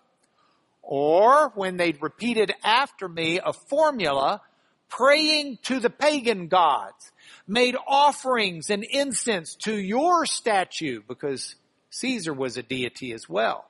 Or 0.81 1.51
when 1.55 1.77
they'd 1.77 2.01
repeated 2.01 2.53
after 2.63 3.07
me 3.07 3.39
a 3.43 3.53
formula 3.53 4.41
praying 4.89 5.59
to 5.63 5.79
the 5.79 5.89
pagan 5.89 6.47
gods, 6.47 7.11
made 7.47 7.75
offerings 7.87 8.69
and 8.69 8.83
incense 8.83 9.55
to 9.55 9.75
your 9.75 10.25
statue 10.25 11.01
because 11.07 11.55
Caesar 11.89 12.33
was 12.33 12.57
a 12.57 12.63
deity 12.63 13.13
as 13.13 13.27
well, 13.27 13.69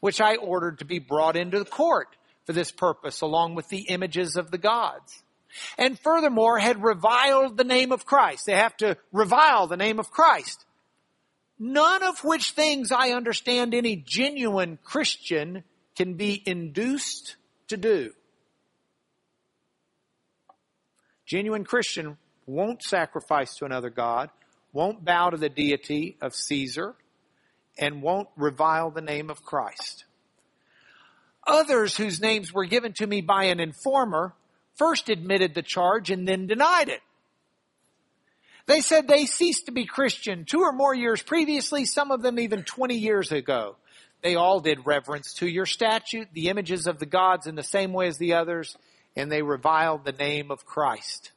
which 0.00 0.20
I 0.20 0.36
ordered 0.36 0.80
to 0.80 0.84
be 0.84 0.98
brought 0.98 1.36
into 1.36 1.58
the 1.58 1.64
court 1.64 2.08
for 2.44 2.52
this 2.52 2.72
purpose 2.72 3.20
along 3.20 3.54
with 3.54 3.68
the 3.68 3.86
images 3.88 4.36
of 4.36 4.50
the 4.50 4.58
gods. 4.58 5.22
And 5.76 5.98
furthermore 5.98 6.58
had 6.58 6.82
reviled 6.82 7.56
the 7.56 7.64
name 7.64 7.92
of 7.92 8.06
Christ. 8.06 8.46
They 8.46 8.56
have 8.56 8.76
to 8.78 8.96
revile 9.12 9.66
the 9.66 9.76
name 9.76 9.98
of 9.98 10.10
Christ. 10.10 10.64
None 11.64 12.02
of 12.02 12.24
which 12.24 12.50
things 12.50 12.90
I 12.90 13.10
understand 13.10 13.72
any 13.72 13.94
genuine 13.94 14.80
Christian 14.82 15.62
can 15.94 16.14
be 16.14 16.42
induced 16.44 17.36
to 17.68 17.76
do. 17.76 18.10
Genuine 21.24 21.62
Christian 21.62 22.18
won't 22.46 22.82
sacrifice 22.82 23.54
to 23.58 23.64
another 23.64 23.90
God, 23.90 24.30
won't 24.72 25.04
bow 25.04 25.30
to 25.30 25.36
the 25.36 25.48
deity 25.48 26.16
of 26.20 26.34
Caesar, 26.34 26.96
and 27.78 28.02
won't 28.02 28.28
revile 28.36 28.90
the 28.90 29.00
name 29.00 29.30
of 29.30 29.44
Christ. 29.44 30.04
Others 31.46 31.96
whose 31.96 32.20
names 32.20 32.52
were 32.52 32.64
given 32.64 32.92
to 32.94 33.06
me 33.06 33.20
by 33.20 33.44
an 33.44 33.60
informer 33.60 34.34
first 34.74 35.08
admitted 35.08 35.54
the 35.54 35.62
charge 35.62 36.10
and 36.10 36.26
then 36.26 36.48
denied 36.48 36.88
it. 36.88 37.02
They 38.66 38.80
said 38.80 39.08
they 39.08 39.26
ceased 39.26 39.66
to 39.66 39.72
be 39.72 39.86
Christian 39.86 40.44
two 40.44 40.60
or 40.60 40.72
more 40.72 40.94
years 40.94 41.22
previously, 41.22 41.84
some 41.84 42.10
of 42.10 42.22
them 42.22 42.38
even 42.38 42.62
20 42.62 42.96
years 42.96 43.32
ago. 43.32 43.76
They 44.22 44.36
all 44.36 44.60
did 44.60 44.86
reverence 44.86 45.34
to 45.34 45.48
your 45.48 45.66
statute, 45.66 46.28
the 46.32 46.48
images 46.48 46.86
of 46.86 46.98
the 46.98 47.06
gods 47.06 47.46
in 47.46 47.56
the 47.56 47.62
same 47.62 47.92
way 47.92 48.06
as 48.06 48.18
the 48.18 48.34
others, 48.34 48.76
and 49.16 49.30
they 49.30 49.42
reviled 49.42 50.04
the 50.04 50.12
name 50.12 50.50
of 50.50 50.64
Christ. 50.64 51.32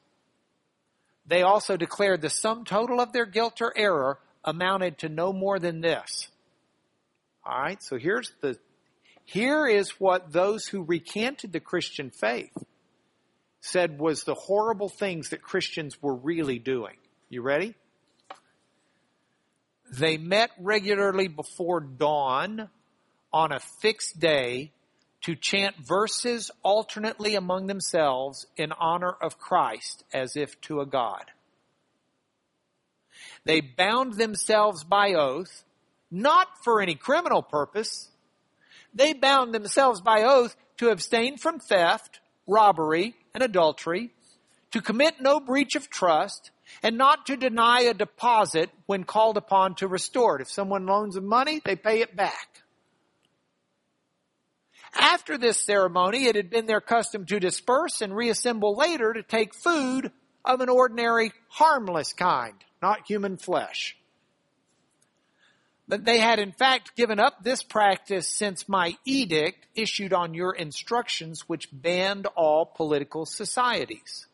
They 1.25 1.41
also 1.41 1.77
declared 1.77 2.21
the 2.21 2.29
sum 2.29 2.63
total 2.63 3.01
of 3.01 3.11
their 3.11 3.25
guilt 3.25 3.59
or 3.59 3.75
error 3.75 4.19
amounted 4.43 4.99
to 4.99 5.09
no 5.09 5.33
more 5.33 5.57
than 5.57 5.81
this. 5.81 6.27
All 7.43 7.59
right, 7.59 7.81
so 7.81 7.97
here's 7.97 8.31
the 8.41 8.57
here 9.25 9.65
is 9.65 9.99
what 9.99 10.31
those 10.31 10.67
who 10.67 10.83
recanted 10.83 11.51
the 11.51 11.59
Christian 11.59 12.11
faith 12.11 12.55
said 13.59 13.99
was 13.99 14.23
the 14.23 14.35
horrible 14.35 14.87
things 14.87 15.29
that 15.29 15.41
Christians 15.41 15.99
were 15.99 16.13
really 16.13 16.59
doing. 16.59 16.97
You 17.29 17.41
ready? 17.41 17.73
They 19.91 20.17
met 20.17 20.51
regularly 20.59 21.27
before 21.27 21.79
dawn 21.79 22.69
on 23.33 23.51
a 23.51 23.59
fixed 23.59 24.19
day 24.19 24.71
to 25.21 25.35
chant 25.35 25.75
verses 25.77 26.51
alternately 26.63 27.35
among 27.35 27.65
themselves 27.65 28.45
in 28.57 28.71
honor 28.71 29.11
of 29.11 29.39
Christ 29.39 30.03
as 30.13 30.35
if 30.35 30.59
to 30.61 30.81
a 30.81 30.85
God. 30.85 31.23
They 33.43 33.59
bound 33.59 34.13
themselves 34.13 34.83
by 34.83 35.13
oath, 35.13 35.63
not 36.11 36.47
for 36.63 36.79
any 36.79 36.95
criminal 36.95 37.41
purpose. 37.41 38.09
They 38.93 39.13
bound 39.13 39.53
themselves 39.53 39.99
by 39.99 40.23
oath 40.23 40.55
to 40.77 40.89
abstain 40.89 41.37
from 41.37 41.59
theft, 41.59 42.19
robbery, 42.45 43.15
and 43.33 43.43
adultery, 43.43 44.11
to 44.71 44.81
commit 44.81 45.21
no 45.21 45.39
breach 45.39 45.75
of 45.75 45.89
trust, 45.89 46.51
and 46.83 46.97
not 46.97 47.27
to 47.27 47.37
deny 47.37 47.81
a 47.81 47.93
deposit 47.93 48.69
when 48.85 49.03
called 49.03 49.37
upon 49.37 49.75
to 49.75 49.87
restore 49.87 50.37
it. 50.37 50.41
If 50.41 50.49
someone 50.49 50.85
loans 50.85 51.15
them 51.15 51.25
money, 51.27 51.61
they 51.63 51.75
pay 51.75 52.01
it 52.01 52.15
back. 52.15 52.61
After 54.93 55.37
this 55.37 55.61
ceremony, 55.61 56.25
it 56.25 56.35
had 56.35 56.49
been 56.49 56.67
their 56.67 56.81
custom 56.81 57.25
to 57.25 57.39
disperse 57.39 58.01
and 58.01 58.15
reassemble 58.15 58.75
later 58.77 59.13
to 59.13 59.23
take 59.23 59.53
food 59.53 60.11
of 60.45 60.61
an 60.61 60.69
ordinary 60.69 61.33
harmless 61.49 62.13
kind 62.13 62.55
not 62.85 63.07
human 63.07 63.35
flesh. 63.35 63.97
But 65.87 66.05
they 66.05 66.19
had 66.19 66.37
in 66.37 66.51
fact 66.51 66.95
given 66.95 67.19
up 67.19 67.43
this 67.43 67.63
practice 67.63 68.27
since 68.27 68.69
my 68.69 68.93
edict 69.05 69.65
issued 69.73 70.13
on 70.13 70.35
your 70.35 70.53
instructions 70.53 71.49
which 71.49 71.69
banned 71.71 72.27
all 72.35 72.63
political 72.63 73.25
societies. 73.25 74.27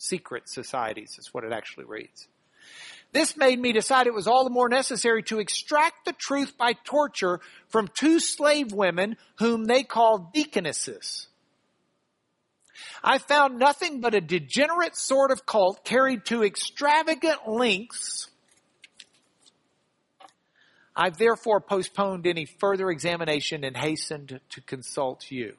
Secret 0.00 0.48
societies 0.48 1.16
is 1.18 1.28
what 1.34 1.44
it 1.44 1.52
actually 1.52 1.84
reads. 1.84 2.26
This 3.12 3.36
made 3.36 3.60
me 3.60 3.72
decide 3.72 4.06
it 4.06 4.14
was 4.14 4.26
all 4.26 4.44
the 4.44 4.50
more 4.50 4.70
necessary 4.70 5.22
to 5.24 5.40
extract 5.40 6.06
the 6.06 6.14
truth 6.14 6.56
by 6.56 6.72
torture 6.72 7.40
from 7.68 7.86
two 7.86 8.18
slave 8.18 8.72
women 8.72 9.18
whom 9.38 9.66
they 9.66 9.82
called 9.82 10.32
deaconesses. 10.32 11.28
I 13.04 13.18
found 13.18 13.58
nothing 13.58 14.00
but 14.00 14.14
a 14.14 14.22
degenerate 14.22 14.96
sort 14.96 15.30
of 15.30 15.44
cult 15.44 15.84
carried 15.84 16.24
to 16.26 16.44
extravagant 16.44 17.46
lengths. 17.46 18.30
I've 20.96 21.18
therefore 21.18 21.60
postponed 21.60 22.26
any 22.26 22.46
further 22.46 22.90
examination 22.90 23.64
and 23.64 23.76
hastened 23.76 24.40
to 24.48 24.60
consult 24.62 25.30
you. 25.30 25.56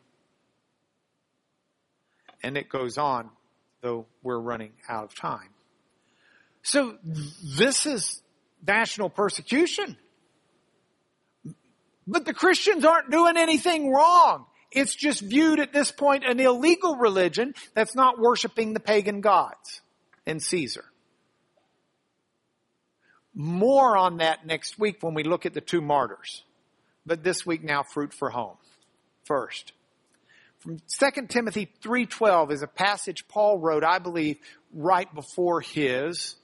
And 2.41 2.57
it 2.57 2.69
goes 2.69 2.97
on, 2.97 3.29
though 3.81 4.05
we're 4.23 4.39
running 4.39 4.71
out 4.87 5.05
of 5.05 5.15
time. 5.15 5.49
So 6.63 6.97
this 7.57 7.85
is 7.85 8.21
national 8.65 9.09
persecution. 9.09 9.97
But 12.07 12.25
the 12.25 12.33
Christians 12.33 12.85
aren't 12.85 13.11
doing 13.11 13.37
anything 13.37 13.91
wrong. 13.91 14.45
It's 14.71 14.95
just 14.95 15.21
viewed 15.21 15.59
at 15.59 15.73
this 15.73 15.91
point 15.91 16.23
an 16.23 16.39
illegal 16.39 16.95
religion 16.95 17.53
that's 17.73 17.95
not 17.95 18.19
worshiping 18.19 18.73
the 18.73 18.79
pagan 18.79 19.21
gods 19.21 19.81
and 20.25 20.41
Caesar. 20.41 20.85
More 23.33 23.97
on 23.97 24.17
that 24.17 24.45
next 24.45 24.77
week 24.79 24.97
when 25.01 25.13
we 25.13 25.23
look 25.23 25.45
at 25.45 25.53
the 25.53 25.61
two 25.61 25.81
martyrs. 25.81 26.43
But 27.05 27.23
this 27.23 27.45
week 27.45 27.63
now 27.63 27.83
fruit 27.83 28.13
for 28.13 28.29
home. 28.29 28.57
First. 29.23 29.73
From 30.61 30.77
2 30.99 31.25
Timothy 31.27 31.67
3.12 31.81 32.51
is 32.51 32.61
a 32.61 32.67
passage 32.67 33.27
Paul 33.27 33.57
wrote, 33.57 33.83
I 33.83 33.97
believe, 33.97 34.37
right 34.71 35.11
before 35.13 35.59
his 35.59 36.35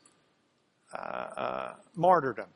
uh, 0.91 0.97
uh, 0.97 1.73
martyrdom. 1.95 2.47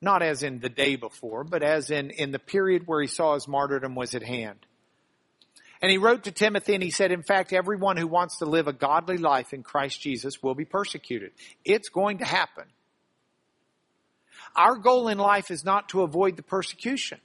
Not 0.00 0.22
as 0.22 0.42
in 0.42 0.58
the 0.58 0.68
day 0.68 0.96
before, 0.96 1.44
but 1.44 1.62
as 1.62 1.90
in, 1.92 2.10
in 2.10 2.32
the 2.32 2.40
period 2.40 2.86
where 2.86 3.00
he 3.00 3.06
saw 3.06 3.34
his 3.34 3.46
martyrdom 3.46 3.94
was 3.94 4.16
at 4.16 4.24
hand. 4.24 4.58
And 5.80 5.92
he 5.92 5.98
wrote 5.98 6.24
to 6.24 6.32
Timothy 6.32 6.74
and 6.74 6.82
he 6.82 6.90
said, 6.90 7.12
in 7.12 7.22
fact, 7.22 7.52
everyone 7.52 7.96
who 7.96 8.08
wants 8.08 8.38
to 8.38 8.44
live 8.44 8.66
a 8.66 8.72
godly 8.72 9.16
life 9.16 9.52
in 9.52 9.62
Christ 9.62 10.00
Jesus 10.00 10.42
will 10.42 10.56
be 10.56 10.64
persecuted. 10.64 11.30
It's 11.64 11.88
going 11.88 12.18
to 12.18 12.24
happen. 12.24 12.64
Our 14.56 14.76
goal 14.76 15.06
in 15.06 15.18
life 15.18 15.52
is 15.52 15.64
not 15.64 15.90
to 15.90 16.02
avoid 16.02 16.36
the 16.36 16.42
persecution. 16.42 17.20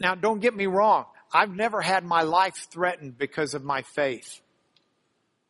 Now, 0.00 0.14
don't 0.14 0.40
get 0.40 0.54
me 0.54 0.66
wrong. 0.66 1.06
I've 1.32 1.54
never 1.54 1.80
had 1.80 2.04
my 2.04 2.22
life 2.22 2.68
threatened 2.70 3.18
because 3.18 3.54
of 3.54 3.64
my 3.64 3.82
faith. 3.82 4.40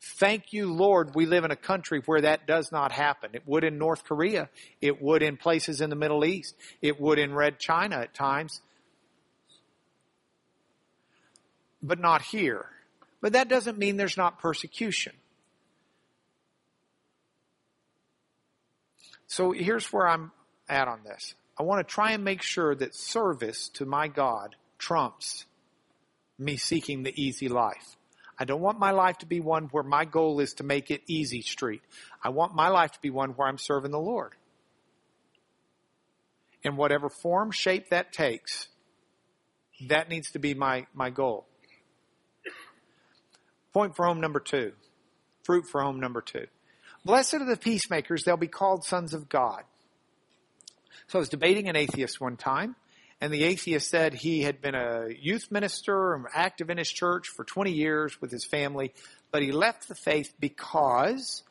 Thank 0.00 0.52
you, 0.52 0.72
Lord, 0.72 1.14
we 1.14 1.26
live 1.26 1.44
in 1.44 1.50
a 1.50 1.56
country 1.56 2.02
where 2.06 2.20
that 2.20 2.46
does 2.46 2.70
not 2.70 2.92
happen. 2.92 3.30
It 3.34 3.42
would 3.46 3.64
in 3.64 3.78
North 3.78 4.04
Korea. 4.04 4.48
It 4.80 5.02
would 5.02 5.22
in 5.22 5.36
places 5.36 5.80
in 5.80 5.90
the 5.90 5.96
Middle 5.96 6.24
East. 6.24 6.54
It 6.80 7.00
would 7.00 7.18
in 7.18 7.34
Red 7.34 7.58
China 7.58 7.96
at 7.96 8.14
times. 8.14 8.60
But 11.82 11.98
not 11.98 12.22
here. 12.22 12.66
But 13.20 13.32
that 13.32 13.48
doesn't 13.48 13.76
mean 13.76 13.96
there's 13.96 14.16
not 14.16 14.38
persecution. 14.38 15.12
So 19.26 19.52
here's 19.52 19.92
where 19.92 20.08
I'm 20.08 20.32
at 20.68 20.88
on 20.88 21.00
this. 21.04 21.34
I 21.58 21.64
want 21.64 21.86
to 21.86 21.94
try 21.94 22.12
and 22.12 22.24
make 22.24 22.42
sure 22.42 22.74
that 22.74 22.94
service 22.94 23.68
to 23.70 23.86
my 23.86 24.08
God 24.08 24.56
trumps 24.78 25.46
me 26.38 26.56
seeking 26.56 27.02
the 27.02 27.12
easy 27.22 27.48
life. 27.48 27.96
I 28.38 28.44
don't 28.44 28.60
want 28.60 28.78
my 28.78 28.92
life 28.92 29.18
to 29.18 29.26
be 29.26 29.40
one 29.40 29.64
where 29.72 29.82
my 29.82 30.04
goal 30.04 30.40
is 30.40 30.54
to 30.54 30.64
make 30.64 30.90
it 30.90 31.02
easy 31.08 31.42
street. 31.42 31.82
I 32.22 32.28
want 32.30 32.54
my 32.54 32.68
life 32.68 32.92
to 32.92 33.00
be 33.00 33.10
one 33.10 33.30
where 33.30 33.48
I'm 33.48 33.58
serving 33.58 33.90
the 33.90 33.98
Lord. 33.98 34.34
in 36.62 36.76
whatever 36.76 37.08
form, 37.08 37.50
shape 37.50 37.90
that 37.90 38.12
takes. 38.12 38.68
That 39.88 40.08
needs 40.08 40.32
to 40.32 40.38
be 40.38 40.54
my, 40.54 40.86
my 40.94 41.10
goal. 41.10 41.46
Point 43.72 43.96
for 43.96 44.06
home 44.06 44.20
number 44.20 44.40
two. 44.40 44.72
Fruit 45.44 45.66
for 45.66 45.82
home 45.82 46.00
number 46.00 46.20
two. 46.20 46.46
Blessed 47.04 47.34
are 47.34 47.44
the 47.44 47.56
peacemakers, 47.56 48.24
they'll 48.24 48.36
be 48.36 48.48
called 48.48 48.84
sons 48.84 49.14
of 49.14 49.28
God. 49.28 49.62
So 51.08 51.18
I 51.18 51.20
was 51.20 51.30
debating 51.30 51.68
an 51.70 51.76
atheist 51.76 52.20
one 52.20 52.36
time, 52.36 52.76
and 53.20 53.32
the 53.32 53.44
atheist 53.44 53.88
said 53.88 54.12
he 54.12 54.42
had 54.42 54.60
been 54.60 54.74
a 54.74 55.08
youth 55.08 55.50
minister, 55.50 56.14
and 56.14 56.26
active 56.34 56.68
in 56.68 56.76
his 56.76 56.90
church 56.90 57.28
for 57.28 57.44
20 57.44 57.72
years 57.72 58.20
with 58.20 58.30
his 58.30 58.44
family, 58.44 58.92
but 59.30 59.42
he 59.42 59.50
left 59.50 59.88
the 59.88 59.94
faith 59.94 60.34
because 60.38 61.42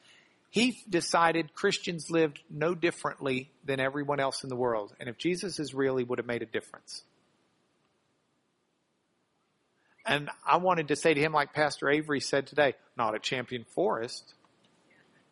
he 0.51 0.77
decided 0.87 1.55
Christians 1.55 2.11
lived 2.11 2.39
no 2.51 2.75
differently 2.75 3.49
than 3.65 3.79
everyone 3.79 4.19
else 4.19 4.43
in 4.43 4.49
the 4.49 4.55
world. 4.55 4.93
And 4.99 5.09
if 5.09 5.17
Jesus 5.17 5.59
is 5.59 5.73
real, 5.73 5.97
he 5.97 6.03
would 6.03 6.19
have 6.19 6.27
made 6.27 6.43
a 6.43 6.45
difference. 6.47 7.01
And 10.05 10.29
I 10.45 10.57
wanted 10.57 10.89
to 10.89 10.95
say 10.95 11.15
to 11.15 11.19
him, 11.19 11.33
like 11.33 11.53
Pastor 11.53 11.89
Avery 11.89 12.19
said 12.21 12.45
today, 12.45 12.75
not 12.95 13.15
at 13.15 13.23
Champion 13.23 13.65
Forest. 13.73 14.35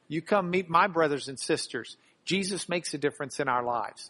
You 0.07 0.23
come 0.23 0.49
meet 0.49 0.67
my 0.67 0.87
brothers 0.87 1.27
and 1.27 1.39
sisters. 1.39 1.95
Jesus 2.25 2.67
makes 2.67 2.93
a 2.95 2.97
difference 2.97 3.39
in 3.39 3.47
our 3.47 3.63
lives. 3.63 4.09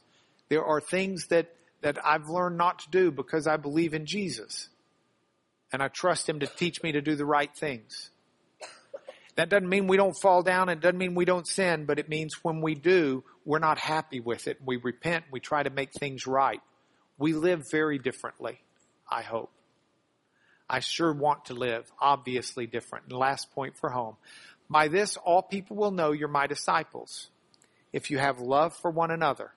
There 0.50 0.64
are 0.64 0.80
things 0.80 1.28
that, 1.28 1.54
that 1.82 1.98
I've 2.06 2.28
learned 2.28 2.58
not 2.58 2.80
to 2.80 2.90
do 2.90 3.12
because 3.12 3.48
I 3.48 3.58
believe 3.58 3.94
in 3.94 4.06
Jesus. 4.06 4.70
And 5.72 5.82
I 5.82 5.88
trust 5.88 6.30
him 6.30 6.40
to 6.40 6.48
teach 6.48 6.84
me 6.84 6.94
to 6.94 7.02
do 7.02 7.16
the 7.16 7.26
right 7.26 7.54
things. 7.56 8.12
That 9.36 9.50
doesn't 9.50 9.68
mean 9.68 9.88
we 9.88 9.98
don't 9.98 10.16
fall 10.22 10.44
down. 10.44 10.70
It 10.70 10.80
doesn't 10.80 10.98
mean 10.98 11.16
we 11.16 11.26
don't 11.26 11.48
sin, 11.48 11.86
but 11.86 12.00
it 12.00 12.08
means 12.08 12.44
when 12.44 12.62
we 12.62 12.74
do, 12.74 13.24
we're 13.44 13.60
not 13.60 13.78
happy 13.78 14.22
with 14.22 14.48
it. 14.48 14.60
We 14.66 14.78
repent. 14.78 15.26
We 15.32 15.40
try 15.40 15.64
to 15.64 15.70
make 15.70 15.92
things 15.92 16.26
right. 16.26 16.62
We 17.18 17.34
live 17.34 17.64
very 17.70 18.00
differently, 18.00 18.60
I 19.10 19.24
hope. 19.24 19.52
I 20.70 20.80
sure 20.80 21.14
want 21.14 21.46
to 21.46 21.54
live 21.54 21.92
obviously 22.00 22.66
different. 22.66 23.06
And 23.10 23.18
last 23.18 23.52
point 23.52 23.78
for 23.78 23.90
home. 23.90 24.16
By 24.70 24.88
this, 24.88 25.18
all 25.18 25.42
people 25.42 25.76
will 25.76 25.92
know 25.92 26.12
you're 26.12 26.28
my 26.28 26.48
disciples. 26.48 27.30
If 27.94 28.10
you 28.10 28.18
have 28.18 28.40
love 28.40 28.76
for 28.82 28.90
one 28.90 29.12
another. 29.12 29.52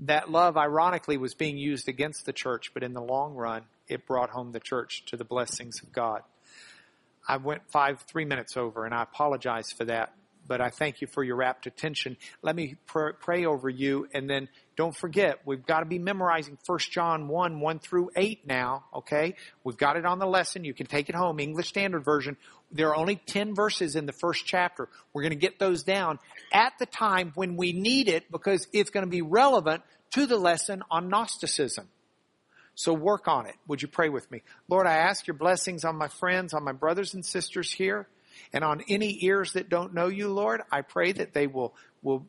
That 0.00 0.30
love, 0.30 0.56
ironically, 0.56 1.16
was 1.16 1.34
being 1.34 1.58
used 1.58 1.88
against 1.88 2.26
the 2.26 2.32
church, 2.32 2.72
but 2.74 2.82
in 2.82 2.92
the 2.92 3.02
long 3.02 3.34
run, 3.34 3.64
it 3.88 4.06
brought 4.06 4.30
home 4.30 4.52
the 4.52 4.60
church 4.60 5.04
to 5.06 5.16
the 5.16 5.24
blessings 5.24 5.82
of 5.82 5.92
God. 5.92 6.22
I 7.28 7.36
went 7.36 7.70
five, 7.70 8.00
three 8.02 8.24
minutes 8.24 8.56
over, 8.56 8.84
and 8.84 8.94
I 8.94 9.02
apologize 9.02 9.70
for 9.70 9.84
that. 9.84 10.14
But 10.46 10.60
I 10.60 10.70
thank 10.70 11.00
you 11.00 11.06
for 11.06 11.22
your 11.22 11.36
rapt 11.36 11.66
attention. 11.66 12.16
Let 12.42 12.56
me 12.56 12.74
pr- 12.86 13.12
pray 13.12 13.44
over 13.44 13.68
you, 13.68 14.08
and 14.12 14.28
then 14.28 14.48
don't 14.76 14.96
forget, 14.96 15.40
we've 15.44 15.64
got 15.66 15.80
to 15.80 15.86
be 15.86 15.98
memorizing 15.98 16.56
1 16.64 16.78
John 16.90 17.28
1, 17.28 17.60
1 17.60 17.78
through 17.78 18.10
8 18.16 18.46
now, 18.46 18.84
okay? 18.94 19.34
We've 19.64 19.76
got 19.76 19.96
it 19.96 20.06
on 20.06 20.18
the 20.18 20.26
lesson. 20.26 20.64
You 20.64 20.72
can 20.72 20.86
take 20.86 21.08
it 21.08 21.14
home. 21.14 21.40
English 21.40 21.68
Standard 21.68 22.04
Version. 22.04 22.36
There 22.70 22.88
are 22.88 22.96
only 22.96 23.16
10 23.16 23.54
verses 23.54 23.96
in 23.96 24.06
the 24.06 24.12
first 24.12 24.46
chapter. 24.46 24.88
We're 25.12 25.22
going 25.22 25.32
to 25.32 25.38
get 25.38 25.58
those 25.58 25.82
down 25.82 26.18
at 26.52 26.72
the 26.78 26.86
time 26.86 27.32
when 27.34 27.56
we 27.56 27.72
need 27.72 28.08
it 28.08 28.30
because 28.30 28.66
it's 28.72 28.90
going 28.90 29.04
to 29.04 29.10
be 29.10 29.22
relevant 29.22 29.82
to 30.12 30.26
the 30.26 30.36
lesson 30.36 30.82
on 30.90 31.08
Gnosticism. 31.08 31.88
So 32.74 32.94
work 32.94 33.28
on 33.28 33.46
it. 33.46 33.54
Would 33.68 33.82
you 33.82 33.88
pray 33.88 34.08
with 34.08 34.30
me? 34.30 34.42
Lord, 34.68 34.86
I 34.86 34.94
ask 34.94 35.26
your 35.26 35.36
blessings 35.36 35.84
on 35.84 35.96
my 35.96 36.08
friends, 36.08 36.54
on 36.54 36.64
my 36.64 36.72
brothers 36.72 37.12
and 37.12 37.24
sisters 37.24 37.70
here, 37.70 38.08
and 38.52 38.64
on 38.64 38.82
any 38.88 39.18
ears 39.24 39.52
that 39.52 39.68
don't 39.68 39.92
know 39.92 40.08
you, 40.08 40.28
Lord. 40.28 40.62
I 40.70 40.80
pray 40.80 41.12
that 41.12 41.34
they 41.34 41.46
will, 41.46 41.74
will, 42.02 42.26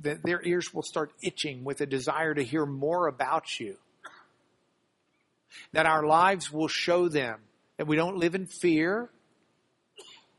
their 0.00 0.40
ears 0.44 0.72
will 0.72 0.82
start 0.82 1.12
itching 1.22 1.64
with 1.64 1.80
a 1.80 1.86
desire 1.86 2.34
to 2.34 2.42
hear 2.42 2.64
more 2.64 3.08
about 3.08 3.58
you. 3.58 3.76
That 5.72 5.86
our 5.86 6.04
lives 6.04 6.52
will 6.52 6.68
show 6.68 7.08
them 7.08 7.40
that 7.76 7.86
we 7.86 7.96
don't 7.96 8.16
live 8.16 8.34
in 8.34 8.46
fear. 8.46 9.10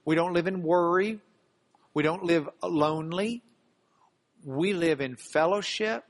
We 0.06 0.16
don't 0.16 0.34
live 0.34 0.48
in 0.48 0.64
worry. 0.64 1.20
We 1.94 2.04
don't 2.04 2.24
live 2.24 2.48
lonely. 2.64 3.42
We 4.44 4.74
live 4.74 5.02
in 5.02 5.16
fellowship 5.16 6.06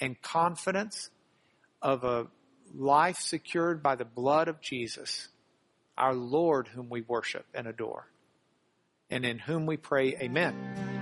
and 0.00 0.20
confidence 0.20 1.10
of 1.80 2.04
a 2.04 2.26
life 2.74 3.18
secured 3.18 3.82
by 3.82 3.94
the 3.94 4.04
blood 4.04 4.48
of 4.48 4.60
Jesus, 4.60 5.28
our 5.96 6.14
Lord, 6.14 6.68
whom 6.68 6.88
we 6.88 7.02
worship 7.02 7.46
and 7.54 7.66
adore, 7.66 8.06
and 9.10 9.24
in 9.24 9.38
whom 9.38 9.66
we 9.66 9.76
pray, 9.76 10.16
Amen. 10.16 10.99